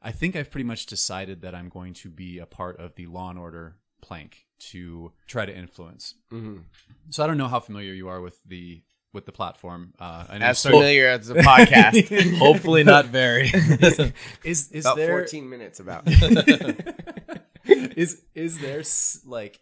I 0.00 0.12
think 0.12 0.36
I've 0.36 0.50
pretty 0.50 0.64
much 0.64 0.86
decided 0.86 1.42
that 1.42 1.54
I'm 1.54 1.68
going 1.68 1.94
to 1.94 2.08
be 2.08 2.38
a 2.38 2.46
part 2.46 2.78
of 2.78 2.94
the 2.94 3.06
Law 3.06 3.30
and 3.30 3.38
Order 3.38 3.76
plank 4.00 4.46
to 4.58 5.12
try 5.26 5.44
to 5.44 5.54
influence. 5.54 6.14
Mm-hmm. 6.32 6.58
So 7.10 7.24
I 7.24 7.26
don't 7.26 7.38
know 7.38 7.48
how 7.48 7.60
familiar 7.60 7.92
you 7.92 8.08
are 8.08 8.20
with 8.20 8.42
the 8.44 8.82
with 9.12 9.26
the 9.26 9.32
platform. 9.32 9.94
Uh, 9.98 10.24
I 10.28 10.38
know 10.38 10.46
as 10.46 10.62
familiar 10.62 11.08
as 11.08 11.26
the 11.28 11.34
podcast. 11.34 12.38
Hopefully 12.38 12.84
not 12.84 13.06
very. 13.06 13.48
is 14.44 14.70
is 14.70 14.84
about 14.84 14.96
there 14.96 15.10
14 15.10 15.48
minutes 15.48 15.80
about? 15.80 16.02
is 17.64 18.22
is 18.34 18.58
there 18.58 18.82
like 19.26 19.60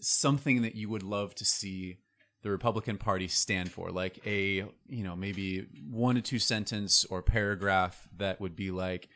something 0.00 0.62
that 0.62 0.74
you 0.74 0.88
would 0.88 1.02
love 1.02 1.34
to 1.36 1.44
see 1.44 1.98
the 2.44 2.50
Republican 2.50 2.96
Party 2.96 3.26
stand 3.26 3.72
for? 3.72 3.90
Like 3.90 4.24
a 4.24 4.66
you 4.86 5.02
know 5.02 5.16
maybe 5.16 5.66
one 5.90 6.14
to 6.14 6.22
two 6.22 6.38
sentence 6.38 7.04
or 7.06 7.20
paragraph 7.22 8.06
that 8.18 8.40
would 8.40 8.54
be 8.54 8.70
like 8.70 9.08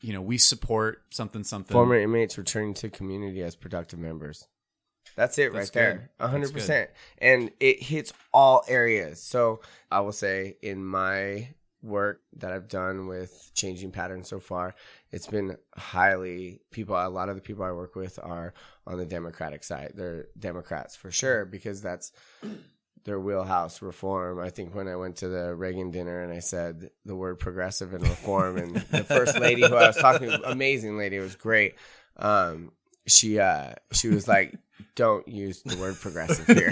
you 0.00 0.12
know, 0.12 0.22
we 0.22 0.38
support 0.38 1.02
something 1.10 1.44
something. 1.44 1.72
Former 1.72 1.96
inmates 1.96 2.38
returning 2.38 2.74
to 2.74 2.88
community 2.88 3.42
as 3.42 3.56
productive 3.56 3.98
members. 3.98 4.46
That's 5.16 5.38
it 5.38 5.52
That's 5.52 5.68
right 5.68 5.72
good. 5.72 6.08
there. 6.18 6.28
hundred 6.28 6.52
percent. 6.52 6.90
And 7.18 7.50
it 7.58 7.82
hits 7.82 8.12
all 8.32 8.64
areas. 8.68 9.20
So 9.20 9.60
I 9.90 10.00
will 10.00 10.12
say 10.12 10.56
in 10.62 10.84
my 10.84 11.48
work 11.82 12.20
that 12.36 12.52
I've 12.52 12.68
done 12.68 13.06
with 13.06 13.50
changing 13.54 13.92
patterns 13.92 14.28
so 14.28 14.40
far, 14.40 14.74
it's 15.10 15.26
been 15.26 15.56
highly 15.76 16.60
people 16.70 16.96
a 16.96 17.08
lot 17.08 17.28
of 17.28 17.36
the 17.36 17.42
people 17.42 17.64
I 17.64 17.72
work 17.72 17.94
with 17.94 18.18
are 18.22 18.54
on 18.86 18.98
the 18.98 19.06
Democratic 19.06 19.64
side. 19.64 19.92
They're 19.94 20.26
Democrats 20.38 20.96
for 20.96 21.10
sure 21.10 21.44
because 21.44 21.80
that's 21.80 22.12
their 23.04 23.20
wheelhouse 23.20 23.80
reform. 23.80 24.38
I 24.40 24.50
think 24.50 24.74
when 24.74 24.88
I 24.88 24.96
went 24.96 25.16
to 25.16 25.28
the 25.28 25.54
Reagan 25.54 25.90
dinner 25.90 26.22
and 26.22 26.32
I 26.32 26.40
said 26.40 26.90
the 27.04 27.16
word 27.16 27.38
progressive 27.38 27.94
and 27.94 28.02
reform, 28.02 28.58
and 28.58 28.76
the 28.76 29.04
first 29.04 29.38
lady 29.38 29.62
who 29.62 29.74
I 29.74 29.86
was 29.86 29.96
talking 29.96 30.28
to, 30.28 30.50
amazing 30.50 30.98
lady, 30.98 31.16
it 31.16 31.20
was 31.20 31.36
great. 31.36 31.74
Um, 32.16 32.72
she 33.08 33.38
uh, 33.38 33.72
she 33.92 34.08
was 34.08 34.28
like, 34.28 34.54
"Don't 34.94 35.26
use 35.28 35.62
the 35.62 35.76
word 35.76 35.96
progressive 36.00 36.46
here." 36.56 36.70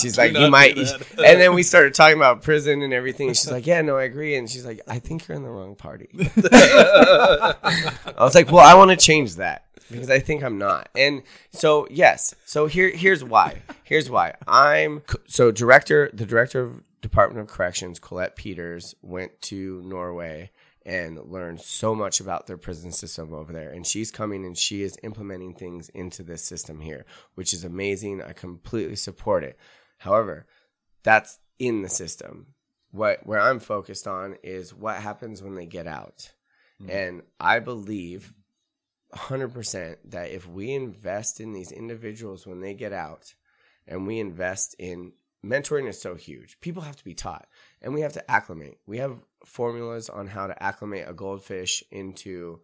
she's 0.00 0.16
like, 0.16 0.32
"You 0.32 0.50
might." 0.50 0.76
and 0.78 1.40
then 1.40 1.54
we 1.54 1.62
started 1.62 1.94
talking 1.94 2.16
about 2.16 2.42
prison 2.42 2.82
and 2.82 2.92
everything. 2.92 3.28
And 3.28 3.36
she's 3.36 3.50
like, 3.50 3.66
"Yeah, 3.66 3.82
no, 3.82 3.96
I 3.96 4.04
agree." 4.04 4.36
And 4.36 4.48
she's 4.48 4.64
like, 4.64 4.80
"I 4.88 4.98
think 4.98 5.28
you're 5.28 5.36
in 5.36 5.42
the 5.42 5.50
wrong 5.50 5.74
party." 5.74 6.08
I 6.52 7.54
was 8.18 8.34
like, 8.34 8.50
"Well, 8.50 8.64
I 8.64 8.74
want 8.74 8.90
to 8.90 8.96
change 8.96 9.36
that." 9.36 9.64
because 9.90 10.10
I 10.10 10.20
think 10.20 10.42
I'm 10.42 10.58
not. 10.58 10.88
And 10.96 11.22
so 11.50 11.86
yes, 11.90 12.34
so 12.46 12.66
here 12.66 12.90
here's 12.90 13.22
why. 13.22 13.62
Here's 13.84 14.08
why. 14.10 14.34
I'm 14.48 15.02
so 15.26 15.50
director 15.50 16.10
the 16.12 16.26
director 16.26 16.62
of 16.62 16.82
Department 17.02 17.40
of 17.40 17.54
Corrections, 17.54 17.98
Colette 17.98 18.36
Peters, 18.36 18.94
went 19.02 19.40
to 19.42 19.82
Norway 19.82 20.50
and 20.84 21.18
learned 21.24 21.60
so 21.60 21.94
much 21.94 22.20
about 22.20 22.46
their 22.46 22.56
prison 22.56 22.92
system 22.92 23.32
over 23.32 23.52
there. 23.52 23.70
And 23.70 23.86
she's 23.86 24.10
coming 24.10 24.44
and 24.44 24.56
she 24.56 24.82
is 24.82 24.98
implementing 25.02 25.54
things 25.54 25.88
into 25.90 26.22
this 26.22 26.42
system 26.42 26.80
here, 26.80 27.04
which 27.34 27.52
is 27.52 27.64
amazing. 27.64 28.22
I 28.22 28.32
completely 28.32 28.96
support 28.96 29.44
it. 29.44 29.58
However, 29.98 30.46
that's 31.02 31.38
in 31.58 31.82
the 31.82 31.88
system. 31.88 32.48
What 32.90 33.26
where 33.26 33.40
I'm 33.40 33.60
focused 33.60 34.06
on 34.06 34.36
is 34.42 34.74
what 34.74 34.96
happens 34.96 35.42
when 35.42 35.54
they 35.54 35.66
get 35.66 35.86
out. 35.86 36.32
Mm-hmm. 36.80 36.90
And 36.90 37.22
I 37.40 37.60
believe 37.60 38.34
100% 39.14 39.96
that 40.06 40.30
if 40.30 40.48
we 40.48 40.72
invest 40.72 41.40
in 41.40 41.52
these 41.52 41.70
individuals 41.70 42.46
when 42.46 42.60
they 42.60 42.74
get 42.74 42.92
out 42.92 43.34
and 43.86 44.06
we 44.06 44.18
invest 44.18 44.74
in 44.78 45.12
mentoring 45.44 45.88
is 45.88 46.00
so 46.00 46.14
huge 46.14 46.60
people 46.60 46.82
have 46.82 46.96
to 46.96 47.04
be 47.04 47.14
taught 47.14 47.48
and 47.80 47.92
we 47.92 48.00
have 48.00 48.12
to 48.12 48.30
acclimate 48.30 48.78
we 48.86 48.98
have 48.98 49.16
formulas 49.44 50.08
on 50.08 50.26
how 50.26 50.46
to 50.46 50.62
acclimate 50.62 51.06
a 51.08 51.12
goldfish 51.12 51.82
into 51.90 52.60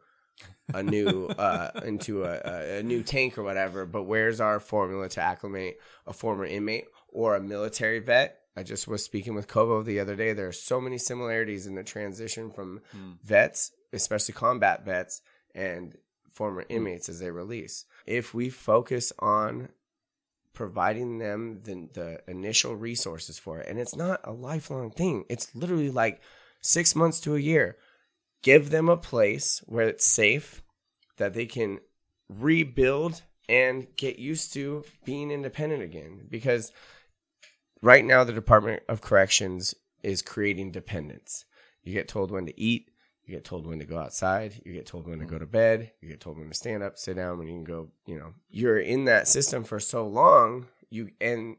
a 0.72 0.82
new 0.82 1.26
uh, 1.26 1.70
into 1.84 2.24
a, 2.24 2.78
a, 2.78 2.82
new 2.82 3.02
tank 3.02 3.38
or 3.38 3.42
whatever 3.42 3.84
but 3.86 4.04
where's 4.04 4.40
our 4.40 4.60
formula 4.60 5.08
to 5.08 5.20
acclimate 5.20 5.78
a 6.06 6.12
former 6.12 6.44
inmate 6.44 6.86
or 7.08 7.34
a 7.34 7.40
military 7.40 7.98
vet 7.98 8.42
i 8.56 8.62
just 8.62 8.86
was 8.86 9.02
speaking 9.02 9.34
with 9.34 9.48
kobo 9.48 9.82
the 9.82 9.98
other 9.98 10.14
day 10.14 10.32
there 10.32 10.46
are 10.46 10.52
so 10.52 10.80
many 10.80 10.96
similarities 10.96 11.66
in 11.66 11.74
the 11.74 11.82
transition 11.82 12.50
from 12.50 12.80
mm. 12.96 13.20
vets 13.24 13.72
especially 13.92 14.34
combat 14.34 14.84
vets 14.84 15.22
and 15.54 15.96
former 16.38 16.64
inmates 16.68 17.08
as 17.08 17.18
they 17.18 17.32
release. 17.32 17.84
If 18.06 18.32
we 18.32 18.48
focus 18.48 19.12
on 19.18 19.70
providing 20.54 21.18
them 21.18 21.60
the, 21.64 21.88
the 21.92 22.20
initial 22.30 22.76
resources 22.76 23.40
for 23.40 23.58
it, 23.58 23.68
and 23.68 23.78
it's 23.78 23.96
not 23.96 24.20
a 24.22 24.32
lifelong 24.32 24.92
thing, 24.92 25.24
it's 25.28 25.52
literally 25.56 25.90
like 25.90 26.22
six 26.60 26.94
months 26.94 27.20
to 27.20 27.36
a 27.36 27.40
year. 27.40 27.76
Give 28.42 28.70
them 28.70 28.88
a 28.88 28.96
place 28.96 29.62
where 29.66 29.88
it's 29.88 30.06
safe, 30.06 30.62
that 31.16 31.34
they 31.34 31.46
can 31.46 31.80
rebuild 32.28 33.22
and 33.48 33.86
get 33.96 34.18
used 34.18 34.52
to 34.52 34.84
being 35.04 35.30
independent 35.30 35.82
again. 35.82 36.26
Because 36.28 36.72
right 37.82 38.04
now, 38.04 38.24
the 38.24 38.32
Department 38.32 38.82
of 38.88 39.00
Corrections 39.00 39.74
is 40.02 40.22
creating 40.22 40.70
dependence. 40.70 41.44
You 41.82 41.92
get 41.92 42.08
told 42.08 42.30
when 42.30 42.46
to 42.46 42.60
eat, 42.60 42.90
you 43.28 43.34
get 43.34 43.44
told 43.44 43.66
when 43.66 43.78
to 43.78 43.84
go 43.84 43.98
outside. 43.98 44.60
You 44.64 44.72
get 44.72 44.86
told 44.86 45.06
when 45.06 45.18
to 45.18 45.26
go 45.26 45.38
to 45.38 45.44
bed. 45.44 45.92
You 46.00 46.08
get 46.08 46.18
told 46.18 46.38
when 46.38 46.48
to 46.48 46.54
stand 46.54 46.82
up, 46.82 46.96
sit 46.96 47.16
down, 47.16 47.36
when 47.36 47.46
you 47.46 47.54
can 47.54 47.64
go. 47.64 47.88
You 48.06 48.18
know, 48.18 48.34
you're 48.48 48.78
in 48.78 49.04
that 49.04 49.28
system 49.28 49.64
for 49.64 49.78
so 49.78 50.06
long. 50.06 50.66
You 50.88 51.10
and 51.20 51.56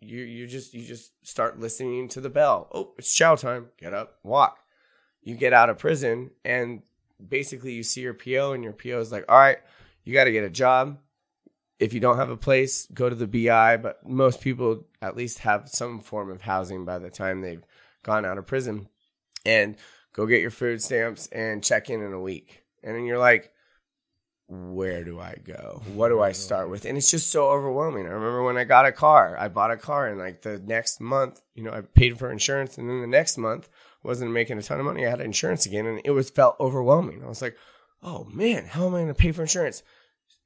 you 0.00 0.18
you 0.22 0.46
just 0.46 0.74
you 0.74 0.84
just 0.84 1.12
start 1.26 1.58
listening 1.58 2.08
to 2.08 2.20
the 2.20 2.30
bell. 2.30 2.68
Oh, 2.72 2.92
it's 2.98 3.14
chow 3.14 3.34
time. 3.34 3.68
Get 3.78 3.94
up, 3.94 4.18
walk. 4.22 4.58
You 5.22 5.34
get 5.34 5.52
out 5.52 5.70
of 5.70 5.78
prison, 5.78 6.30
and 6.44 6.82
basically 7.26 7.72
you 7.72 7.82
see 7.82 8.02
your 8.02 8.14
PO, 8.14 8.52
and 8.52 8.62
your 8.62 8.72
PO 8.72 9.00
is 9.00 9.10
like, 9.12 9.24
all 9.28 9.38
right, 9.38 9.58
you 10.04 10.12
got 10.12 10.24
to 10.24 10.32
get 10.32 10.44
a 10.44 10.50
job. 10.50 10.98
If 11.78 11.92
you 11.92 12.00
don't 12.00 12.16
have 12.16 12.30
a 12.30 12.36
place, 12.36 12.86
go 12.94 13.08
to 13.08 13.14
the 13.14 13.26
BI. 13.26 13.76
But 13.78 14.06
most 14.08 14.40
people 14.40 14.86
at 15.02 15.16
least 15.16 15.40
have 15.40 15.68
some 15.68 16.00
form 16.00 16.30
of 16.30 16.42
housing 16.42 16.84
by 16.84 16.98
the 16.98 17.10
time 17.10 17.40
they've 17.40 17.64
gone 18.02 18.24
out 18.24 18.38
of 18.38 18.46
prison, 18.46 18.88
and 19.44 19.76
go 20.12 20.26
get 20.26 20.40
your 20.40 20.50
food 20.50 20.82
stamps 20.82 21.26
and 21.28 21.64
check 21.64 21.90
in 21.90 22.02
in 22.02 22.12
a 22.12 22.20
week. 22.20 22.62
And 22.82 22.94
then 22.94 23.04
you're 23.04 23.18
like, 23.18 23.50
where 24.48 25.02
do 25.02 25.18
I 25.18 25.36
go? 25.42 25.82
What 25.94 26.08
do 26.08 26.22
I 26.22 26.30
mm-hmm. 26.30 26.34
start 26.34 26.70
with? 26.70 26.84
And 26.84 26.96
it's 26.96 27.10
just 27.10 27.30
so 27.30 27.48
overwhelming. 27.48 28.06
I 28.06 28.10
remember 28.10 28.44
when 28.44 28.56
I 28.56 28.64
got 28.64 28.86
a 28.86 28.92
car, 28.92 29.36
I 29.38 29.48
bought 29.48 29.72
a 29.72 29.76
car 29.76 30.06
and 30.06 30.18
like 30.18 30.42
the 30.42 30.58
next 30.58 31.00
month, 31.00 31.40
you 31.54 31.64
know, 31.64 31.72
I 31.72 31.80
paid 31.80 32.18
for 32.18 32.30
insurance 32.30 32.78
and 32.78 32.88
then 32.88 33.00
the 33.00 33.06
next 33.06 33.38
month 33.38 33.68
wasn't 34.02 34.30
making 34.30 34.58
a 34.58 34.62
ton 34.62 34.78
of 34.78 34.86
money. 34.86 35.04
I 35.04 35.10
had 35.10 35.20
insurance 35.20 35.66
again 35.66 35.86
and 35.86 36.00
it 36.04 36.12
was 36.12 36.30
felt 36.30 36.56
overwhelming. 36.60 37.24
I 37.24 37.28
was 37.28 37.42
like, 37.42 37.56
oh 38.02 38.24
man, 38.32 38.66
how 38.66 38.86
am 38.86 38.94
I 38.94 38.98
going 38.98 39.08
to 39.08 39.14
pay 39.14 39.32
for 39.32 39.42
insurance? 39.42 39.82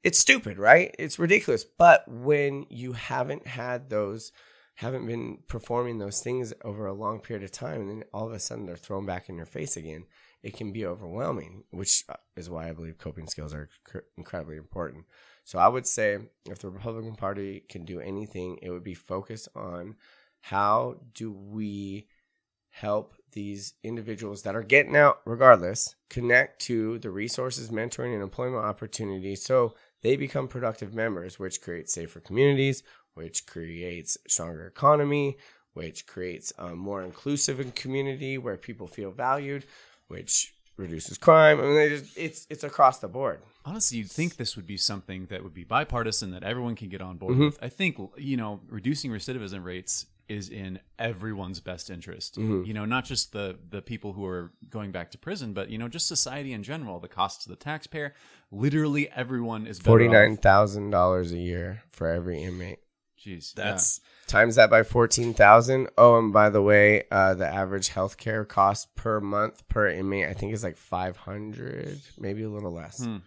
It's 0.03 0.17
stupid, 0.17 0.57
right? 0.57 0.95
It's 0.97 1.19
ridiculous. 1.19 1.63
But 1.63 2.07
when 2.07 2.65
you 2.69 2.93
haven't 2.93 3.45
had 3.45 3.89
those 3.89 4.31
haven't 4.75 5.05
been 5.05 5.37
performing 5.47 5.99
those 5.99 6.21
things 6.21 6.53
over 6.63 6.87
a 6.87 6.93
long 6.93 7.19
period 7.19 7.43
of 7.43 7.51
time 7.51 7.81
and 7.81 7.89
then 7.89 8.03
all 8.11 8.25
of 8.25 8.33
a 8.33 8.39
sudden 8.39 8.65
they're 8.65 8.75
thrown 8.75 9.05
back 9.05 9.29
in 9.29 9.35
your 9.35 9.45
face 9.45 9.77
again 9.77 10.05
it 10.43 10.55
can 10.55 10.71
be 10.71 10.85
overwhelming 10.85 11.63
which 11.71 12.03
uh, 12.09 12.15
is 12.35 12.49
why 12.49 12.69
i 12.69 12.71
believe 12.71 12.97
coping 12.97 13.27
skills 13.27 13.53
are 13.53 13.69
incredibly 14.17 14.57
important. 14.57 15.05
So 15.43 15.59
i 15.59 15.67
would 15.67 15.87
say 15.87 16.17
if 16.49 16.59
the 16.59 16.69
republican 16.69 17.15
party 17.15 17.63
can 17.67 17.85
do 17.85 17.99
anything 17.99 18.59
it 18.61 18.69
would 18.69 18.83
be 18.83 18.93
focused 18.93 19.49
on 19.55 19.95
how 20.41 20.95
do 21.13 21.31
we 21.31 22.07
help 22.69 23.15
these 23.33 23.73
individuals 23.83 24.43
that 24.43 24.55
are 24.55 24.63
getting 24.63 24.95
out 24.95 25.19
regardless 25.25 25.95
connect 26.09 26.61
to 26.61 26.99
the 26.99 27.09
resources 27.09 27.69
mentoring 27.69 28.13
and 28.13 28.23
employment 28.23 28.63
opportunities 28.63 29.43
so 29.43 29.73
they 30.03 30.15
become 30.15 30.47
productive 30.47 30.93
members 30.93 31.37
which 31.37 31.61
creates 31.61 31.93
safer 31.93 32.21
communities 32.21 32.81
which 33.13 33.45
creates 33.45 34.17
stronger 34.27 34.67
economy, 34.67 35.37
which 35.73 36.05
creates 36.05 36.51
a 36.57 36.75
more 36.75 37.03
inclusive 37.03 37.73
community 37.75 38.37
where 38.37 38.57
people 38.57 38.87
feel 38.87 39.11
valued, 39.11 39.65
which 40.11 40.53
reduces 40.77 41.17
crime. 41.17 41.59
I 41.59 41.63
mean, 41.63 41.89
just, 41.89 42.17
it's 42.17 42.45
it's 42.49 42.63
across 42.63 42.99
the 42.99 43.07
board. 43.07 43.41
Honestly, 43.63 43.99
you'd 43.99 44.11
think 44.11 44.35
this 44.35 44.55
would 44.55 44.67
be 44.67 44.77
something 44.77 45.27
that 45.27 45.43
would 45.43 45.53
be 45.53 45.63
bipartisan 45.63 46.31
that 46.31 46.43
everyone 46.43 46.75
can 46.75 46.89
get 46.89 47.01
on 47.01 47.17
board 47.17 47.33
mm-hmm. 47.33 47.45
with. 47.45 47.59
I 47.61 47.69
think 47.69 47.97
you 48.17 48.37
know 48.37 48.59
reducing 48.67 49.11
recidivism 49.11 49.63
rates 49.63 50.05
is 50.27 50.49
in 50.49 50.79
everyone's 50.97 51.59
best 51.59 51.89
interest. 51.89 52.37
Mm-hmm. 52.37 52.63
You 52.63 52.73
know, 52.73 52.85
not 52.85 53.05
just 53.05 53.31
the 53.31 53.57
the 53.69 53.81
people 53.81 54.13
who 54.13 54.25
are 54.25 54.51
going 54.69 54.91
back 54.91 55.11
to 55.11 55.17
prison, 55.17 55.53
but 55.53 55.69
you 55.69 55.77
know, 55.77 55.87
just 55.87 56.07
society 56.07 56.53
in 56.53 56.63
general. 56.63 56.99
The 56.99 57.07
cost 57.07 57.43
to 57.43 57.49
the 57.49 57.55
taxpayer, 57.55 58.13
literally 58.51 59.09
everyone 59.11 59.67
is 59.67 59.79
forty 59.79 60.07
nine 60.07 60.37
thousand 60.37 60.89
dollars 60.89 61.31
a 61.31 61.37
year 61.37 61.83
for 61.89 62.07
every 62.07 62.43
inmate. 62.43 62.79
Jeez. 63.25 63.53
That's 63.53 63.99
Times 64.27 64.55
that 64.55 64.69
by 64.69 64.83
14,000. 64.83 65.89
Oh, 65.97 66.17
and 66.17 66.31
by 66.31 66.49
the 66.49 66.61
way, 66.61 67.03
uh, 67.11 67.33
the 67.33 67.45
average 67.45 67.89
healthcare 67.89 68.47
cost 68.47 68.95
per 68.95 69.19
month 69.19 69.67
per 69.67 69.89
inmate, 69.89 70.27
I 70.27 70.33
think 70.33 70.53
is 70.53 70.63
like 70.63 70.77
500, 70.77 71.99
maybe 72.17 72.43
a 72.43 72.49
little 72.49 72.71
less. 72.71 73.03
Hmm. 73.03 73.17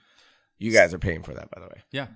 You 0.59 0.73
guys 0.73 0.95
are 0.95 0.99
paying 0.99 1.23
for 1.23 1.35
that, 1.35 1.51
by 1.51 1.61
the 1.61 1.67
way. 1.67 1.83
yeah. 1.91 2.07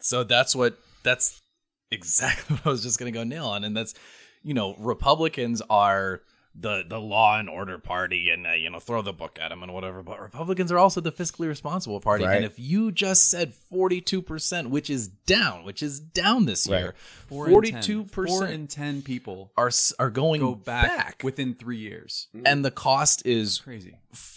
so 0.00 0.22
that's 0.22 0.54
what 0.54 0.78
that's 1.02 1.40
exactly 1.90 2.56
what 2.56 2.66
I 2.66 2.68
was 2.70 2.82
just 2.82 2.98
gonna 2.98 3.10
go 3.10 3.24
nail 3.24 3.46
on, 3.46 3.64
and 3.64 3.76
that's 3.76 3.94
you 4.42 4.54
know 4.54 4.74
Republicans 4.78 5.60
are 5.68 6.20
the 6.58 6.84
the 6.88 6.98
law 7.00 7.38
and 7.38 7.48
order 7.50 7.78
party, 7.78 8.30
and 8.30 8.46
uh, 8.46 8.52
you 8.52 8.70
know 8.70 8.78
throw 8.80 9.02
the 9.02 9.12
book 9.12 9.38
at 9.40 9.50
them 9.50 9.62
and 9.62 9.74
whatever. 9.74 10.02
But 10.02 10.20
Republicans 10.20 10.72
are 10.72 10.78
also 10.78 11.00
the 11.00 11.12
fiscally 11.12 11.48
responsible 11.48 12.00
party, 12.00 12.24
Right. 12.24 12.36
and 12.36 12.44
if 12.44 12.58
you 12.58 12.90
just 12.92 13.28
said 13.30 13.52
forty 13.52 14.00
two 14.00 14.22
percent, 14.22 14.70
which 14.70 14.88
is 14.88 15.08
down, 15.08 15.64
which 15.64 15.82
is 15.82 16.00
down 16.00 16.46
this 16.46 16.66
year, 16.66 16.94
Four 17.28 17.46
in 17.46 17.52
forty 17.52 17.70
10. 17.72 17.82
two 17.82 18.04
Four 18.06 18.24
percent 18.24 18.52
in 18.52 18.66
ten 18.68 19.02
people 19.02 19.52
are 19.56 19.70
are 19.98 20.10
going 20.10 20.40
go 20.40 20.54
back, 20.54 20.96
back, 20.96 21.20
within 21.22 21.54
three 21.54 21.78
years. 21.78 22.28
and 22.44 22.64
the 22.64 22.70
cost 22.70 23.26
is 23.26 23.58
Crazy. 23.58 23.96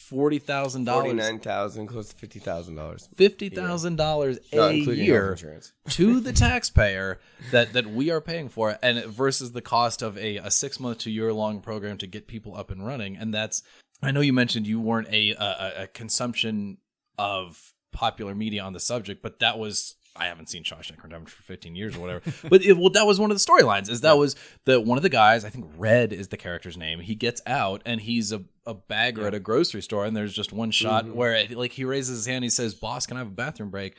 Forty 0.10 0.40
thousand 0.40 0.86
dollars. 0.86 1.06
49,000, 1.06 1.88
close 1.88 2.14
to 2.14 2.28
$50,000. 2.28 3.16
Fifty 3.16 3.50
thousand 3.50 3.96
dollars 3.96 4.40
a 4.52 4.74
year 4.74 5.38
to 5.90 6.20
the 6.20 6.34
taxpayer 6.34 7.20
that 7.52 7.74
that 7.74 7.88
we 7.88 8.10
are 8.10 8.22
paying 8.22 8.50
for, 8.50 8.78
and 8.82 9.06
versus 9.06 9.52
the 9.52 9.62
cost 9.62 10.02
of 10.02 10.18
a, 10.18 10.38
a 10.38 10.52
six 10.52 10.80
month 10.80 11.00
to 11.00 11.12
year 11.12 11.32
long 11.32 11.62
program 11.62 11.98
to 12.00 12.08
get 12.08 12.28
people 12.28 12.56
up 12.56 12.72
and 12.72 12.86
running. 12.86 13.16
And 13.18 13.34
that's 13.34 13.62
I 14.02 14.12
know 14.12 14.22
you 14.22 14.34
mentioned 14.34 14.66
you 14.68 14.80
weren't 14.80 15.10
a 15.10 15.32
a, 15.32 15.84
a 15.84 15.88
consumption 15.88 16.78
of 17.18 17.74
popular 17.92 18.34
media 18.34 18.64
on 18.64 18.74
the 18.74 18.80
subject, 18.80 19.22
but 19.22 19.40
that 19.40 19.58
was. 19.60 19.96
I 20.20 20.26
haven't 20.26 20.50
seen 20.50 20.64
Shawshank 20.64 21.02
Redemption 21.02 21.28
for 21.28 21.44
15 21.44 21.76
years 21.76 21.96
or 21.96 22.00
whatever, 22.00 22.22
but 22.50 22.64
it, 22.64 22.78
well, 22.78 22.90
that 22.90 23.08
was 23.08 23.20
one 23.20 23.32
of 23.32 23.38
the 23.38 23.44
storylines. 23.44 23.90
Is 23.90 24.02
that 24.02 24.18
was 24.18 24.36
the 24.66 24.80
one 24.80 24.98
of 24.98 25.02
the 25.02 25.10
guys? 25.10 25.46
I 25.46 25.50
think 25.50 25.66
Red 25.78 26.12
is 26.14 26.28
the 26.28 26.38
character's 26.38 26.78
name. 26.78 27.00
He 27.00 27.16
gets 27.16 27.42
out 27.48 27.82
and 27.86 28.02
he's 28.02 28.32
a, 28.32 28.44
a 28.66 28.74
bagger 28.74 29.26
at 29.26 29.34
a 29.34 29.40
grocery 29.40 29.82
store, 29.82 30.06
and 30.06 30.16
there's 30.16 30.34
just 30.34 30.52
one 30.52 30.72
shot 30.72 31.06
mm-hmm. 31.06 31.16
where 31.16 31.34
it, 31.36 31.52
like 31.52 31.72
he 31.72 31.86
raises 31.86 32.18
his 32.18 32.26
hand, 32.26 32.44
he 32.44 32.50
says, 32.50 32.76
"Boss, 32.76 33.06
can 33.06 33.18
I 33.18 33.22
have 33.22 33.30
a 33.30 33.32
bathroom 33.32 33.70
break?" 33.70 33.96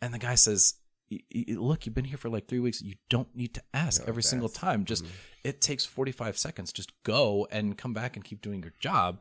And 0.00 0.14
the 0.14 0.18
guy 0.18 0.36
says, 0.36 0.74
"Look, 1.48 1.86
you've 1.86 1.94
been 1.94 2.04
here 2.04 2.18
for 2.18 2.28
like 2.28 2.46
three 2.46 2.60
weeks. 2.60 2.80
You 2.80 2.94
don't 3.10 3.34
need 3.34 3.54
to 3.54 3.62
ask 3.72 4.02
every 4.06 4.22
single 4.22 4.48
time. 4.48 4.84
Just 4.84 5.04
mm-hmm. 5.04 5.14
it 5.44 5.60
takes 5.60 5.84
forty 5.84 6.12
five 6.12 6.38
seconds. 6.38 6.72
Just 6.72 6.92
go 7.02 7.48
and 7.50 7.76
come 7.76 7.92
back 7.92 8.16
and 8.16 8.24
keep 8.24 8.40
doing 8.40 8.62
your 8.62 8.74
job." 8.78 9.20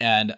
And 0.00 0.34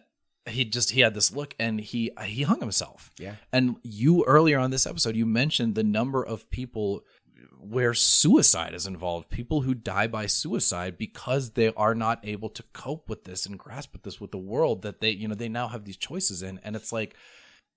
he 0.46 0.64
just 0.64 0.90
he 0.90 1.00
had 1.00 1.14
this 1.14 1.34
look, 1.34 1.54
and 1.58 1.80
he 1.80 2.10
he 2.24 2.42
hung 2.42 2.60
himself. 2.60 3.10
Yeah. 3.18 3.36
And 3.52 3.76
you 3.82 4.24
earlier 4.24 4.58
on 4.58 4.70
this 4.70 4.86
episode, 4.86 5.16
you 5.16 5.26
mentioned 5.26 5.74
the 5.74 5.84
number 5.84 6.24
of 6.24 6.50
people 6.50 7.04
where 7.58 7.94
suicide 7.94 8.74
is 8.74 8.88
involved 8.88 9.30
people 9.30 9.62
who 9.62 9.72
die 9.72 10.08
by 10.08 10.26
suicide 10.26 10.98
because 10.98 11.50
they 11.50 11.72
are 11.74 11.94
not 11.94 12.18
able 12.24 12.48
to 12.48 12.62
cope 12.72 13.08
with 13.08 13.22
this 13.22 13.46
and 13.46 13.56
grasp 13.56 13.92
with 13.92 14.02
this 14.02 14.20
with 14.20 14.32
the 14.32 14.38
world 14.38 14.82
that 14.82 15.00
they 15.00 15.10
you 15.10 15.28
know 15.28 15.34
they 15.34 15.48
now 15.48 15.68
have 15.68 15.84
these 15.84 15.96
choices 15.96 16.42
in 16.42 16.58
and 16.64 16.74
it's 16.74 16.92
like 16.92 17.14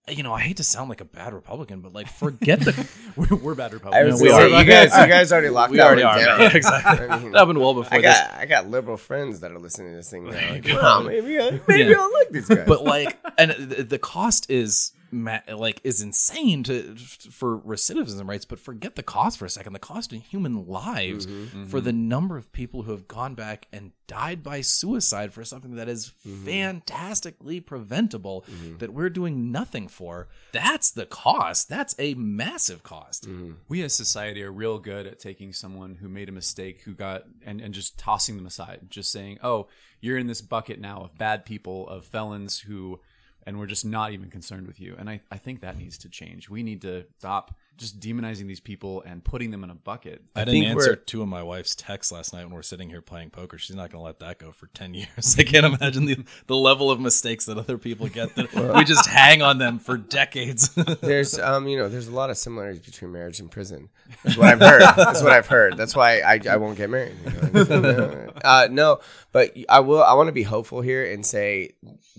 you 0.07 0.21
know 0.23 0.33
i 0.33 0.39
hate 0.39 0.57
to 0.57 0.63
sound 0.63 0.87
like 0.89 1.01
a 1.01 1.05
bad 1.05 1.33
republican 1.33 1.81
but 1.81 1.91
like 1.93 2.07
forget 2.07 2.59
the 2.59 2.87
We're, 3.15 3.37
we're 3.37 3.55
bad 3.55 3.73
Republicans. 3.73 4.13
was 4.13 4.21
we 4.21 4.29
are. 4.29 4.47
you 4.47 4.65
guys, 4.65 4.91
you 4.97 5.07
guys 5.07 5.31
already 5.31 5.49
locked 5.49 5.71
we 5.71 5.79
already 5.81 6.03
are 6.03 6.17
down. 6.19 6.37
man. 6.39 6.55
exactly 6.55 7.07
I 7.07 7.19
mean, 7.19 7.31
that 7.31 7.39
happened 7.39 7.59
well 7.59 7.73
before 7.73 7.97
I 7.97 8.01
this 8.01 8.13
got 8.19 8.33
I 8.35 8.45
got 8.45 8.69
liberal 8.69 8.97
friends 8.97 9.39
that 9.39 9.51
are 9.51 9.57
listening 9.59 9.91
to 9.91 9.95
this 9.97 10.09
thing. 10.11 10.25
Now. 10.25 10.31
Like, 10.51 10.63
go. 10.63 10.75
wow, 10.75 10.99
maybe 11.01 11.39
I, 11.39 11.59
maybe 11.67 11.89
Yeah. 11.91 11.95
I'll 11.99 12.13
like 12.13 12.29
these 12.29 12.47
guys. 12.47 12.67
but 12.67 12.83
like 12.83 13.17
and 13.37 13.51
the, 13.51 13.83
the 13.83 13.97
cost 13.99 14.49
is 14.51 14.91
ma- 15.04 15.04
like 15.23 15.79
is 15.83 16.01
insane 16.01 16.63
to 16.63 16.95
for 16.95 17.59
recidivism 17.59 18.27
rates 18.27 18.45
but 18.45 18.59
forget 18.59 18.95
the 18.95 19.03
cost 19.03 19.37
for 19.37 19.45
a 19.45 19.49
second 19.49 19.73
the 19.73 19.79
cost 19.79 20.11
in 20.13 20.19
human 20.19 20.67
lives 20.67 21.25
Mm-hmm. 21.25 21.65
for 21.65 21.79
the 21.81 21.93
number 21.93 22.37
of 22.37 22.51
people 22.51 22.83
who 22.83 22.91
have 22.91 23.07
gone 23.07 23.35
back 23.35 23.67
and 23.71 23.91
died 24.07 24.43
by 24.43 24.61
suicide 24.61 25.33
for 25.33 25.43
something 25.43 25.75
that 25.75 25.87
is 25.89 26.11
Mm-hmm. 26.27 26.45
fantastically 26.45 27.59
preventable 27.59 28.45
that 28.79 28.93
we're 28.93 29.09
doing 29.09 29.51
nothing 29.51 29.87
for 29.87 30.27
that's 30.51 30.91
the 30.91 31.05
cost 31.05 31.69
that's 31.69 31.95
a 31.99 32.13
massive 32.15 32.83
cost 32.83 33.27
Mm-hmm. 33.27 33.53
we 33.69 33.81
as 33.83 33.93
society 33.93 34.43
are 34.43 34.51
real 34.51 34.79
good 34.79 35.07
at 35.07 35.19
taking 35.19 35.53
someone 35.53 35.95
who 35.95 36.07
made 36.09 36.29
a 36.29 36.31
mistake 36.31 36.81
who 36.83 36.93
got 36.93 37.23
and, 37.45 37.61
and 37.61 37.73
just 37.73 37.97
tossing 37.97 38.35
them 38.37 38.45
aside 38.45 38.81
just 38.89 39.11
saying 39.11 39.37
oh 39.43 39.67
you're 40.01 40.17
in 40.17 40.27
this 40.27 40.41
bucket 40.41 40.79
now 40.79 41.01
of 41.01 41.17
bad 41.17 41.45
people 41.45 41.87
of 41.89 42.05
felons 42.05 42.59
who 42.61 42.99
and 43.45 43.59
we're 43.59 43.67
just 43.67 43.85
not 43.85 44.11
even 44.11 44.29
concerned 44.29 44.67
with 44.67 44.79
you 44.79 44.95
and 44.97 45.09
i, 45.09 45.19
I 45.31 45.37
think 45.37 45.61
that 45.61 45.77
needs 45.77 45.97
to 45.99 46.09
change 46.09 46.49
we 46.49 46.63
need 46.63 46.81
to 46.81 47.05
stop 47.17 47.55
just 47.77 47.99
demonizing 47.99 48.47
these 48.47 48.59
people 48.59 49.01
and 49.05 49.23
putting 49.23 49.51
them 49.51 49.63
in 49.63 49.69
a 49.69 49.75
bucket 49.75 50.23
I, 50.35 50.45
think 50.45 50.65
didn't 50.65 50.77
answer 50.77 50.95
two 50.95 51.21
of 51.21 51.27
my 51.27 51.43
wife's 51.43 51.75
texts 51.75 52.11
last 52.11 52.33
night 52.33 52.45
when 52.45 52.53
we're 52.53 52.61
sitting 52.61 52.89
here 52.89 53.01
playing 53.01 53.31
poker. 53.31 53.57
She's 53.57 53.75
not 53.75 53.91
going 53.91 54.01
to 54.01 54.05
let 54.05 54.19
that 54.19 54.39
go 54.39 54.51
for 54.51 54.67
10 54.67 54.93
years. 54.93 55.35
I 55.37 55.43
can't 55.43 55.65
imagine 55.65 56.05
the, 56.05 56.23
the 56.47 56.55
level 56.55 56.89
of 56.89 56.99
mistakes 56.99 57.45
that 57.45 57.57
other 57.57 57.77
people 57.77 58.07
get 58.07 58.35
that 58.35 58.53
we 58.75 58.83
just 58.83 59.07
hang 59.07 59.41
on 59.41 59.57
them 59.57 59.79
for 59.79 59.97
decades. 59.97 60.69
there's 61.01 61.37
um 61.39 61.67
you 61.67 61.77
know 61.77 61.89
there's 61.89 62.07
a 62.07 62.13
lot 62.13 62.29
of 62.29 62.37
similarities 62.37 62.81
between 62.81 63.11
marriage 63.11 63.39
and 63.39 63.51
prison. 63.51 63.89
That's 64.23 64.37
what 64.37 64.47
I've 64.47 64.59
heard. 64.59 64.81
That's 64.95 65.21
what 65.21 65.31
I've 65.31 65.47
heard. 65.47 65.77
That's 65.77 65.95
why 65.95 66.19
I, 66.19 66.39
I 66.49 66.57
won't 66.57 66.77
get 66.77 66.89
married. 66.89 67.15
you 67.53 67.63
know? 67.63 68.31
uh, 68.43 68.67
no, 68.71 68.99
but 69.31 69.55
I 69.67 69.81
will. 69.81 70.03
I 70.03 70.13
want 70.13 70.27
to 70.27 70.33
be 70.33 70.43
hopeful 70.43 70.81
here 70.81 71.11
and 71.11 71.25
say 71.25 71.71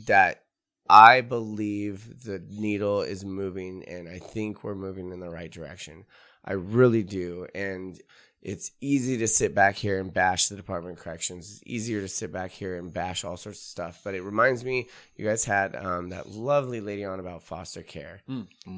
that 0.07 0.43
I 0.89 1.21
believe 1.21 2.25
the 2.25 2.43
needle 2.49 3.03
is 3.03 3.25
moving, 3.25 3.85
and 3.85 4.09
I 4.09 4.19
think 4.19 4.63
we're 4.63 4.75
moving 4.75 5.13
in 5.13 5.21
the 5.21 5.31
right 5.31 5.51
direction. 5.51 6.05
I 6.45 6.53
really 6.53 7.03
do, 7.03 7.47
and. 7.55 8.01
It's 8.43 8.71
easy 8.81 9.19
to 9.19 9.27
sit 9.27 9.57
back 9.57 9.75
here 9.75 9.99
and 9.99 10.15
bash 10.15 10.47
the 10.47 10.55
Department 10.55 10.97
of 10.97 11.03
Corrections. 11.03 11.51
It's 11.51 11.63
easier 11.67 12.01
to 12.03 12.07
sit 12.07 12.31
back 12.33 12.53
here 12.53 12.77
and 12.77 12.93
bash 12.93 13.25
all 13.25 13.37
sorts 13.37 13.59
of 13.59 13.65
stuff. 13.65 14.01
But 14.05 14.15
it 14.15 14.23
reminds 14.23 14.65
me, 14.65 14.89
you 15.17 15.27
guys 15.27 15.45
had 15.45 15.75
um, 15.75 16.11
that 16.11 16.29
lovely 16.29 16.81
lady 16.81 17.05
on 17.05 17.19
about 17.19 17.43
foster 17.43 17.83
care 17.83 18.21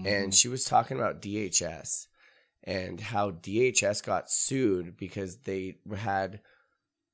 and 0.06 0.32
she 0.34 0.48
was 0.48 0.64
talking 0.64 0.96
about 0.96 1.20
DHS 1.20 2.06
and 2.64 2.98
how 3.00 3.32
DHS 3.32 4.02
got 4.02 4.30
sued 4.30 4.96
because 4.96 5.38
they 5.38 5.76
had 5.96 6.40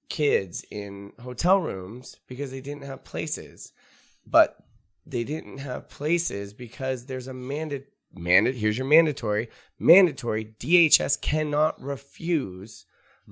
kids 0.08 0.64
in 0.70 1.12
hotel 1.20 1.58
rooms 1.58 2.16
because 2.28 2.52
they 2.52 2.60
didn't 2.60 2.84
have 2.84 3.02
places. 3.04 3.72
But 4.26 4.56
they 5.06 5.24
didn't 5.24 5.58
have 5.58 5.88
places 5.88 6.52
because 6.52 7.06
there's 7.06 7.28
a 7.28 7.34
mandate 7.34 7.88
mandate 8.16 8.54
here's 8.54 8.78
your 8.78 8.86
mandatory 8.86 9.48
mandatory 9.78 10.54
DHS 10.60 11.20
cannot 11.20 11.80
refuse 11.82 12.86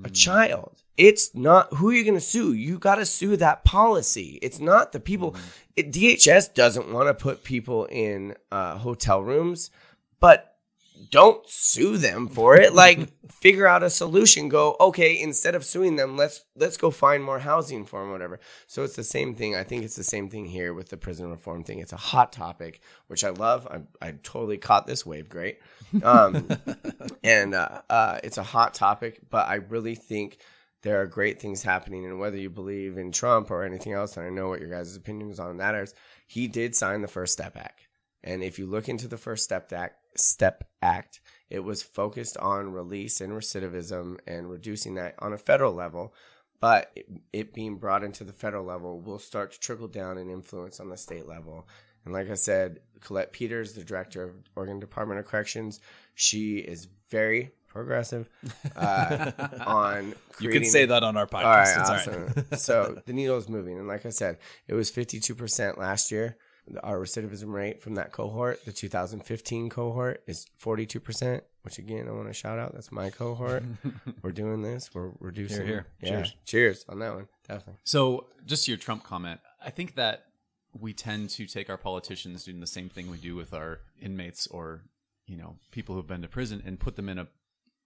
a 0.04 0.10
child. 0.10 0.82
It's 0.96 1.34
not 1.34 1.74
who 1.74 1.90
you're 1.90 1.98
you 1.98 2.04
going 2.04 2.14
to 2.14 2.20
sue? 2.20 2.52
You 2.52 2.78
got 2.78 2.96
to 2.96 3.06
sue 3.06 3.36
that 3.36 3.64
policy. 3.64 4.38
It's 4.42 4.58
not 4.58 4.92
the 4.92 5.00
people. 5.00 5.36
It, 5.76 5.92
DHS 5.92 6.54
doesn't 6.54 6.92
want 6.92 7.08
to 7.08 7.14
put 7.14 7.44
people 7.44 7.86
in 7.86 8.34
uh, 8.50 8.78
hotel 8.78 9.22
rooms, 9.22 9.70
but 10.20 10.51
don't 11.10 11.46
sue 11.48 11.96
them 11.96 12.28
for 12.28 12.56
it. 12.56 12.74
Like 12.74 13.10
figure 13.30 13.66
out 13.66 13.82
a 13.82 13.90
solution. 13.90 14.48
Go 14.48 14.76
okay. 14.80 15.18
Instead 15.20 15.54
of 15.54 15.64
suing 15.64 15.96
them, 15.96 16.16
let's 16.16 16.44
let's 16.56 16.76
go 16.76 16.90
find 16.90 17.22
more 17.22 17.38
housing 17.38 17.84
for 17.84 18.00
them, 18.00 18.10
whatever. 18.10 18.40
So 18.66 18.84
it's 18.84 18.96
the 18.96 19.04
same 19.04 19.34
thing. 19.34 19.54
I 19.54 19.64
think 19.64 19.84
it's 19.84 19.96
the 19.96 20.04
same 20.04 20.28
thing 20.28 20.46
here 20.46 20.74
with 20.74 20.88
the 20.88 20.96
prison 20.96 21.30
reform 21.30 21.64
thing. 21.64 21.78
It's 21.78 21.92
a 21.92 21.96
hot 21.96 22.32
topic, 22.32 22.80
which 23.06 23.24
I 23.24 23.30
love. 23.30 23.66
I, 23.66 24.06
I 24.06 24.12
totally 24.22 24.58
caught 24.58 24.86
this 24.86 25.04
wave. 25.06 25.28
Great. 25.28 25.58
Um, 26.02 26.48
and 27.24 27.54
uh, 27.54 27.82
uh, 27.88 28.18
it's 28.24 28.38
a 28.38 28.42
hot 28.42 28.74
topic, 28.74 29.20
but 29.30 29.48
I 29.48 29.56
really 29.56 29.94
think 29.94 30.38
there 30.82 31.00
are 31.00 31.06
great 31.06 31.40
things 31.40 31.62
happening. 31.62 32.04
And 32.04 32.18
whether 32.18 32.36
you 32.36 32.50
believe 32.50 32.98
in 32.98 33.12
Trump 33.12 33.50
or 33.50 33.64
anything 33.64 33.92
else, 33.92 34.16
and 34.16 34.26
I 34.26 34.30
know 34.30 34.48
what 34.48 34.60
your 34.60 34.70
guys' 34.70 34.96
opinions 34.96 35.38
on 35.38 35.58
that 35.58 35.74
is, 35.74 35.94
he 36.26 36.48
did 36.48 36.74
sign 36.74 37.02
the 37.02 37.08
First 37.08 37.32
Step 37.32 37.56
Act. 37.56 37.88
And 38.24 38.42
if 38.42 38.58
you 38.58 38.66
look 38.66 38.88
into 38.88 39.08
the 39.08 39.16
First 39.16 39.44
Step 39.44 39.72
Act, 39.72 39.96
Step 40.16 40.64
Act, 40.80 41.20
it 41.50 41.60
was 41.60 41.82
focused 41.82 42.36
on 42.38 42.72
release 42.72 43.20
and 43.20 43.32
recidivism 43.32 44.18
and 44.26 44.50
reducing 44.50 44.94
that 44.94 45.14
on 45.18 45.32
a 45.32 45.38
federal 45.38 45.72
level. 45.72 46.14
But 46.60 46.92
it, 46.94 47.06
it 47.32 47.54
being 47.54 47.76
brought 47.76 48.04
into 48.04 48.24
the 48.24 48.32
federal 48.32 48.64
level 48.64 49.00
will 49.00 49.18
start 49.18 49.52
to 49.52 49.60
trickle 49.60 49.88
down 49.88 50.16
and 50.16 50.30
influence 50.30 50.78
on 50.80 50.88
the 50.88 50.96
state 50.96 51.26
level. 51.26 51.66
And 52.04 52.14
like 52.14 52.30
I 52.30 52.34
said, 52.34 52.80
Colette 53.00 53.32
Peters, 53.32 53.72
the 53.72 53.84
director 53.84 54.22
of 54.22 54.34
Oregon 54.56 54.80
Department 54.80 55.20
of 55.20 55.26
Corrections, 55.26 55.80
she 56.14 56.58
is 56.58 56.88
very 57.10 57.52
progressive 57.72 58.28
uh, 58.76 59.30
on 59.66 60.14
you 60.40 60.50
can 60.50 60.64
say 60.64 60.84
that 60.86 61.02
on 61.02 61.16
our 61.16 61.26
podcast. 61.26 61.44
All 61.44 61.54
right, 61.54 61.78
it's 61.78 62.08
all 62.08 62.20
right. 62.20 62.60
so 62.60 63.02
the 63.06 63.12
needle 63.12 63.38
is 63.38 63.48
moving, 63.48 63.78
and 63.78 63.88
like 63.88 64.04
I 64.04 64.10
said, 64.10 64.38
it 64.68 64.74
was 64.74 64.90
fifty-two 64.90 65.34
percent 65.34 65.78
last 65.78 66.10
year. 66.10 66.36
Our 66.82 66.98
recidivism 66.98 67.52
rate 67.52 67.80
from 67.80 67.96
that 67.96 68.12
cohort, 68.12 68.64
the 68.64 68.72
2015 68.72 69.68
cohort, 69.68 70.22
is 70.26 70.46
forty-two 70.58 71.00
percent. 71.00 71.42
Which 71.62 71.78
again, 71.78 72.08
I 72.08 72.12
want 72.12 72.28
to 72.28 72.32
shout 72.32 72.58
out. 72.58 72.72
That's 72.74 72.90
my 72.90 73.10
cohort. 73.10 73.64
We're 74.22 74.32
doing 74.32 74.62
this. 74.62 74.90
We're 74.94 75.10
reducing. 75.20 75.66
Here, 75.66 75.66
here. 75.66 75.86
Yeah. 76.00 76.08
Cheers. 76.08 76.34
Cheers 76.44 76.84
on 76.88 76.98
that 77.00 77.14
one. 77.14 77.28
Definitely. 77.46 77.80
So, 77.84 78.26
just 78.44 78.64
to 78.64 78.70
your 78.72 78.78
Trump 78.78 79.04
comment, 79.04 79.40
I 79.64 79.70
think 79.70 79.94
that 79.96 80.26
we 80.78 80.92
tend 80.92 81.30
to 81.30 81.46
take 81.46 81.68
our 81.68 81.76
politicians 81.76 82.44
doing 82.44 82.60
the 82.60 82.66
same 82.66 82.88
thing 82.88 83.10
we 83.10 83.18
do 83.18 83.34
with 83.36 83.52
our 83.52 83.80
inmates 84.00 84.46
or, 84.46 84.82
you 85.26 85.36
know, 85.36 85.56
people 85.70 85.94
who've 85.94 86.06
been 86.06 86.22
to 86.22 86.28
prison 86.28 86.62
and 86.64 86.80
put 86.80 86.96
them 86.96 87.08
in 87.08 87.18
a 87.18 87.28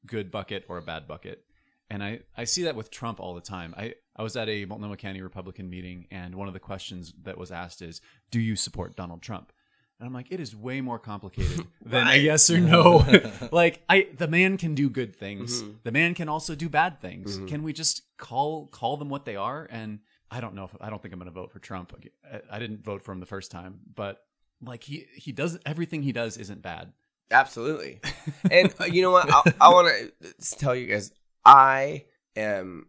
good 0.07 0.31
bucket 0.31 0.65
or 0.69 0.79
a 0.79 0.83
bad 0.83 1.09
bucket. 1.09 1.45
And 1.89 2.03
I, 2.03 2.21
I 2.37 2.45
see 2.45 2.65
that 2.65 2.75
with 2.75 2.91
Trump 2.91 3.21
all 3.21 3.35
the 3.35 3.41
time. 3.41 3.75
I, 3.77 3.95
I 4.17 4.23
was 4.23 4.37
at 4.37 4.49
a 4.49 4.65
Multnomah 4.65 4.97
County 4.97 5.23
Republican 5.23 5.71
meeting, 5.71 6.07
and 6.11 6.35
one 6.35 6.49
of 6.49 6.55
the 6.55 6.61
questions 6.61 7.13
that 7.23 7.39
was 7.39 7.53
asked 7.53 7.83
is, 7.83 8.01
Do 8.31 8.41
you 8.41 8.57
support 8.57 8.97
Donald 8.97 9.23
Trump? 9.23 9.53
And 9.99 10.07
I'm 10.07 10.13
like, 10.13 10.27
it 10.31 10.41
is 10.41 10.55
way 10.55 10.83
more 10.83 10.99
complicated 10.99 11.67
than 11.85 12.07
a 12.07 12.17
yes 12.17 12.51
or 12.51 12.59
no. 12.59 13.05
like, 13.53 13.83
I 13.89 14.09
the 14.17 14.29
man 14.29 14.59
can 14.59 14.75
do 14.75 14.91
good 14.91 15.17
things. 15.17 15.63
Mm-hmm. 15.63 15.73
The 15.85 15.93
man 15.93 16.15
can 16.15 16.29
also 16.29 16.55
do 16.55 16.69
bad 16.69 17.01
things. 17.01 17.39
Can 17.47 17.63
we 17.63 17.73
just 17.73 18.03
call 18.19 18.67
call 18.67 18.97
them 18.99 19.09
what 19.09 19.25
they 19.25 19.37
are? 19.37 19.67
And 19.71 20.01
I 20.31 20.41
don't 20.41 20.55
know 20.55 20.65
if 20.65 20.77
I 20.81 20.91
don't 20.91 21.01
think 21.01 21.15
I'm 21.15 21.21
going 21.21 21.33
to 21.33 21.35
vote 21.35 21.51
for 21.51 21.61
Trump. 21.61 21.95
I, 22.31 22.41
I 22.51 22.59
didn't 22.59 22.85
vote 22.85 23.03
for 23.03 23.13
him 23.13 23.21
the 23.21 23.27
first 23.27 23.51
time, 23.51 23.81
but 23.95 24.23
like 24.63 24.83
he 24.83 25.07
he 25.15 25.33
does 25.33 25.59
everything 25.65 26.03
he 26.03 26.13
does 26.13 26.37
isn't 26.37 26.63
bad. 26.63 26.93
Absolutely. 27.31 28.01
And 28.51 28.73
uh, 28.79 28.85
you 28.85 29.03
know 29.03 29.11
what? 29.11 29.29
I, 29.33 29.43
I 29.61 29.69
want 29.71 29.89
to 29.89 30.59
tell 30.59 30.75
you 30.75 30.87
guys, 30.87 31.11
I 31.47 32.05
am 32.35 32.89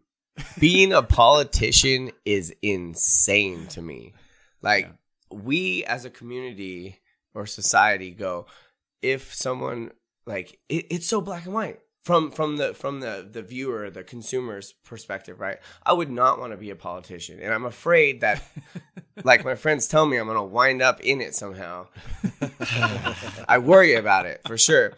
being 0.58 0.92
a 0.92 1.02
politician 1.02 2.10
is 2.24 2.52
insane 2.60 3.68
to 3.68 3.82
me. 3.82 4.14
Like 4.60 4.90
we 5.30 5.84
as 5.84 6.04
a 6.04 6.10
community 6.10 6.98
or 7.34 7.46
society 7.46 8.10
go, 8.10 8.46
if 9.00 9.32
someone 9.32 9.92
like 10.26 10.58
it, 10.68 10.86
it's 10.90 11.06
so 11.06 11.20
black 11.20 11.44
and 11.44 11.54
white 11.54 11.80
from 12.08 12.30
from 12.30 12.56
the 12.56 12.72
from 12.72 13.00
the 13.00 13.28
the 13.30 13.42
viewer, 13.42 13.90
the 13.90 14.02
consumer's 14.02 14.72
perspective, 14.72 15.40
right? 15.40 15.58
I 15.84 15.92
would 15.92 16.10
not 16.10 16.40
want 16.40 16.54
to 16.54 16.56
be 16.56 16.70
a 16.70 16.74
politician, 16.74 17.38
and 17.38 17.52
I'm 17.52 17.66
afraid 17.66 18.22
that, 18.22 18.42
like 19.24 19.44
my 19.44 19.56
friends 19.56 19.88
tell 19.88 20.06
me, 20.06 20.16
I'm 20.16 20.26
gonna 20.26 20.42
wind 20.42 20.80
up 20.80 21.02
in 21.02 21.20
it 21.20 21.34
somehow. 21.34 21.88
I 23.46 23.58
worry 23.58 23.92
about 23.92 24.24
it 24.24 24.40
for 24.46 24.56
sure. 24.56 24.94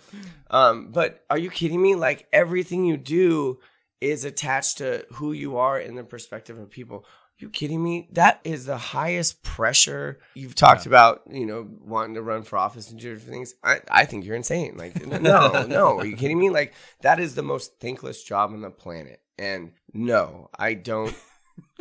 Um, 0.52 0.92
but 0.92 1.24
are 1.28 1.36
you 1.36 1.50
kidding 1.50 1.82
me? 1.82 1.96
Like 1.96 2.28
everything 2.32 2.84
you 2.84 2.96
do 2.96 3.58
is 4.00 4.24
attached 4.24 4.78
to 4.78 5.04
who 5.14 5.32
you 5.32 5.56
are 5.56 5.80
in 5.80 5.96
the 5.96 6.04
perspective 6.04 6.60
of 6.60 6.70
people. 6.70 7.04
You 7.40 7.50
kidding 7.50 7.82
me? 7.82 8.08
That 8.12 8.40
is 8.44 8.66
the 8.66 8.76
highest 8.76 9.42
pressure. 9.42 10.18
You've 10.34 10.54
talked 10.54 10.86
about, 10.86 11.22
you 11.30 11.46
know, 11.46 11.68
wanting 11.80 12.14
to 12.14 12.22
run 12.22 12.42
for 12.42 12.58
office 12.58 12.90
and 12.90 13.00
do 13.00 13.14
different 13.14 13.32
things. 13.32 13.54
I, 13.64 13.80
I 13.90 14.04
think 14.04 14.24
you're 14.24 14.36
insane. 14.36 14.76
Like, 14.76 15.04
no, 15.06 15.66
no. 15.68 15.98
Are 15.98 16.06
you 16.06 16.16
kidding 16.16 16.38
me? 16.38 16.50
Like, 16.50 16.74
that 17.02 17.20
is 17.20 17.34
the 17.34 17.42
most 17.42 17.80
thankless 17.80 18.22
job 18.22 18.52
on 18.52 18.60
the 18.60 18.70
planet. 18.70 19.20
And 19.38 19.72
no, 19.92 20.50
I 20.58 20.74
don't. 20.74 21.14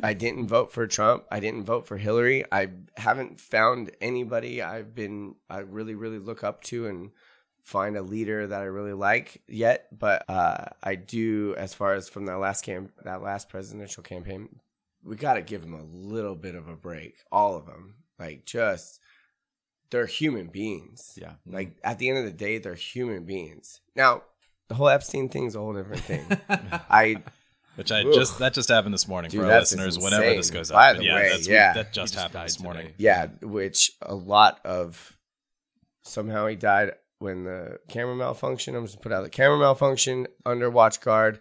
I 0.01 0.13
didn't 0.13 0.47
vote 0.47 0.71
for 0.71 0.87
Trump. 0.87 1.25
I 1.31 1.39
didn't 1.39 1.65
vote 1.65 1.87
for 1.87 1.97
Hillary. 1.97 2.45
I 2.51 2.69
haven't 2.95 3.39
found 3.39 3.91
anybody 4.01 4.61
I've 4.61 4.93
been 4.95 5.35
I 5.49 5.59
really 5.59 5.95
really 5.95 6.19
look 6.19 6.43
up 6.43 6.63
to 6.65 6.87
and 6.87 7.11
find 7.69 7.95
a 7.95 8.01
leader 8.01 8.47
that 8.47 8.61
I 8.61 8.65
really 8.65 8.93
like 8.93 9.41
yet. 9.47 9.87
But 9.97 10.29
uh, 10.29 10.65
I 10.81 10.95
do, 10.95 11.55
as 11.55 11.73
far 11.73 11.93
as 11.93 12.09
from 12.09 12.25
that 12.25 12.39
last 12.39 12.63
camp, 12.63 12.91
that 13.03 13.21
last 13.21 13.47
presidential 13.47 14.01
campaign, 14.01 14.59
we 15.03 15.15
got 15.15 15.33
to 15.35 15.41
give 15.41 15.61
them 15.61 15.73
a 15.73 15.83
little 15.83 16.35
bit 16.35 16.55
of 16.55 16.67
a 16.67 16.75
break. 16.75 17.15
All 17.31 17.55
of 17.55 17.65
them, 17.65 17.95
like 18.19 18.45
just 18.45 18.99
they're 19.91 20.05
human 20.05 20.47
beings. 20.47 21.17
Yeah. 21.19 21.29
Mm-hmm. 21.29 21.53
Like 21.53 21.77
at 21.83 21.99
the 21.99 22.09
end 22.09 22.19
of 22.19 22.25
the 22.25 22.31
day, 22.31 22.57
they're 22.57 22.75
human 22.75 23.25
beings. 23.25 23.81
Now, 23.95 24.23
the 24.67 24.75
whole 24.75 24.89
Epstein 24.89 25.29
thing 25.29 25.45
is 25.45 25.55
a 25.55 25.59
whole 25.59 25.73
different 25.73 26.03
thing. 26.03 26.25
I 26.89 27.23
Which 27.75 27.91
I 27.91 28.03
Oof. 28.03 28.13
just 28.13 28.37
that 28.39 28.53
just 28.53 28.69
happened 28.69 28.93
this 28.93 29.07
morning 29.07 29.31
Dude, 29.31 29.41
for 29.41 29.47
our 29.51 29.59
listeners. 29.59 29.95
insane. 29.95 30.11
Whenever 30.11 30.35
this 30.35 30.51
goes 30.51 30.69
up, 30.69 30.75
By 30.75 30.93
But 30.93 30.99
the 30.99 31.05
yeah, 31.05 31.15
way, 31.15 31.29
that's, 31.29 31.47
yeah. 31.47 31.73
that 31.73 31.93
just, 31.93 32.13
just 32.13 32.15
happened 32.15 32.45
this 32.45 32.59
morning. 32.59 32.83
today. 32.87 32.95
Yeah, 32.99 33.27
which 33.41 33.93
a 34.01 34.13
lot 34.13 34.59
of 34.65 35.17
somehow 36.03 36.45
he 36.47 36.55
died 36.55 36.91
when 37.19 37.43
the 37.45 37.79
camera 37.87 38.15
malfunctioned. 38.15 38.75
I'm 38.77 38.85
just 38.85 39.01
put 39.01 39.11
out 39.11 39.23
the 39.23 39.29
camera 39.29 39.57
malfunction 39.57 40.27
under 40.45 40.69
watch 40.69 41.01
guard, 41.01 41.39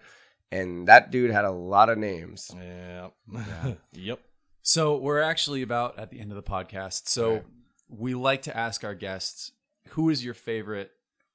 and 0.51 0.89
that 0.89 1.11
dude 1.11 1.31
had 1.31 1.45
a 1.45 1.51
lot 1.51 1.89
of 1.89 1.99
names. 1.99 2.51
Yeah. 2.55 3.09
yep. 3.93 4.21
So 4.63 4.97
we're 4.97 5.21
actually 5.23 5.63
about 5.63 5.99
at 5.99 6.11
the 6.11 6.21
end 6.21 6.31
of 6.31 6.37
the 6.37 6.43
podcast. 6.43 7.09
So 7.09 7.33
Right. 7.33 7.45
we 7.89 8.15
like 8.15 8.43
to 8.43 8.57
ask 8.57 8.85
our 8.85 8.95
guests, 8.95 9.53
who 9.91 10.11
is 10.11 10.25
your 10.25 10.35
favorite? 10.35 10.91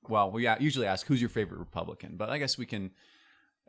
Well, 0.07 0.29
we 0.31 0.47
usually 0.59 0.85
ask 0.85 1.07
who's 1.07 1.21
your 1.21 1.29
favorite 1.29 1.57
Republican, 1.59 2.15
but 2.17 2.29
I 2.29 2.37
guess 2.37 2.57
we 2.57 2.65
can. 2.65 2.91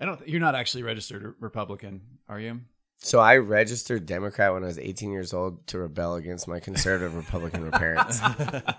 I 0.01 0.05
don't. 0.07 0.27
You're 0.29 0.41
not 0.41 0.55
actually 0.57 0.83
registered 0.83 1.35
Republican, 1.41 2.01
are 2.29 2.41
you? 2.41 2.61
So 2.99 3.21
I 3.21 3.37
registered 3.37 4.07
Democrat 4.07 4.53
when 4.53 4.63
I 4.65 4.67
was 4.67 4.79
18 4.79 5.11
years 5.13 5.33
old 5.35 5.67
to 5.69 5.79
rebel 5.79 6.15
against 6.15 6.49
my 6.49 6.59
conservative 6.59 7.15
Republican 7.15 7.71
parents. 7.73 8.19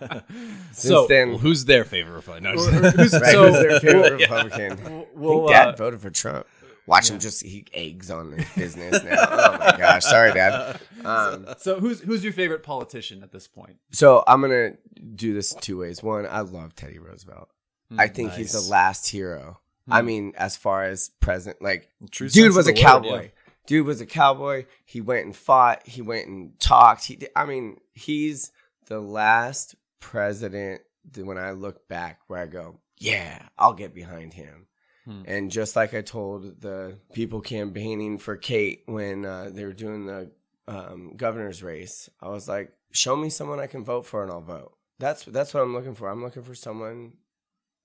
Since 0.72 0.74
so, 0.74 1.08
then, 1.08 1.36
who's 1.36 1.66
their 1.66 1.84
favorite 1.86 2.16
Republican? 2.16 2.44
No, 2.44 2.66
right, 2.66 2.94
so- 2.94 3.52
who's 3.52 3.62
their 3.62 3.80
favorite 3.80 4.14
Republican? 4.22 5.06
Well, 5.16 5.34
I 5.34 5.46
think 5.46 5.50
Dad 5.50 5.68
uh, 5.70 5.76
voted 5.76 6.02
for 6.02 6.10
Trump. 6.10 6.48
Watch 6.88 7.10
him 7.10 7.20
just 7.20 7.44
eat 7.44 7.70
eggs 7.74 8.12
on 8.12 8.32
his 8.34 8.48
business 8.56 9.04
now. 9.04 9.16
Oh 9.30 9.58
my 9.60 9.76
gosh, 9.78 10.04
sorry, 10.04 10.34
Dad. 10.34 10.80
Um, 11.06 11.46
so 11.60 11.80
who's 11.80 12.00
who's 12.02 12.24
your 12.24 12.34
favorite 12.34 12.64
politician 12.64 13.22
at 13.22 13.32
this 13.32 13.48
point? 13.48 13.76
So 13.92 14.24
I'm 14.26 14.42
gonna 14.42 14.72
do 15.16 15.36
this 15.36 15.54
two 15.54 15.78
ways. 15.78 16.02
One, 16.02 16.26
I 16.26 16.40
love 16.40 16.76
Teddy 16.76 16.98
Roosevelt. 16.98 17.48
I 17.96 18.08
think 18.08 18.32
he's 18.34 18.54
the 18.54 18.72
last 18.72 19.08
hero. 19.08 19.60
I 19.88 20.02
mean, 20.02 20.34
as 20.36 20.58
far 20.58 20.84
as 20.86 21.10
present, 21.20 21.62
like 21.62 21.90
True 22.10 22.28
dude 22.28 22.56
was 22.56 22.68
a 22.68 22.72
word, 22.72 22.78
cowboy. 22.80 23.22
yeah. 23.22 23.28
Dude 23.68 23.86
was 23.86 24.02
a 24.02 24.08
cowboy. 24.08 24.66
He 24.84 25.00
went 25.00 25.26
and 25.26 25.36
fought. 25.36 25.88
He 25.88 26.02
went 26.02 26.28
and 26.28 26.60
talked. 26.60 27.06
He, 27.06 27.20
I 27.36 27.46
mean, 27.46 27.78
he's 27.94 28.52
the 28.88 29.00
last 29.00 29.76
president. 30.00 30.82
That 31.12 31.24
when 31.24 31.38
I 31.38 31.52
look 31.52 31.88
back, 31.88 32.22
where 32.26 32.40
I 32.42 32.48
go, 32.48 32.80
yeah, 32.98 33.44
I'll 33.60 33.74
get 33.74 33.94
behind 33.94 34.34
him. 34.34 34.66
Hmm. 35.06 35.22
And 35.26 35.52
just 35.52 35.76
like 35.76 35.94
I 35.94 36.02
told 36.02 36.62
the 36.62 36.98
people 37.14 37.42
campaigning 37.42 38.18
for 38.18 38.38
Kate 38.38 38.84
when 38.86 39.26
uh, 39.26 39.52
they 39.54 39.64
were 39.64 39.74
doing 39.74 40.06
the 40.06 40.32
um, 40.68 41.14
governor's 41.16 41.62
race, 41.62 42.10
I 42.22 42.30
was 42.30 42.48
like, 42.48 42.74
show 42.92 43.16
me 43.16 43.30
someone 43.30 43.60
I 43.60 43.68
can 43.68 43.84
vote 43.84 44.06
for 44.06 44.24
and 44.24 44.32
I'll 44.32 44.42
vote. 44.42 44.74
That's 44.98 45.26
that's 45.26 45.54
what 45.54 45.62
I'm 45.62 45.74
looking 45.74 45.94
for. 45.94 46.10
I'm 46.10 46.24
looking 46.24 46.44
for 46.44 46.56
someone 46.56 47.14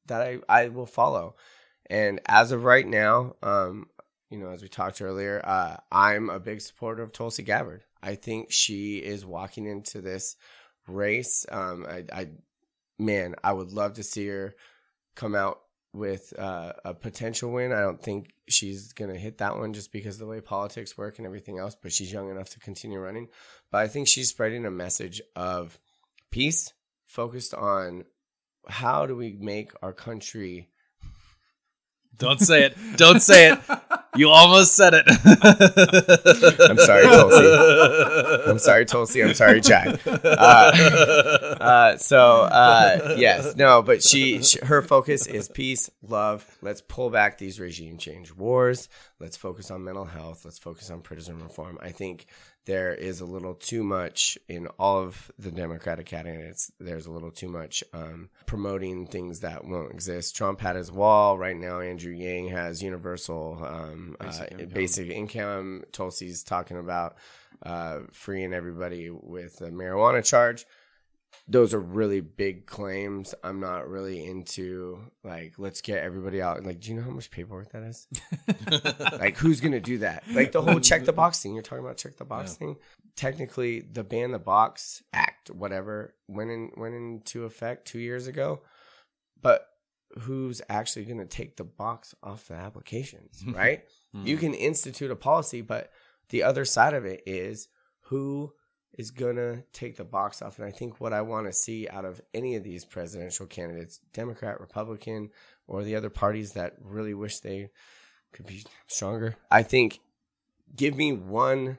that 0.06 0.22
I, 0.22 0.38
I 0.48 0.68
will 0.68 0.86
follow. 0.86 1.36
And 1.88 2.20
as 2.26 2.52
of 2.52 2.64
right 2.64 2.86
now, 2.86 3.34
um, 3.42 3.88
you 4.30 4.38
know, 4.38 4.50
as 4.50 4.62
we 4.62 4.68
talked 4.68 5.02
earlier, 5.02 5.42
uh, 5.44 5.76
I'm 5.90 6.30
a 6.30 6.38
big 6.38 6.60
supporter 6.60 7.02
of 7.02 7.12
Tulsi 7.12 7.42
Gabbard. 7.42 7.82
I 8.02 8.14
think 8.14 8.52
she 8.52 8.98
is 8.98 9.26
walking 9.26 9.66
into 9.66 10.00
this 10.00 10.36
race. 10.86 11.44
Um, 11.50 11.84
I, 11.88 12.04
I, 12.12 12.28
man, 12.98 13.34
I 13.42 13.52
would 13.52 13.72
love 13.72 13.94
to 13.94 14.04
see 14.04 14.28
her 14.28 14.54
come 15.16 15.34
out 15.34 15.60
with 15.93 16.32
uh, 16.38 16.72
a 16.84 16.95
potential 16.95 17.51
win. 17.51 17.72
I 17.72 17.80
don't 17.80 18.01
think 18.01 18.32
she's 18.49 18.93
going 18.93 19.12
to 19.12 19.18
hit 19.18 19.38
that 19.38 19.57
one 19.59 19.72
just 19.72 19.93
because 19.93 20.16
of 20.16 20.20
the 20.20 20.26
way 20.26 20.41
politics 20.41 20.97
work 20.97 21.18
and 21.18 21.26
everything 21.26 21.59
else, 21.59 21.76
but 21.80 21.93
she's 21.93 22.12
young 22.12 22.30
enough 22.30 22.51
to 22.51 22.61
continue 22.61 22.99
running. 22.99 23.28
But 23.70 23.78
I 23.78 23.88
think 23.88 24.09
she's 24.09 24.28
spreading 24.28 24.66
a 24.66 24.70
message 24.70 25.20
of 25.34 25.78
peace 26.30 26.72
focused 27.05 27.55
on 27.55 28.05
how 28.68 29.07
do 29.07 29.16
we 29.16 29.36
make 29.41 29.72
our 29.82 29.93
country 29.93 30.68
Don't 32.16 32.41
say 32.41 32.64
it. 32.64 32.76
Don't 32.97 33.20
say 33.20 33.53
it. 33.53 33.59
You 34.16 34.28
almost 34.28 34.74
said 34.74 34.92
it. 34.94 35.04
I'm 36.68 36.78
sorry, 36.78 37.04
Tulsi. 37.04 38.50
I'm 38.50 38.58
sorry, 38.58 38.84
Tulsi. 38.84 39.22
I'm 39.22 39.34
sorry, 39.34 39.61
Jack. 39.61 40.00
Uh, 40.06 40.26
uh, 41.61 41.96
so 41.96 42.42
uh, 42.42 43.14
yes, 43.16 43.54
no, 43.56 43.82
but 43.82 44.02
she, 44.02 44.42
she, 44.42 44.58
her 44.64 44.82
focus 44.82 45.26
is 45.26 45.48
peace, 45.48 45.90
love. 46.02 46.44
Let's 46.61 46.80
pull 46.80 47.11
back 47.11 47.38
these 47.38 47.61
regime 47.61 47.98
change 47.98 48.32
wars. 48.32 48.88
Let's 49.20 49.36
focus 49.36 49.70
on 49.70 49.84
mental 49.84 50.04
health. 50.04 50.44
Let's 50.44 50.58
focus 50.58 50.90
on 50.90 51.02
prison 51.02 51.40
reform. 51.40 51.78
I 51.80 51.90
think 51.90 52.26
there 52.66 52.94
is 52.94 53.20
a 53.20 53.24
little 53.24 53.54
too 53.54 53.82
much 53.82 54.38
in 54.48 54.66
all 54.78 54.98
of 55.02 55.30
the 55.38 55.50
Democratic 55.50 56.06
candidates. 56.06 56.70
There's 56.78 57.06
a 57.06 57.11
little 57.11 57.30
too 57.30 57.48
much 57.48 57.82
um, 57.92 58.28
promoting 58.46 59.06
things 59.06 59.40
that 59.40 59.64
won't 59.64 59.92
exist. 59.92 60.36
Trump 60.36 60.61
had 60.61 60.76
his 60.76 60.92
wall. 60.92 61.38
Right 61.38 61.56
now, 61.56 61.80
Andrew 61.80 62.12
Yang 62.12 62.48
has 62.48 62.82
universal 62.82 63.58
um, 63.64 64.16
Basic 64.20 64.42
uh, 64.42 64.46
income. 64.56 64.68
basic 64.74 65.11
income. 65.11 65.82
Tulsi's 65.92 66.42
talking 66.42 66.76
about 66.78 67.16
uh, 67.62 68.00
freeing 68.12 68.52
everybody 68.52 69.11
with 69.11 69.61
a 69.62 69.70
marijuana 69.70 70.24
charge. 70.24 70.66
Those 71.51 71.74
are 71.74 71.80
really 71.80 72.20
big 72.20 72.66
claims. 72.66 73.34
I'm 73.42 73.59
not 73.59 73.88
really 73.88 74.24
into 74.24 75.01
like 75.24 75.55
let's 75.59 75.80
get 75.80 76.03
everybody 76.03 76.40
out. 76.40 76.64
Like, 76.64 76.80
do 76.80 76.90
you 76.90 76.96
know 76.96 77.03
how 77.03 77.11
much 77.11 77.30
paperwork 77.30 77.72
that 77.72 77.82
is? 77.82 78.07
like, 79.18 79.36
who's 79.36 79.61
gonna 79.61 79.80
do 79.80 79.98
that? 79.98 80.22
Like 80.30 80.53
the 80.53 80.62
whole 80.62 80.80
check 80.90 81.05
the 81.05 81.12
box 81.12 81.42
thing. 81.42 81.55
You're 81.55 81.62
talking 81.62 81.84
about 81.84 81.96
check 81.96 82.16
the 82.16 82.24
box 82.24 82.55
thing. 82.55 82.76
Technically, 83.16 83.80
the 83.80 84.05
ban 84.05 84.30
the 84.30 84.38
box 84.38 85.03
act, 85.12 85.51
whatever, 85.51 86.14
went 86.28 86.51
in 86.51 86.70
went 86.76 86.94
into 86.94 87.44
effect 87.44 87.86
two 87.86 87.98
years 87.98 88.28
ago. 88.28 88.62
But 89.42 89.66
who's 90.18 90.61
actually 90.68 91.05
gonna 91.05 91.26
take 91.26 91.57
the 91.57 91.64
box 91.64 92.14
off 92.22 92.48
the 92.48 92.55
applications, 92.55 93.44
right? 93.46 93.84
Hmm. 94.14 94.26
You 94.26 94.36
can 94.36 94.55
institute 94.55 95.11
a 95.11 95.16
policy, 95.16 95.62
but 95.62 95.90
the 96.30 96.42
other 96.42 96.64
side 96.64 96.94
of 96.94 97.05
it 97.05 97.22
is 97.26 97.68
who 98.03 98.53
is 98.95 99.11
gonna 99.11 99.62
take 99.72 99.97
the 99.97 100.05
box 100.05 100.43
off. 100.43 100.59
And 100.59 100.66
I 100.66 100.70
think 100.70 101.01
what 101.01 101.12
I 101.12 101.22
want 101.22 101.47
to 101.47 101.53
see 101.53 101.88
out 101.88 102.05
of 102.05 102.20
any 102.34 102.57
of 102.57 102.64
these 102.64 102.84
presidential 102.84 103.47
candidates, 103.47 104.01
Democrat, 104.12 104.61
Republican, 104.61 105.30
or 105.66 105.84
the 105.84 105.97
other 105.97 106.11
parties 106.11 106.53
that 106.53 106.74
really 106.80 107.14
wish 107.14 107.38
they 107.38 107.70
could 108.32 108.47
be 108.47 108.64
stronger, 108.86 109.36
I 109.51 109.62
think 109.62 110.01
give 110.74 110.97
me 110.97 111.12
one 111.12 111.78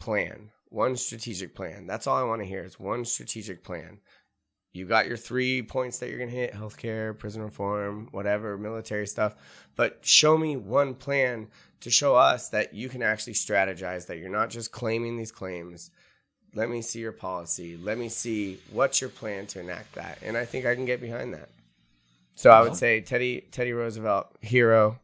plan, 0.00 0.50
one 0.68 0.96
strategic 0.96 1.54
plan. 1.54 1.86
That's 1.86 2.06
all 2.06 2.16
I 2.16 2.24
want 2.24 2.42
to 2.42 2.48
hear 2.48 2.64
is 2.64 2.78
one 2.78 3.04
strategic 3.04 3.62
plan. 3.62 4.00
You 4.72 4.86
got 4.86 5.06
your 5.06 5.18
three 5.18 5.62
points 5.62 5.98
that 5.98 6.08
you're 6.08 6.18
to 6.18 6.26
hit 6.26 6.54
healthcare, 6.54 7.16
prison 7.16 7.42
reform, 7.42 8.08
whatever, 8.10 8.56
military 8.56 9.06
stuff. 9.06 9.34
But 9.76 9.98
show 10.00 10.38
me 10.38 10.56
one 10.56 10.94
plan 10.94 11.48
to 11.80 11.90
show 11.90 12.14
us 12.14 12.48
that 12.50 12.72
you 12.72 12.88
can 12.88 13.02
actually 13.02 13.34
strategize, 13.34 14.06
that 14.06 14.16
you're 14.16 14.30
not 14.30 14.48
just 14.48 14.72
claiming 14.72 15.16
these 15.16 15.32
claims. 15.32 15.90
Let 16.54 16.68
me 16.68 16.82
see 16.82 17.00
your 17.00 17.12
policy. 17.12 17.76
Let 17.76 17.98
me 17.98 18.08
see 18.08 18.58
what's 18.70 19.00
your 19.00 19.10
plan 19.10 19.46
to 19.48 19.60
enact 19.60 19.94
that. 19.94 20.18
And 20.22 20.36
I 20.36 20.44
think 20.44 20.66
I 20.66 20.74
can 20.74 20.84
get 20.84 21.00
behind 21.00 21.32
that. 21.34 21.48
So 22.34 22.50
I 22.50 22.60
would 22.60 22.68
uh-huh. 22.68 22.76
say 22.76 23.00
Teddy 23.00 23.42
Teddy 23.50 23.72
Roosevelt, 23.72 24.28
hero, 24.40 24.98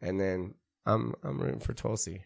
and 0.00 0.20
then 0.20 0.54
I'm 0.86 1.14
I'm 1.22 1.38
rooting 1.40 1.60
for 1.60 1.72
Tulsi. 1.72 2.22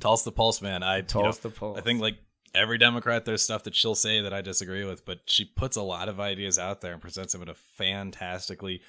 Tulsi 0.00 0.24
the 0.24 0.32
Pulse, 0.32 0.62
man. 0.62 0.82
I 0.82 1.00
Tulsi 1.00 1.18
you 1.18 1.24
know, 1.24 1.32
the 1.32 1.50
Pulse. 1.50 1.78
I 1.78 1.80
think 1.80 2.00
like 2.00 2.16
every 2.54 2.78
Democrat, 2.78 3.24
there's 3.24 3.42
stuff 3.42 3.64
that 3.64 3.74
she'll 3.74 3.94
say 3.94 4.20
that 4.20 4.32
I 4.32 4.40
disagree 4.40 4.84
with, 4.84 5.04
but 5.04 5.20
she 5.26 5.44
puts 5.44 5.76
a 5.76 5.82
lot 5.82 6.08
of 6.08 6.20
ideas 6.20 6.58
out 6.58 6.80
there 6.80 6.92
and 6.92 7.00
presents 7.00 7.32
them 7.32 7.42
in 7.42 7.48
a 7.48 7.54
fantastically 7.54 8.82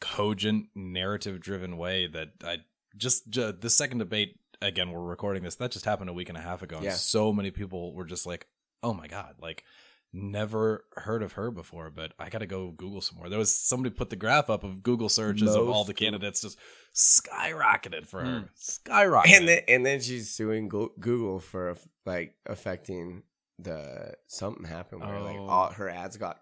cogent, 0.00 0.68
narrative-driven 0.74 1.76
way 1.76 2.06
that 2.06 2.28
I 2.42 2.58
just, 2.96 3.28
just 3.28 3.60
the 3.60 3.70
second 3.70 3.98
debate. 3.98 4.39
Again, 4.62 4.90
we're 4.90 5.00
recording 5.00 5.42
this. 5.42 5.56
That 5.56 5.70
just 5.70 5.84
happened 5.84 6.10
a 6.10 6.12
week 6.12 6.28
and 6.28 6.36
a 6.36 6.40
half 6.40 6.62
ago. 6.62 6.76
And 6.76 6.84
yeah. 6.84 6.92
so 6.92 7.32
many 7.32 7.50
people 7.50 7.94
were 7.94 8.04
just 8.04 8.26
like, 8.26 8.46
"Oh 8.82 8.92
my 8.92 9.06
god!" 9.06 9.36
Like 9.40 9.64
never 10.12 10.84
heard 10.96 11.22
of 11.22 11.32
her 11.32 11.50
before, 11.50 11.90
but 11.90 12.12
I 12.18 12.28
got 12.28 12.38
to 12.38 12.46
go 12.46 12.70
Google 12.70 13.00
some 13.00 13.18
more. 13.18 13.28
There 13.28 13.38
was 13.38 13.54
somebody 13.54 13.94
put 13.94 14.10
the 14.10 14.16
graph 14.16 14.50
up 14.50 14.64
of 14.64 14.82
Google 14.82 15.08
searches 15.08 15.48
Most 15.48 15.58
of 15.58 15.68
all 15.68 15.84
the 15.84 15.94
candidates 15.94 16.42
just 16.42 16.58
skyrocketed 16.94 18.06
for 18.06 18.20
her. 18.20 18.26
Mm. 18.26 18.48
Skyrocketed. 18.58 19.36
And 19.36 19.48
then 19.48 19.60
and 19.68 19.86
then 19.86 20.00
she's 20.00 20.30
suing 20.30 20.68
Google 20.68 21.38
for 21.38 21.76
like 22.04 22.34
affecting 22.46 23.22
the 23.58 24.14
something 24.26 24.64
happened 24.64 25.02
where 25.02 25.16
oh. 25.16 25.24
like 25.24 25.36
all 25.36 25.72
her 25.72 25.88
ads 25.88 26.16
got 26.16 26.40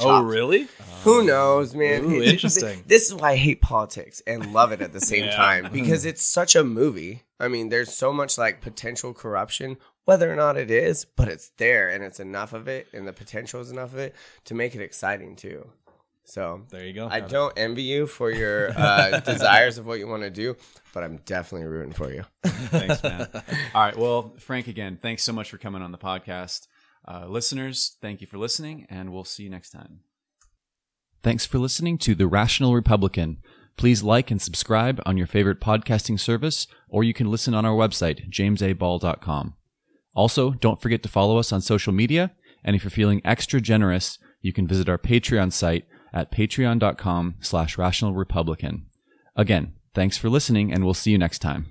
Chopped. 0.00 0.10
Oh, 0.10 0.22
really? 0.22 0.68
Who 1.02 1.24
knows, 1.24 1.74
man? 1.74 2.04
Ooh, 2.04 2.22
interesting. 2.22 2.84
This 2.86 3.08
is 3.08 3.14
why 3.14 3.32
I 3.32 3.36
hate 3.36 3.60
politics 3.60 4.22
and 4.26 4.52
love 4.52 4.72
it 4.72 4.80
at 4.80 4.92
the 4.92 5.00
same 5.00 5.24
yeah. 5.26 5.36
time 5.36 5.72
because 5.72 6.04
it's 6.04 6.24
such 6.24 6.54
a 6.54 6.62
movie. 6.62 7.22
I 7.40 7.48
mean, 7.48 7.68
there's 7.68 7.92
so 7.92 8.12
much 8.12 8.38
like 8.38 8.60
potential 8.60 9.12
corruption 9.12 9.76
whether 10.04 10.32
or 10.32 10.36
not 10.36 10.56
it 10.56 10.70
is, 10.70 11.04
but 11.04 11.28
it's 11.28 11.50
there 11.58 11.90
and 11.90 12.02
it's 12.02 12.18
enough 12.18 12.54
of 12.54 12.66
it 12.66 12.86
and 12.94 13.06
the 13.06 13.12
potential 13.12 13.60
is 13.60 13.70
enough 13.70 13.92
of 13.92 13.98
it 13.98 14.14
to 14.44 14.54
make 14.54 14.74
it 14.74 14.80
exciting 14.80 15.36
too. 15.36 15.68
So 16.24 16.62
there 16.70 16.86
you 16.86 16.92
go. 16.92 17.08
I 17.10 17.20
don't 17.20 17.52
envy 17.58 17.82
you 17.82 18.06
for 18.06 18.30
your 18.30 18.70
uh, 18.78 19.20
desires 19.20 19.78
of 19.78 19.86
what 19.86 19.98
you 19.98 20.06
want 20.06 20.22
to 20.22 20.30
do, 20.30 20.56
but 20.94 21.02
I'm 21.02 21.18
definitely 21.26 21.66
rooting 21.66 21.92
for 21.92 22.12
you. 22.12 22.24
thanks, 22.44 23.02
man. 23.02 23.28
All 23.74 23.82
right. 23.82 23.96
Well, 23.96 24.34
Frank, 24.38 24.68
again, 24.68 24.98
thanks 25.00 25.24
so 25.24 25.32
much 25.32 25.50
for 25.50 25.58
coming 25.58 25.82
on 25.82 25.92
the 25.92 25.98
podcast. 25.98 26.68
Uh, 27.08 27.26
listeners, 27.26 27.96
thank 28.02 28.20
you 28.20 28.26
for 28.26 28.36
listening, 28.36 28.86
and 28.90 29.12
we'll 29.12 29.24
see 29.24 29.44
you 29.44 29.50
next 29.50 29.70
time. 29.70 30.00
Thanks 31.22 31.46
for 31.46 31.58
listening 31.58 31.96
to 31.98 32.14
The 32.14 32.26
Rational 32.26 32.74
Republican. 32.74 33.38
Please 33.76 34.02
like 34.02 34.30
and 34.30 34.42
subscribe 34.42 35.00
on 35.06 35.16
your 35.16 35.26
favorite 35.26 35.60
podcasting 35.60 36.20
service, 36.20 36.66
or 36.88 37.02
you 37.02 37.14
can 37.14 37.30
listen 37.30 37.54
on 37.54 37.64
our 37.64 37.74
website, 37.74 38.28
jamesaball.com. 38.30 39.54
Also, 40.14 40.50
don't 40.50 40.82
forget 40.82 41.02
to 41.02 41.08
follow 41.08 41.38
us 41.38 41.52
on 41.52 41.60
social 41.60 41.92
media. 41.92 42.32
And 42.64 42.76
if 42.76 42.82
you're 42.82 42.90
feeling 42.90 43.22
extra 43.24 43.60
generous, 43.60 44.18
you 44.42 44.52
can 44.52 44.66
visit 44.66 44.88
our 44.88 44.98
Patreon 44.98 45.52
site 45.52 45.86
at 46.12 46.32
patreon.com 46.32 47.36
slash 47.40 47.78
rational 47.78 48.14
republican. 48.14 48.86
Again, 49.36 49.74
thanks 49.94 50.18
for 50.18 50.28
listening 50.28 50.72
and 50.72 50.84
we'll 50.84 50.94
see 50.94 51.12
you 51.12 51.18
next 51.18 51.38
time. 51.38 51.68